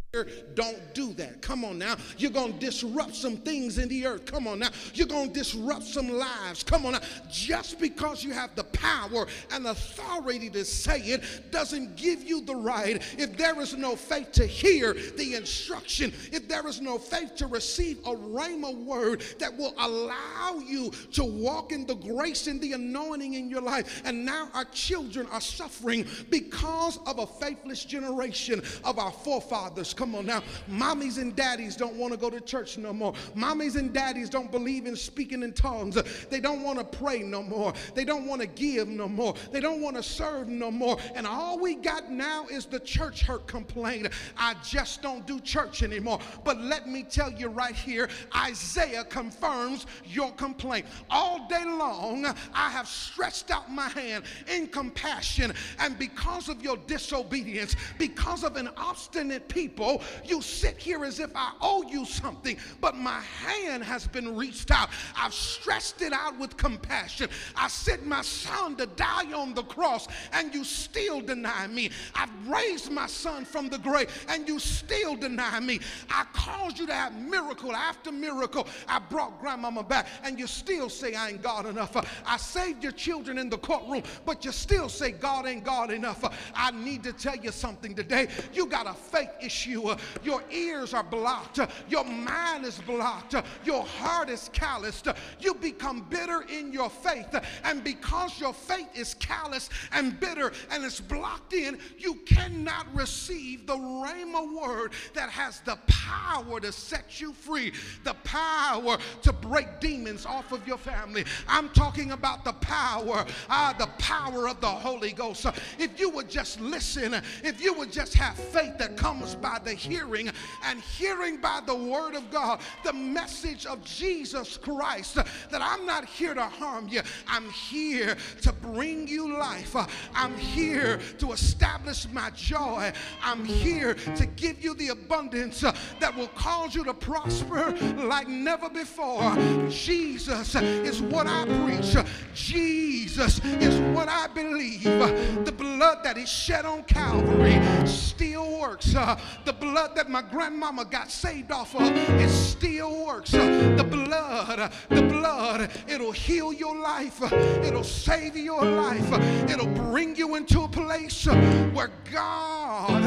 don't 0.53 0.81
do 0.93 1.13
that. 1.13 1.41
Come 1.41 1.63
on 1.65 1.77
now. 1.77 1.95
You're 2.17 2.31
going 2.31 2.53
to 2.53 2.59
disrupt 2.59 3.15
some 3.15 3.37
things 3.37 3.77
in 3.77 3.89
the 3.89 4.05
earth. 4.05 4.25
Come 4.25 4.47
on 4.47 4.59
now. 4.59 4.69
You're 4.93 5.07
going 5.07 5.27
to 5.27 5.33
disrupt 5.33 5.83
some 5.83 6.09
lives. 6.09 6.63
Come 6.63 6.85
on 6.85 6.93
now. 6.93 7.01
Just 7.29 7.79
because 7.79 8.23
you 8.23 8.31
have 8.31 8.55
the 8.55 8.63
power 8.65 9.27
and 9.51 9.67
authority 9.67 10.49
to 10.49 10.65
say 10.65 10.99
it 10.99 11.51
doesn't 11.51 11.95
give 11.95 12.23
you 12.23 12.41
the 12.41 12.55
right. 12.55 13.01
If 13.17 13.37
there 13.37 13.59
is 13.61 13.75
no 13.75 13.95
faith 13.95 14.31
to 14.33 14.45
hear 14.45 14.93
the 14.93 15.35
instruction, 15.35 16.13
if 16.31 16.47
there 16.47 16.67
is 16.67 16.81
no 16.81 16.97
faith 16.97 17.35
to 17.35 17.47
receive 17.47 17.99
a 17.99 18.15
rhema 18.15 18.75
word 18.85 19.23
that 19.39 19.55
will 19.55 19.73
allow 19.77 20.59
you 20.65 20.91
to 21.13 21.23
walk 21.23 21.71
in 21.71 21.85
the 21.85 21.95
grace 21.95 22.47
and 22.47 22.59
the 22.61 22.73
anointing 22.73 23.33
in 23.33 23.49
your 23.49 23.61
life. 23.61 24.01
And 24.05 24.25
now 24.25 24.49
our 24.53 24.65
children 24.65 25.27
are 25.31 25.41
suffering 25.41 26.05
because 26.29 26.99
of 27.05 27.19
a 27.19 27.27
faithless 27.27 27.85
generation 27.85 28.61
of 28.83 28.99
our 28.99 29.11
forefathers. 29.11 29.93
Come 29.93 30.06
on 30.15 30.25
now. 30.25 30.43
Mommies 30.69 31.17
and 31.17 31.35
daddies 31.35 31.75
don't 31.75 31.95
want 31.95 32.13
to 32.13 32.19
go 32.19 32.29
to 32.29 32.41
church 32.41 32.77
no 32.77 32.93
more. 32.93 33.13
Mommies 33.35 33.75
and 33.75 33.93
daddies 33.93 34.29
don't 34.29 34.51
believe 34.51 34.85
in 34.85 34.95
speaking 34.95 35.43
in 35.43 35.53
tongues. 35.53 35.97
They 36.29 36.39
don't 36.39 36.63
want 36.63 36.79
to 36.79 36.85
pray 36.85 37.19
no 37.19 37.43
more. 37.43 37.73
They 37.95 38.05
don't 38.05 38.25
want 38.25 38.41
to 38.41 38.47
give 38.47 38.87
no 38.87 39.07
more. 39.07 39.35
They 39.51 39.59
don't 39.59 39.81
want 39.81 39.95
to 39.97 40.03
serve 40.03 40.47
no 40.47 40.71
more. 40.71 40.97
And 41.15 41.25
all 41.25 41.59
we 41.59 41.75
got 41.75 42.11
now 42.11 42.45
is 42.47 42.65
the 42.65 42.79
church 42.79 43.21
hurt 43.21 43.47
complaint. 43.47 44.07
I 44.37 44.55
just 44.63 45.01
don't 45.01 45.25
do 45.25 45.39
church 45.39 45.83
anymore. 45.83 46.19
But 46.43 46.59
let 46.59 46.87
me 46.87 47.03
tell 47.03 47.31
you 47.31 47.47
right 47.47 47.75
here 47.75 48.09
Isaiah 48.35 49.03
confirms 49.03 49.85
your 50.05 50.31
complaint. 50.33 50.85
All 51.09 51.47
day 51.47 51.65
long, 51.65 52.25
I 52.53 52.69
have 52.69 52.87
stretched 52.87 53.51
out 53.51 53.71
my 53.71 53.89
hand 53.89 54.25
in 54.51 54.67
compassion. 54.67 55.53
And 55.79 55.97
because 55.97 56.49
of 56.49 56.61
your 56.61 56.77
disobedience, 56.77 57.75
because 57.97 58.43
of 58.43 58.55
an 58.55 58.69
obstinate 58.77 59.47
people, 59.47 59.86
you 60.25 60.41
sit 60.41 60.77
here 60.77 61.05
as 61.05 61.19
if 61.19 61.31
I 61.35 61.53
owe 61.61 61.83
you 61.89 62.05
something, 62.05 62.57
but 62.81 62.95
my 62.95 63.21
hand 63.21 63.83
has 63.83 64.07
been 64.07 64.35
reached 64.35 64.71
out. 64.71 64.89
I've 65.15 65.33
stretched 65.33 66.01
it 66.01 66.13
out 66.13 66.37
with 66.39 66.57
compassion. 66.57 67.29
I 67.55 67.67
sent 67.67 68.05
my 68.05 68.21
son 68.21 68.75
to 68.77 68.85
die 68.85 69.31
on 69.33 69.53
the 69.53 69.63
cross, 69.63 70.07
and 70.33 70.53
you 70.53 70.63
still 70.63 71.21
deny 71.21 71.67
me. 71.67 71.89
I've 72.15 72.29
raised 72.47 72.91
my 72.91 73.07
son 73.07 73.45
from 73.45 73.69
the 73.69 73.77
grave, 73.77 74.09
and 74.29 74.47
you 74.47 74.59
still 74.59 75.15
deny 75.15 75.59
me. 75.59 75.79
I 76.09 76.25
caused 76.33 76.79
you 76.79 76.87
to 76.87 76.93
have 76.93 77.15
miracle 77.15 77.73
after 77.75 78.11
miracle. 78.11 78.67
I 78.87 78.99
brought 78.99 79.39
grandmama 79.39 79.83
back, 79.83 80.07
and 80.23 80.39
you 80.39 80.47
still 80.47 80.89
say 80.89 81.15
I 81.15 81.29
ain't 81.29 81.41
God 81.41 81.65
enough. 81.65 81.95
I 82.25 82.37
saved 82.37 82.83
your 82.83 82.91
children 82.91 83.37
in 83.37 83.49
the 83.49 83.57
courtroom, 83.57 84.03
but 84.25 84.43
you 84.45 84.51
still 84.51 84.89
say 84.89 85.11
God 85.11 85.45
ain't 85.45 85.63
God 85.63 85.91
enough. 85.91 86.23
I 86.55 86.71
need 86.71 87.03
to 87.03 87.13
tell 87.13 87.35
you 87.35 87.51
something 87.51 87.95
today. 87.95 88.27
You 88.53 88.65
got 88.65 88.87
a 88.87 88.93
faith 88.93 89.29
issue 89.41 89.76
you. 89.77 89.89
Uh, 89.89 89.97
your 90.23 90.43
ears 90.51 90.93
are 90.93 91.03
blocked. 91.03 91.59
Uh, 91.59 91.67
your 91.87 92.03
mind 92.03 92.65
is 92.65 92.79
blocked. 92.79 93.35
Uh, 93.35 93.43
your 93.63 93.83
heart 93.83 94.29
is 94.29 94.49
calloused. 94.53 95.07
You 95.39 95.53
become 95.53 96.05
bitter 96.09 96.43
in 96.49 96.73
your 96.73 96.89
faith. 96.89 97.33
And 97.63 97.83
because 97.83 98.39
your 98.39 98.53
faith 98.53 98.89
is 98.95 99.13
callous 99.15 99.69
and 99.91 100.19
bitter 100.19 100.51
and 100.71 100.83
it's 100.83 100.99
blocked 100.99 101.53
in, 101.53 101.77
you 101.97 102.15
cannot 102.25 102.87
receive 102.93 103.67
the 103.67 103.75
Rhema 103.75 104.53
word 104.53 104.93
that 105.13 105.29
has 105.29 105.61
the 105.61 105.77
power 105.87 106.59
to 106.59 106.71
set 106.71 107.21
you 107.21 107.33
free, 107.33 107.73
the 108.03 108.13
power 108.23 108.97
to 109.21 109.33
break 109.33 109.79
demons 109.79 110.25
off 110.25 110.51
of 110.51 110.65
your 110.67 110.77
family. 110.77 111.25
I'm 111.47 111.69
talking 111.69 112.11
about 112.11 112.43
the 112.43 112.53
power, 112.53 113.25
uh, 113.49 113.73
the 113.73 113.87
power 113.99 114.47
of 114.47 114.59
the 114.61 114.67
Holy 114.67 115.11
Ghost. 115.11 115.45
If 115.77 115.99
you 115.99 116.09
would 116.09 116.29
just 116.29 116.59
listen, 116.59 117.13
if 117.43 117.61
you 117.61 117.73
would 117.73 117.91
just 117.91 118.13
have 118.15 118.35
faith 118.35 118.77
that 118.77 118.97
comes 118.97 119.35
by 119.35 119.59
the 119.67 119.73
hearing, 119.73 120.31
and 120.63 120.79
hearing 120.79 121.37
by 121.41 121.59
the 121.65 121.75
word 121.75 122.15
of 122.15 122.31
God, 122.31 122.61
the 122.83 122.93
message 122.93 123.65
of 123.65 123.83
Jesus 123.83 124.57
Christ. 124.57 125.15
That 125.15 125.61
I'm 125.61 125.85
not 125.85 126.05
here 126.05 126.33
to 126.33 126.45
harm 126.45 126.87
you, 126.87 127.01
I'm 127.27 127.49
here 127.49 128.15
to 128.41 128.53
bring 128.53 129.07
you 129.07 129.37
life. 129.37 129.75
I'm 130.15 130.35
here 130.37 130.99
to 131.19 131.33
establish 131.33 132.07
my 132.11 132.29
joy. 132.31 132.93
I'm 133.21 133.43
here 133.43 133.93
to 133.93 134.25
give 134.25 134.63
you 134.63 134.73
the 134.73 134.89
abundance 134.89 135.61
that 135.61 136.15
will 136.15 136.29
cause 136.29 136.73
you 136.73 136.83
to 136.85 136.93
prosper 136.93 137.71
like 137.97 138.27
never 138.27 138.69
before. 138.69 139.35
Jesus 139.69 140.55
is 140.55 141.01
what 141.01 141.27
I 141.27 141.45
preach. 141.65 141.95
Jesus 142.33 143.43
is 143.43 143.79
what 143.95 144.07
I 144.07 144.27
believe. 144.27 144.83
The 144.83 145.53
blood 145.55 146.03
that 146.03 146.15
He 146.15 146.25
shed 146.25 146.65
on 146.65 146.83
Calvary 146.83 147.59
still 147.85 148.59
works. 148.59 148.93
The 148.93 149.56
blood 149.59 149.95
that 149.95 150.09
my 150.09 150.21
grandmama 150.21 150.85
got 150.85 151.11
saved 151.11 151.51
off 151.51 151.75
of, 151.75 151.81
it 151.83 152.29
still 152.29 153.05
works. 153.05 153.33
Uh, 153.33 153.75
the 153.77 153.83
blood, 153.83 154.59
uh, 154.59 154.69
the 154.89 155.01
blood, 155.03 155.69
it'll 155.87 156.11
heal 156.11 156.53
your 156.53 156.75
life. 156.75 157.21
Uh, 157.21 157.35
it'll 157.63 157.83
save 157.83 158.35
your 158.35 158.63
life. 158.63 159.11
It'll 159.49 159.67
bring 159.67 160.15
you 160.15 160.35
into 160.35 160.61
a 160.61 160.67
place 160.67 161.25
where 161.25 161.91
God 162.11 163.03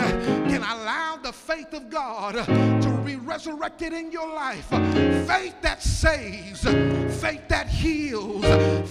can 0.49 0.63
allow 0.63 1.19
the 1.23 1.33
faith 1.33 1.73
of 1.73 1.91
God 1.91 2.35
to 2.47 3.03
be 3.05 3.17
resurrected 3.17 3.93
in 3.93 4.11
your 4.13 4.29
life. 4.29 4.69
Faith 4.69 5.55
that 5.63 5.83
saves, 5.83 6.63
faith 7.21 7.47
that 7.49 7.69
heals, 7.69 8.45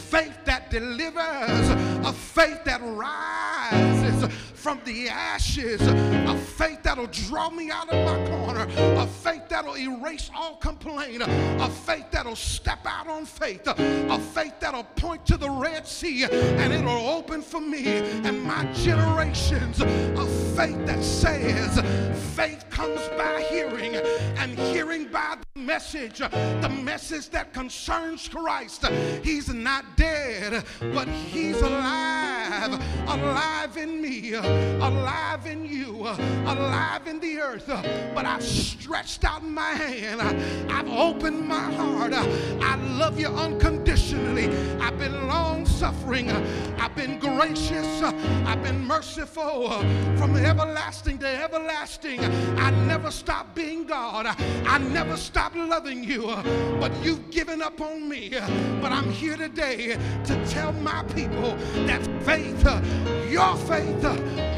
faith 0.09 0.37
that 0.45 0.69
delivers, 0.69 1.69
a 2.05 2.13
faith 2.13 2.63
that 2.63 2.81
rises 2.83 4.33
from 4.53 4.81
the 4.85 5.07
ashes, 5.09 5.81
a 5.81 6.37
faith 6.37 6.83
that'll 6.83 7.07
draw 7.07 7.48
me 7.51 7.69
out 7.71 7.89
of 7.89 8.05
my 8.05 8.27
corner, 8.29 8.67
a 8.99 9.07
faith 9.07 9.47
that'll 9.49 9.77
erase 9.77 10.29
all 10.35 10.55
complaint, 10.55 11.21
a 11.23 11.69
faith 11.69 12.05
that'll 12.11 12.35
step 12.35 12.79
out 12.85 13.07
on 13.07 13.25
faith, 13.25 13.61
a 13.67 14.19
faith 14.19 14.53
that'll 14.59 14.83
point 14.83 15.25
to 15.25 15.37
the 15.37 15.49
Red 15.49 15.87
Sea 15.87 16.25
and 16.25 16.73
it'll 16.73 17.09
open 17.09 17.41
for 17.41 17.61
me 17.61 17.85
and 17.87 18.41
my 18.41 18.71
generations, 18.73 19.81
a 19.81 20.25
faith 20.55 20.85
that 20.85 21.03
says 21.03 21.79
faith 22.35 22.65
comes 22.69 23.01
by 23.17 23.45
hearing 23.49 23.95
and 23.95 24.57
hearing 24.57 25.05
by 25.07 25.37
the 25.53 25.59
message, 25.59 26.19
the 26.19 26.81
message 26.83 27.29
that 27.29 27.53
concerns 27.53 28.27
Christ. 28.27 28.85
He's 29.23 29.53
not 29.53 29.97
dead, 29.97 30.63
but 30.79 31.07
he's 31.07 31.61
alive, 31.61 32.73
alive 33.07 33.77
in 33.77 34.01
me. 34.01 34.33
Alive 34.33 35.45
in 35.45 35.65
you, 35.65 36.07
alive 36.07 37.07
in 37.07 37.19
the 37.19 37.38
earth, 37.39 37.69
uh, 37.69 37.81
but 38.13 38.25
I've 38.25 38.43
stretched 38.43 39.23
out 39.23 39.43
my 39.43 39.71
hand. 39.71 40.21
I've 40.71 40.89
opened 40.89 41.47
my 41.47 41.71
heart. 41.73 42.13
Uh, 42.13 42.25
I 42.61 42.75
love 42.97 43.19
you 43.19 43.27
unconditionally. 43.27 44.47
I've 44.79 44.97
been 44.97 45.27
long 45.27 45.65
suffering. 45.65 46.29
Uh, 46.29 46.75
I've 46.79 46.95
been 46.95 47.19
gracious. 47.19 48.01
Uh, 48.01 48.11
I've 48.45 48.63
been 48.63 48.85
merciful 48.85 49.69
from 50.17 50.35
everlasting 50.35 51.19
to 51.19 51.27
everlasting. 51.27 52.19
I 52.57 52.71
never 52.71 53.11
stopped 53.11 53.55
being 53.55 53.85
God. 53.85 54.25
I 54.27 54.77
never 54.77 55.17
stopped 55.17 55.55
loving 55.55 56.03
you, 56.03 56.27
but 56.79 56.91
you've 57.03 57.29
given 57.31 57.61
up 57.61 57.79
on 57.81 58.07
me. 58.07 58.29
But 58.81 58.91
I'm 58.91 59.11
here 59.11 59.37
today 59.37 59.97
to 60.25 60.45
tell 60.47 60.71
my 60.73 61.03
people 61.15 61.55
that 61.85 62.03
faith, 62.23 62.63
your 63.29 63.55
faith, 63.55 64.03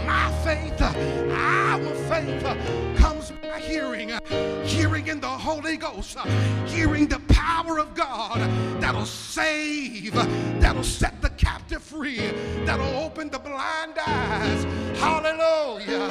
my 0.06 0.32
faith, 0.44 0.82
our 0.82 1.96
faith 2.10 2.71
comes 2.96 3.32
by 3.42 3.60
hearing, 3.60 4.12
uh, 4.12 4.20
hearing 4.64 5.08
in 5.08 5.20
the 5.20 5.28
Holy 5.28 5.78
Ghost, 5.78 6.18
uh, 6.18 6.26
hearing 6.66 7.08
the 7.08 7.20
power 7.28 7.80
of 7.80 7.94
God 7.96 8.40
that'll 8.82 9.06
save, 9.06 10.16
uh, 10.16 10.26
that'll 10.60 10.84
set 10.84 11.22
the 11.22 11.30
captive 11.32 11.82
free, 11.82 12.32
that'll 12.66 12.96
open 12.98 13.30
the 13.30 13.40
blind 13.40 13.98
eyes. 13.98 14.64
Hallelujah! 14.98 16.10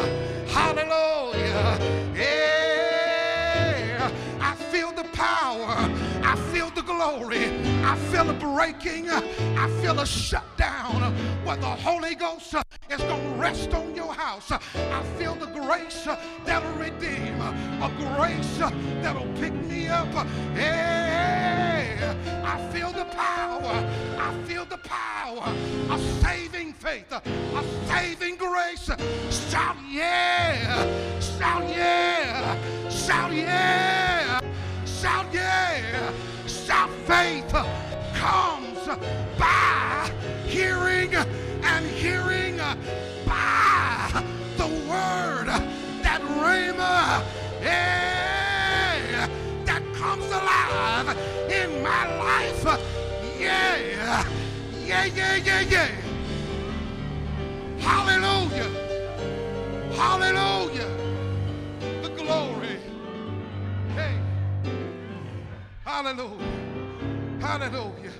Hallelujah! 0.48 1.78
Yeah! 2.14 4.10
I 4.40 4.54
feel 4.72 4.92
the 4.92 5.04
power. 5.12 5.88
Glory. 6.96 7.46
I 7.84 7.96
feel 8.10 8.28
a 8.28 8.32
breaking. 8.32 9.08
I 9.10 9.70
feel 9.80 10.00
a 10.00 10.06
shutdown 10.06 11.14
where 11.44 11.56
the 11.56 11.66
Holy 11.66 12.16
Ghost 12.16 12.54
is 12.90 12.98
going 12.98 13.22
to 13.22 13.38
rest 13.38 13.72
on 13.72 13.94
your 13.94 14.12
house. 14.12 14.50
I 14.50 15.02
feel 15.16 15.36
the 15.36 15.46
grace 15.46 16.08
that'll 16.44 16.72
redeem, 16.72 17.40
a 17.40 17.90
grace 17.96 18.58
that'll 19.02 19.32
pick 19.34 19.52
me 19.52 19.86
up. 19.86 20.12
Yeah, 20.56 22.14
I 22.44 22.72
feel 22.72 22.90
the 22.90 23.04
power. 23.04 23.72
I 24.18 24.34
feel 24.48 24.64
the 24.64 24.78
power 24.78 25.54
of 25.90 26.00
saving 26.20 26.72
faith, 26.72 27.12
a 27.12 27.22
saving 27.86 28.36
grace. 28.36 28.90
Shout 29.30 29.76
yeah! 29.88 31.20
Shout 31.20 31.68
yeah! 31.68 32.90
Shout 32.90 33.32
yeah! 33.32 34.40
Shout 34.84 35.32
yeah! 35.32 36.12
Shout 36.70 36.90
faith 37.04 37.52
comes 38.14 38.86
by 39.36 40.08
hearing 40.46 41.12
and 41.16 41.84
hearing 41.84 42.58
by 43.26 44.22
the 44.56 44.68
word 44.88 45.48
that 46.04 46.20
rhema 46.22 47.24
yeah, 47.60 49.28
that 49.64 49.82
comes 49.94 50.26
alive 50.26 51.08
in 51.50 51.82
my 51.82 52.06
life. 52.20 52.62
Yeah, 53.36 54.24
yeah, 54.86 55.06
yeah, 55.06 55.36
yeah, 55.38 55.60
yeah. 55.62 55.88
Hallelujah. 57.80 58.70
Hallelujah. 59.96 60.90
The 62.02 62.10
glory. 62.10 62.78
Hey. 63.96 64.29
Hallelujah. 65.90 67.40
Hallelujah. 67.40 68.12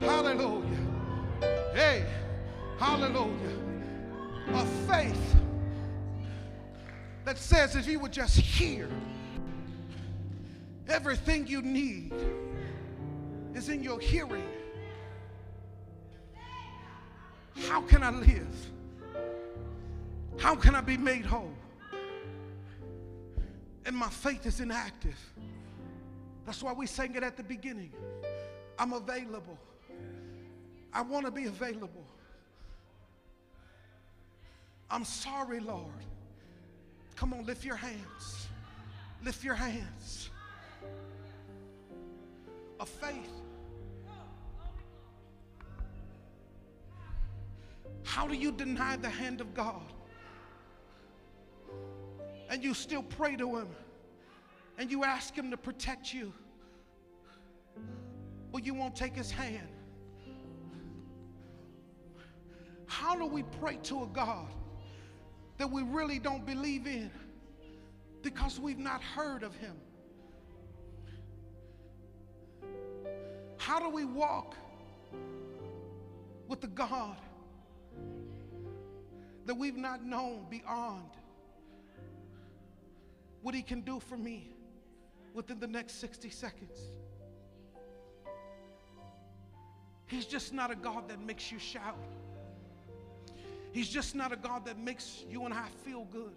Hallelujah. 0.00 0.78
Hey. 1.74 2.06
Hallelujah. 2.78 3.58
A 4.54 4.64
faith 4.88 5.36
that 7.26 7.36
says 7.36 7.76
if 7.76 7.86
you 7.86 7.98
would 7.98 8.12
just 8.12 8.38
hear, 8.38 8.88
everything 10.88 11.46
you 11.46 11.60
need 11.60 12.14
is 13.54 13.68
in 13.68 13.82
your 13.82 14.00
hearing. 14.00 14.48
How 17.68 17.82
can 17.82 18.02
I 18.02 18.10
live? 18.10 18.70
How 20.38 20.56
can 20.56 20.74
I 20.74 20.80
be 20.80 20.96
made 20.96 21.26
whole? 21.26 21.52
And 23.84 23.94
my 23.94 24.08
faith 24.08 24.46
is 24.46 24.60
inactive. 24.60 25.18
That's 26.46 26.62
why 26.62 26.72
we 26.72 26.86
sang 26.86 27.16
it 27.16 27.24
at 27.24 27.36
the 27.36 27.42
beginning. 27.42 27.92
I'm 28.78 28.92
available. 28.92 29.58
I 30.92 31.02
want 31.02 31.26
to 31.26 31.32
be 31.32 31.46
available. 31.46 32.06
I'm 34.88 35.04
sorry, 35.04 35.58
Lord. 35.58 35.90
Come 37.16 37.32
on, 37.34 37.44
lift 37.44 37.64
your 37.64 37.76
hands. 37.76 38.46
Lift 39.24 39.42
your 39.42 39.54
hands. 39.54 40.30
Of 42.78 42.88
faith. 42.88 43.32
How 48.04 48.28
do 48.28 48.34
you 48.34 48.52
deny 48.52 48.96
the 48.96 49.08
hand 49.08 49.40
of 49.40 49.52
God? 49.52 49.82
And 52.48 52.62
you 52.62 52.72
still 52.72 53.02
pray 53.02 53.34
to 53.36 53.56
Him 53.56 53.68
and 54.78 54.90
you 54.90 55.04
ask 55.04 55.34
Him 55.34 55.50
to 55.50 55.56
protect 55.56 56.12
you, 56.12 56.32
but 58.52 58.64
you 58.64 58.74
won't 58.74 58.94
take 58.94 59.14
His 59.14 59.30
hand. 59.30 59.68
How 62.86 63.16
do 63.16 63.26
we 63.26 63.42
pray 63.60 63.78
to 63.84 64.04
a 64.04 64.06
God 64.06 64.48
that 65.58 65.70
we 65.70 65.82
really 65.82 66.18
don't 66.18 66.44
believe 66.44 66.86
in 66.86 67.10
because 68.22 68.60
we've 68.60 68.78
not 68.78 69.02
heard 69.02 69.42
of 69.42 69.54
Him? 69.56 69.76
How 73.56 73.80
do 73.80 73.88
we 73.88 74.04
walk 74.04 74.54
with 76.48 76.60
the 76.60 76.68
God 76.68 77.16
that 79.46 79.54
we've 79.54 79.76
not 79.76 80.04
known 80.04 80.46
beyond 80.50 81.10
what 83.42 83.54
He 83.54 83.62
can 83.62 83.80
do 83.80 83.98
for 84.00 84.16
me 84.16 84.55
within 85.36 85.60
the 85.60 85.66
next 85.66 86.00
60 86.00 86.30
seconds? 86.30 86.78
He's 90.06 90.24
just 90.24 90.54
not 90.54 90.70
a 90.70 90.74
God 90.74 91.08
that 91.08 91.20
makes 91.20 91.52
you 91.52 91.58
shout. 91.58 91.98
He's 93.72 93.88
just 93.88 94.14
not 94.14 94.32
a 94.32 94.36
God 94.36 94.64
that 94.64 94.78
makes 94.78 95.24
you 95.28 95.44
and 95.44 95.52
I 95.52 95.68
feel 95.84 96.06
good. 96.06 96.32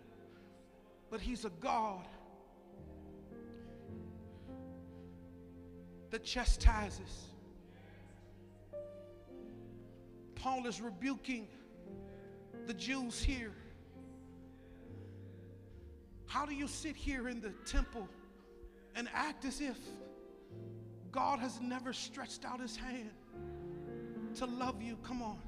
But 1.09 1.21
He's 1.21 1.45
a 1.45 1.49
God 1.61 2.05
that 6.11 6.23
chastises. 6.23 7.27
Paul 10.35 10.67
is 10.67 10.81
rebuking 10.81 11.47
the 12.67 12.73
Jews 12.73 13.23
here. 13.23 13.53
How 16.27 16.45
do 16.45 16.53
you 16.53 16.67
sit 16.67 16.95
here 16.95 17.29
in 17.29 17.39
the 17.39 17.51
temple 17.65 18.07
and 18.99 19.07
act 19.15 19.45
as 19.45 19.61
if 19.61 19.77
God 21.09 21.39
has 21.39 21.61
never 21.61 21.93
stretched 21.93 22.43
out 22.43 22.59
his 22.59 22.75
hand 22.75 23.11
to 24.35 24.45
love 24.45 24.81
you? 24.81 24.97
Come 25.03 25.21
on. 25.21 25.39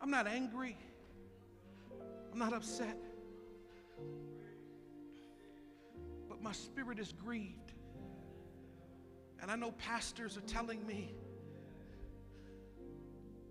I'm 0.00 0.10
not 0.10 0.26
angry. 0.26 0.76
I'm 2.32 2.40
not 2.40 2.52
upset. 2.52 2.98
But 6.28 6.42
my 6.42 6.52
spirit 6.52 6.98
is 6.98 7.12
grieved. 7.12 7.72
And 9.40 9.48
I 9.48 9.54
know 9.54 9.70
pastors 9.70 10.36
are 10.36 10.42
telling 10.42 10.84
me 10.84 11.14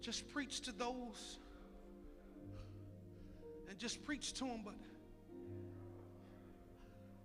just 0.02 0.28
preach 0.28 0.60
to 0.62 0.74
those 0.74 1.40
and 3.76 3.82
just 3.82 4.06
preach 4.06 4.32
to 4.32 4.46
them. 4.46 4.62
But 4.64 4.76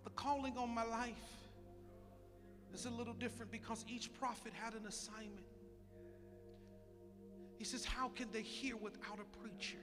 the 0.03 0.11
calling 0.11 0.59
on 0.59 0.69
my 0.75 0.83
life 0.83 1.15
is 2.75 2.87
a 2.87 2.91
little 2.91 3.15
different 3.15 3.53
because 3.53 3.85
each 3.89 4.13
prophet 4.15 4.53
had 4.53 4.75
an 4.75 4.85
assignment. 4.89 5.47
He 7.57 7.63
says, 7.63 7.85
How 7.85 8.09
can 8.09 8.33
they 8.33 8.43
hear 8.43 8.77
without 8.77 9.21
a 9.21 9.39
preacher? 9.39 9.79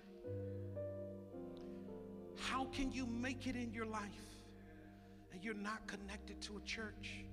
How 2.35 2.65
can 2.65 2.91
you 2.91 3.05
make 3.05 3.47
it 3.47 3.55
in 3.55 3.71
your 3.71 3.85
life 3.85 4.35
and 5.31 5.41
you're 5.41 5.53
not 5.53 5.87
connected 5.87 6.41
to 6.41 6.57
a 6.57 6.61
church? 6.63 7.23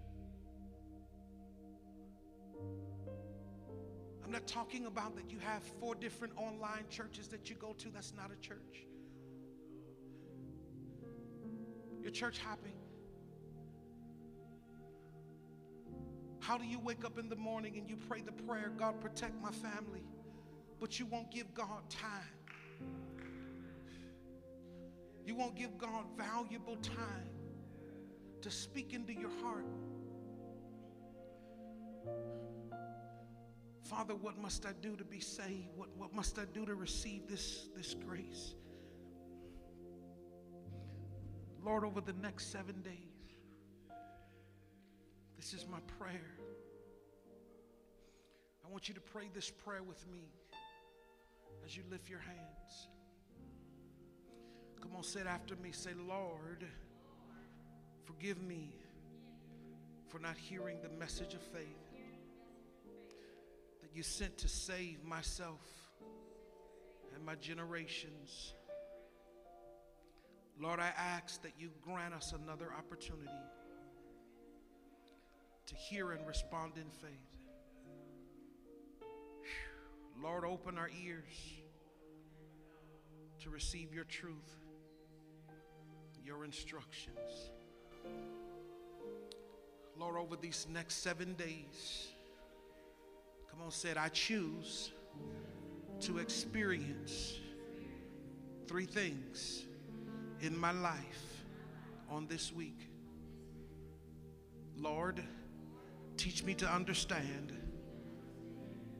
I'm 4.24 4.30
not 4.30 4.46
talking 4.46 4.86
about 4.86 5.16
that 5.16 5.28
you 5.28 5.40
have 5.40 5.64
four 5.80 5.96
different 5.96 6.34
online 6.36 6.84
churches 6.88 7.26
that 7.28 7.50
you 7.50 7.56
go 7.56 7.72
to. 7.78 7.88
That's 7.88 8.12
not 8.14 8.30
a 8.30 8.40
church. 8.40 8.86
Your 12.04 12.12
church 12.12 12.38
hopping. 12.38 12.76
How 16.38 16.56
do 16.56 16.64
you 16.64 16.78
wake 16.78 17.04
up 17.04 17.18
in 17.18 17.28
the 17.28 17.36
morning 17.36 17.76
and 17.78 17.90
you 17.90 17.96
pray 17.96 18.20
the 18.20 18.30
prayer, 18.30 18.70
God, 18.78 19.00
protect 19.00 19.42
my 19.42 19.50
family? 19.50 20.04
but 20.84 20.98
you 20.98 21.06
won't 21.06 21.30
give 21.30 21.54
God 21.54 21.88
time. 21.88 22.10
You 25.24 25.34
won't 25.34 25.56
give 25.56 25.78
God 25.78 26.04
valuable 26.14 26.76
time 26.76 27.30
to 28.42 28.50
speak 28.50 28.92
into 28.92 29.14
your 29.14 29.30
heart. 29.42 29.64
Father, 33.82 34.14
what 34.14 34.36
must 34.36 34.66
I 34.66 34.72
do 34.82 34.94
to 34.96 35.04
be 35.04 35.20
saved? 35.20 35.68
What, 35.74 35.88
what 35.96 36.12
must 36.12 36.38
I 36.38 36.44
do 36.52 36.66
to 36.66 36.74
receive 36.74 37.26
this, 37.28 37.68
this 37.74 37.94
grace? 37.94 38.54
Lord, 41.64 41.84
over 41.84 42.02
the 42.02 42.12
next 42.12 42.52
seven 42.52 42.82
days, 42.82 42.92
this 45.36 45.54
is 45.54 45.66
my 45.66 45.78
prayer. 45.98 46.34
I 48.66 48.70
want 48.70 48.88
you 48.88 48.94
to 48.94 49.00
pray 49.00 49.30
this 49.32 49.50
prayer 49.50 49.82
with 49.82 50.06
me 50.10 50.28
as 51.64 51.74
you 51.74 51.82
lift 51.90 52.10
your 52.10 52.18
hands. 52.20 52.88
Come 54.82 54.94
on, 54.94 55.02
say 55.02 55.20
it 55.20 55.26
after 55.26 55.56
me. 55.56 55.72
Say, 55.72 55.92
Lord, 56.06 56.66
forgive 58.04 58.42
me 58.42 58.74
for 60.08 60.18
not 60.18 60.36
hearing 60.36 60.76
the 60.82 60.90
message 60.90 61.32
of 61.32 61.40
faith 61.40 61.64
that 63.80 63.94
you 63.94 64.02
sent 64.02 64.36
to 64.38 64.48
save 64.48 65.02
myself 65.02 65.62
and 67.14 67.24
my 67.24 67.36
generations. 67.36 68.52
Lord, 70.60 70.80
I 70.80 70.92
ask 70.96 71.42
that 71.42 71.52
you 71.58 71.70
grant 71.82 72.14
us 72.14 72.32
another 72.32 72.68
opportunity 72.76 73.28
to 75.66 75.74
hear 75.74 76.12
and 76.12 76.26
respond 76.26 76.72
in 76.76 76.90
faith. 77.00 77.10
Lord, 80.22 80.44
open 80.44 80.78
our 80.78 80.90
ears 81.04 81.24
to 83.40 83.50
receive 83.50 83.92
your 83.92 84.04
truth 84.04 84.54
your 86.24 86.44
instructions. 86.44 87.50
Lord, 89.98 90.16
over 90.16 90.36
these 90.36 90.66
next 90.72 91.02
seven 91.02 91.34
days, 91.34 92.08
come 93.50 93.60
on, 93.62 93.70
said, 93.70 93.96
I 93.96 94.08
choose 94.08 94.90
to 96.00 96.18
experience 96.18 97.38
three 98.66 98.86
things 98.86 99.66
in 100.44 100.56
my 100.56 100.72
life 100.72 101.44
on 102.10 102.26
this 102.26 102.52
week. 102.52 102.88
Lord, 104.76 105.22
teach 106.16 106.44
me 106.44 106.54
to 106.54 106.68
understand 106.68 107.52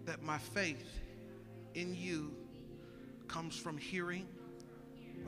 that 0.07 0.23
my 0.23 0.39
faith 0.39 1.01
in 1.75 1.95
you 1.95 2.35
comes 3.29 3.57
from 3.57 3.77
hearing, 3.77 4.27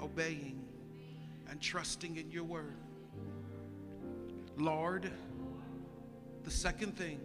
obeying, 0.01 0.65
and 1.51 1.61
trusting 1.61 2.17
in 2.17 2.31
your 2.31 2.45
word. 2.45 2.77
Lord, 4.57 5.11
the 6.45 6.51
second 6.51 6.97
thing 6.97 7.21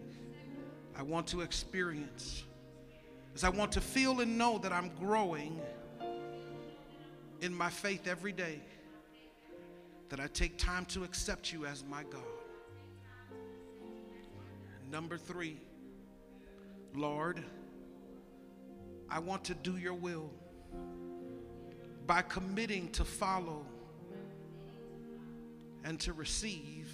I 0.98 1.04
want 1.04 1.28
to 1.28 1.42
experience 1.42 2.44
is 3.36 3.44
I 3.44 3.50
want 3.50 3.72
to 3.74 3.82
feel 3.82 4.20
and 4.20 4.38
know 4.38 4.58
that 4.58 4.74
I'm 4.74 4.92
growing 5.00 5.62
in 7.40 7.54
my 7.54 7.70
faith 7.70 8.08
every 8.08 8.32
day, 8.32 8.62
that 10.12 10.20
I 10.20 10.28
take 10.28 10.58
time 10.58 10.84
to 10.88 11.06
accept 11.06 11.54
you 11.54 11.66
as 11.66 11.86
my 11.90 12.04
God. 12.04 12.22
Number 14.92 15.18
three, 15.18 15.56
Lord, 16.94 17.42
I 19.10 19.20
want 19.20 19.46
to 19.46 19.54
do 19.54 19.78
your 19.78 19.94
will 19.94 20.30
by 22.06 22.24
committing 22.24 22.90
to 22.92 23.06
follow 23.06 23.66
and 25.86 25.98
to 26.02 26.12
receive 26.12 26.92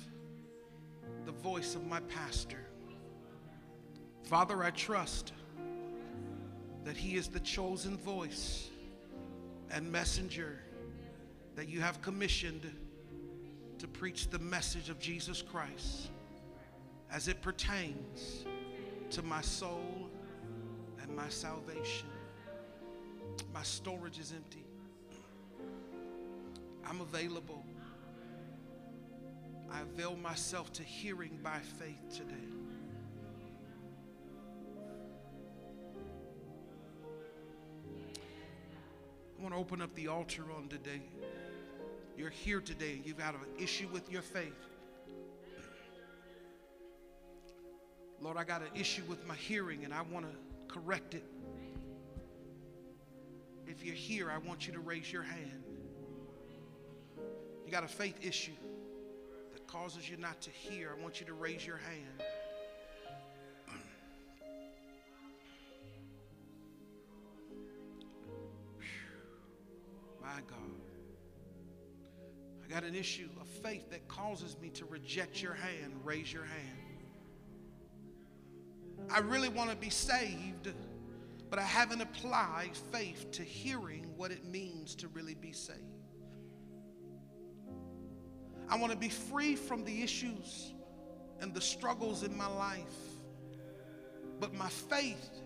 the 1.25 1.31
voice 1.31 1.73
of 1.73 1.87
my 1.87 2.01
pastor. 2.01 2.63
Father, 4.25 4.63
I 4.63 4.69
trust 4.69 5.33
that 6.83 6.95
he 6.95 7.15
is 7.15 7.29
the 7.29 7.39
chosen 7.39 7.97
voice 7.97 8.69
and 9.71 9.91
messenger 9.91 10.59
that 11.55 11.67
you 11.67 11.81
have 11.81 11.99
commissioned 12.03 12.71
to 13.79 13.87
preach 13.87 14.29
the 14.29 14.39
message 14.39 14.89
of 14.89 14.99
Jesus 14.99 15.41
Christ 15.41 16.09
as 17.11 17.27
it 17.27 17.41
pertains 17.41 18.45
to 19.11 19.21
my 19.21 19.41
soul 19.41 20.09
and 21.01 21.15
my 21.15 21.29
salvation. 21.29 22.07
My 23.53 23.63
storage 23.63 24.19
is 24.19 24.33
empty. 24.35 24.65
I'm 26.89 27.01
available. 27.01 27.63
I 29.71 29.81
avail 29.81 30.15
myself 30.15 30.71
to 30.73 30.83
hearing 30.83 31.39
by 31.43 31.59
faith 31.59 32.01
today. 32.09 32.33
I 39.37 39.41
want 39.41 39.53
to 39.53 39.59
open 39.59 39.81
up 39.81 39.93
the 39.93 40.07
altar 40.07 40.45
on 40.55 40.67
today. 40.67 41.01
You're 42.17 42.31
here 42.31 42.61
today 42.61 42.99
you've 43.05 43.19
got 43.19 43.35
an 43.35 43.41
issue 43.59 43.87
with 43.93 44.11
your 44.11 44.23
faith. 44.23 44.57
Lord, 48.19 48.37
I 48.37 48.43
got 48.43 48.63
an 48.63 48.69
issue 48.73 49.03
with 49.07 49.23
my 49.27 49.35
hearing 49.35 49.85
and 49.85 49.93
I 49.93 50.01
want 50.01 50.25
to 50.25 50.73
correct 50.73 51.13
it. 51.13 51.23
If 53.67 53.83
you're 53.85 53.93
here, 53.93 54.31
I 54.31 54.39
want 54.39 54.65
you 54.65 54.73
to 54.73 54.79
raise 54.79 55.13
your 55.13 55.21
hand. 55.21 55.63
You 57.63 57.71
got 57.71 57.83
a 57.83 57.87
faith 57.87 58.17
issue 58.25 58.53
that 59.53 59.67
causes 59.67 60.09
you 60.09 60.17
not 60.17 60.41
to 60.41 60.49
hear, 60.49 60.95
I 60.97 61.01
want 61.01 61.19
you 61.19 61.27
to 61.27 61.33
raise 61.33 61.67
your 61.67 61.77
hand. 61.77 62.23
Got 72.79 72.83
an 72.83 72.93
issue 72.93 73.27
of 73.41 73.47
faith 73.47 73.89
that 73.89 74.07
causes 74.07 74.55
me 74.61 74.69
to 74.69 74.85
reject 74.85 75.41
your 75.41 75.55
hand. 75.55 75.91
Raise 76.03 76.31
your 76.31 76.43
hand. 76.43 77.01
I 79.09 79.17
really 79.17 79.49
want 79.49 79.71
to 79.71 79.75
be 79.75 79.89
saved, 79.89 80.71
but 81.49 81.57
I 81.57 81.63
haven't 81.63 82.01
applied 82.01 82.77
faith 82.91 83.31
to 83.31 83.41
hearing 83.41 84.13
what 84.15 84.29
it 84.29 84.45
means 84.45 84.93
to 84.97 85.07
really 85.07 85.33
be 85.33 85.53
saved. 85.53 85.79
I 88.69 88.77
want 88.77 88.91
to 88.91 88.97
be 88.99 89.09
free 89.09 89.55
from 89.55 89.83
the 89.83 90.03
issues 90.03 90.75
and 91.41 91.55
the 91.55 91.61
struggles 91.61 92.21
in 92.21 92.37
my 92.37 92.45
life. 92.45 92.83
But 94.39 94.53
my 94.53 94.69
faith 94.69 95.41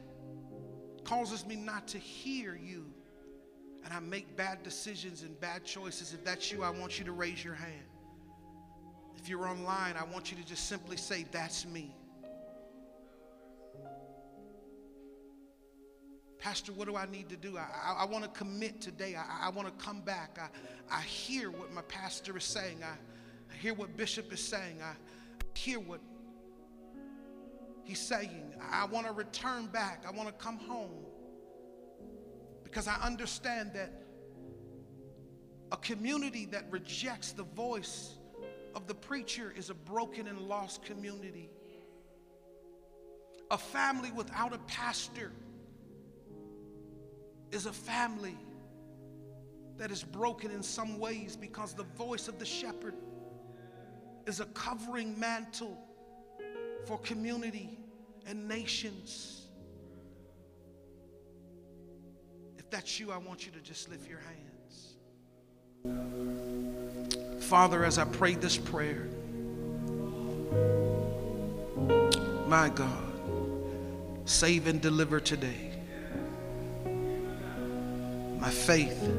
causes 1.06 1.46
me 1.46 1.56
not 1.56 1.88
to 1.88 1.98
hear 1.98 2.60
you. 2.62 2.88
And 3.84 3.94
I 3.94 4.00
make 4.00 4.36
bad 4.36 4.64
decisions 4.64 5.24
and 5.24 5.40
bad 5.40 5.66
choices. 5.66 6.14
If 6.14 6.24
that's 6.24 6.52
you, 6.52 6.64
I 6.64 6.70
want 6.70 7.00
you 7.00 7.06
to 7.06 7.12
raise 7.12 7.44
your 7.44 7.56
hand. 7.56 7.86
If 9.18 9.30
you're 9.30 9.48
online, 9.48 9.96
I 9.98 10.04
want 10.04 10.32
you 10.32 10.38
to 10.38 10.46
just 10.46 10.68
simply 10.68 10.98
say, 10.98 11.26
That's 11.32 11.66
me. 11.66 11.96
Pastor, 16.42 16.72
what 16.72 16.88
do 16.88 16.96
I 16.96 17.06
need 17.06 17.30
to 17.30 17.36
do? 17.36 17.56
I, 17.56 17.68
I, 17.86 18.02
I 18.02 18.06
want 18.06 18.24
to 18.24 18.30
commit 18.32 18.82
today. 18.82 19.16
I, 19.16 19.48
I 19.48 19.50
want 19.50 19.68
to 19.68 19.86
come 19.86 20.02
back. 20.02 20.40
I, 20.42 20.98
I 20.98 21.02
hear 21.02 21.52
what 21.52 21.72
my 21.72 21.84
pastor 21.84 22.36
is 22.36 22.44
saying. 22.44 22.80
I, 22.84 22.96
I 23.52 23.58
hear 23.58 23.76
what 23.76 23.96
Bishop 23.96 24.34
is 24.34 24.44
saying. 24.44 24.82
I 24.82 24.96
hear 25.54 25.80
what 25.80 26.00
he's 27.84 28.00
saying. 28.00 28.56
I 28.72 28.86
want 28.86 29.06
to 29.06 29.14
return 29.14 29.68
back. 29.68 30.04
I 30.08 30.12
want 30.12 30.30
to 30.30 30.34
come 30.44 30.58
home. 30.58 31.06
Because 32.72 32.88
I 32.88 32.96
understand 33.02 33.74
that 33.74 33.92
a 35.74 35.78
community 35.78 36.46
that 36.46 36.72
rejects 36.72 37.34
the 37.34 37.44
voice 37.44 38.14
of 38.76 38.88
the 38.88 38.96
preacher 38.96 39.54
is 39.58 39.70
a 39.70 39.74
broken 39.74 40.26
and 40.30 40.40
lost 40.40 40.82
community. 40.82 41.50
A 43.52 43.58
family 43.58 44.10
without 44.12 44.54
a 44.54 44.58
pastor 44.60 45.34
is 47.52 47.66
a 47.66 47.74
family 47.74 48.38
that 49.78 49.92
is 49.92 50.02
broken 50.02 50.50
in 50.50 50.64
some 50.64 50.98
ways 50.98 51.36
because 51.36 51.74
the 51.74 51.84
voice 51.98 52.30
of 52.30 52.40
the 52.40 52.46
shepherd 52.46 52.96
is 54.26 54.40
a 54.40 54.46
covering 54.46 55.20
mantle 55.20 55.78
for 56.86 56.98
community 57.00 57.78
and 58.26 58.48
nations. 58.48 59.41
that's 62.72 63.00
you, 63.00 63.12
I 63.12 63.18
want 63.18 63.46
you 63.46 63.52
to 63.52 63.60
just 63.60 63.90
lift 63.90 64.10
your 64.10 64.22
hands. 64.22 64.96
Father, 67.46 67.84
as 67.84 67.98
I 67.98 68.06
pray 68.06 68.36
this 68.36 68.58
prayer, 68.58 69.08
my 72.48 72.70
God, 72.70 73.04
save 74.26 74.68
and 74.68 74.82
deliver 74.82 75.20
today. 75.20 75.74
My 78.40 78.50
faith. 78.50 79.10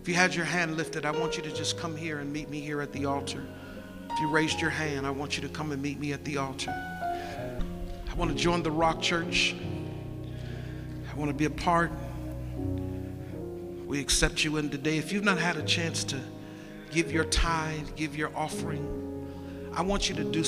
If 0.00 0.08
you 0.08 0.14
had 0.14 0.34
your 0.34 0.46
hand 0.46 0.76
lifted, 0.76 1.04
I 1.04 1.12
want 1.12 1.36
you 1.36 1.42
to 1.44 1.52
just 1.52 1.78
come 1.78 1.96
here 1.96 2.18
and 2.18 2.32
meet 2.32 2.48
me 2.48 2.60
here 2.60 2.80
at 2.80 2.92
the 2.92 3.04
altar. 3.04 3.46
If 4.10 4.18
you 4.20 4.28
raised 4.28 4.60
your 4.60 4.70
hand, 4.70 5.06
I 5.06 5.10
want 5.10 5.36
you 5.36 5.42
to 5.46 5.48
come 5.48 5.70
and 5.70 5.80
meet 5.80 6.00
me 6.00 6.12
at 6.12 6.24
the 6.24 6.38
altar. 6.38 6.70
I 6.70 8.14
want 8.14 8.30
to 8.30 8.36
join 8.36 8.62
the 8.62 8.70
Rock 8.70 9.00
Church. 9.00 9.54
I 11.10 11.14
want 11.14 11.30
to 11.30 11.36
be 11.36 11.44
a 11.44 11.50
part 11.50 11.92
we 13.92 14.00
accept 14.00 14.42
you 14.42 14.56
in 14.56 14.70
today. 14.70 14.96
If 14.96 15.12
you've 15.12 15.22
not 15.22 15.36
had 15.36 15.58
a 15.58 15.62
chance 15.64 16.02
to 16.04 16.18
give 16.90 17.12
your 17.12 17.24
tithe, 17.24 17.88
give 17.94 18.16
your 18.16 18.34
offering, 18.34 18.88
I 19.74 19.82
want 19.82 20.08
you 20.08 20.14
to 20.14 20.24
do 20.24 20.40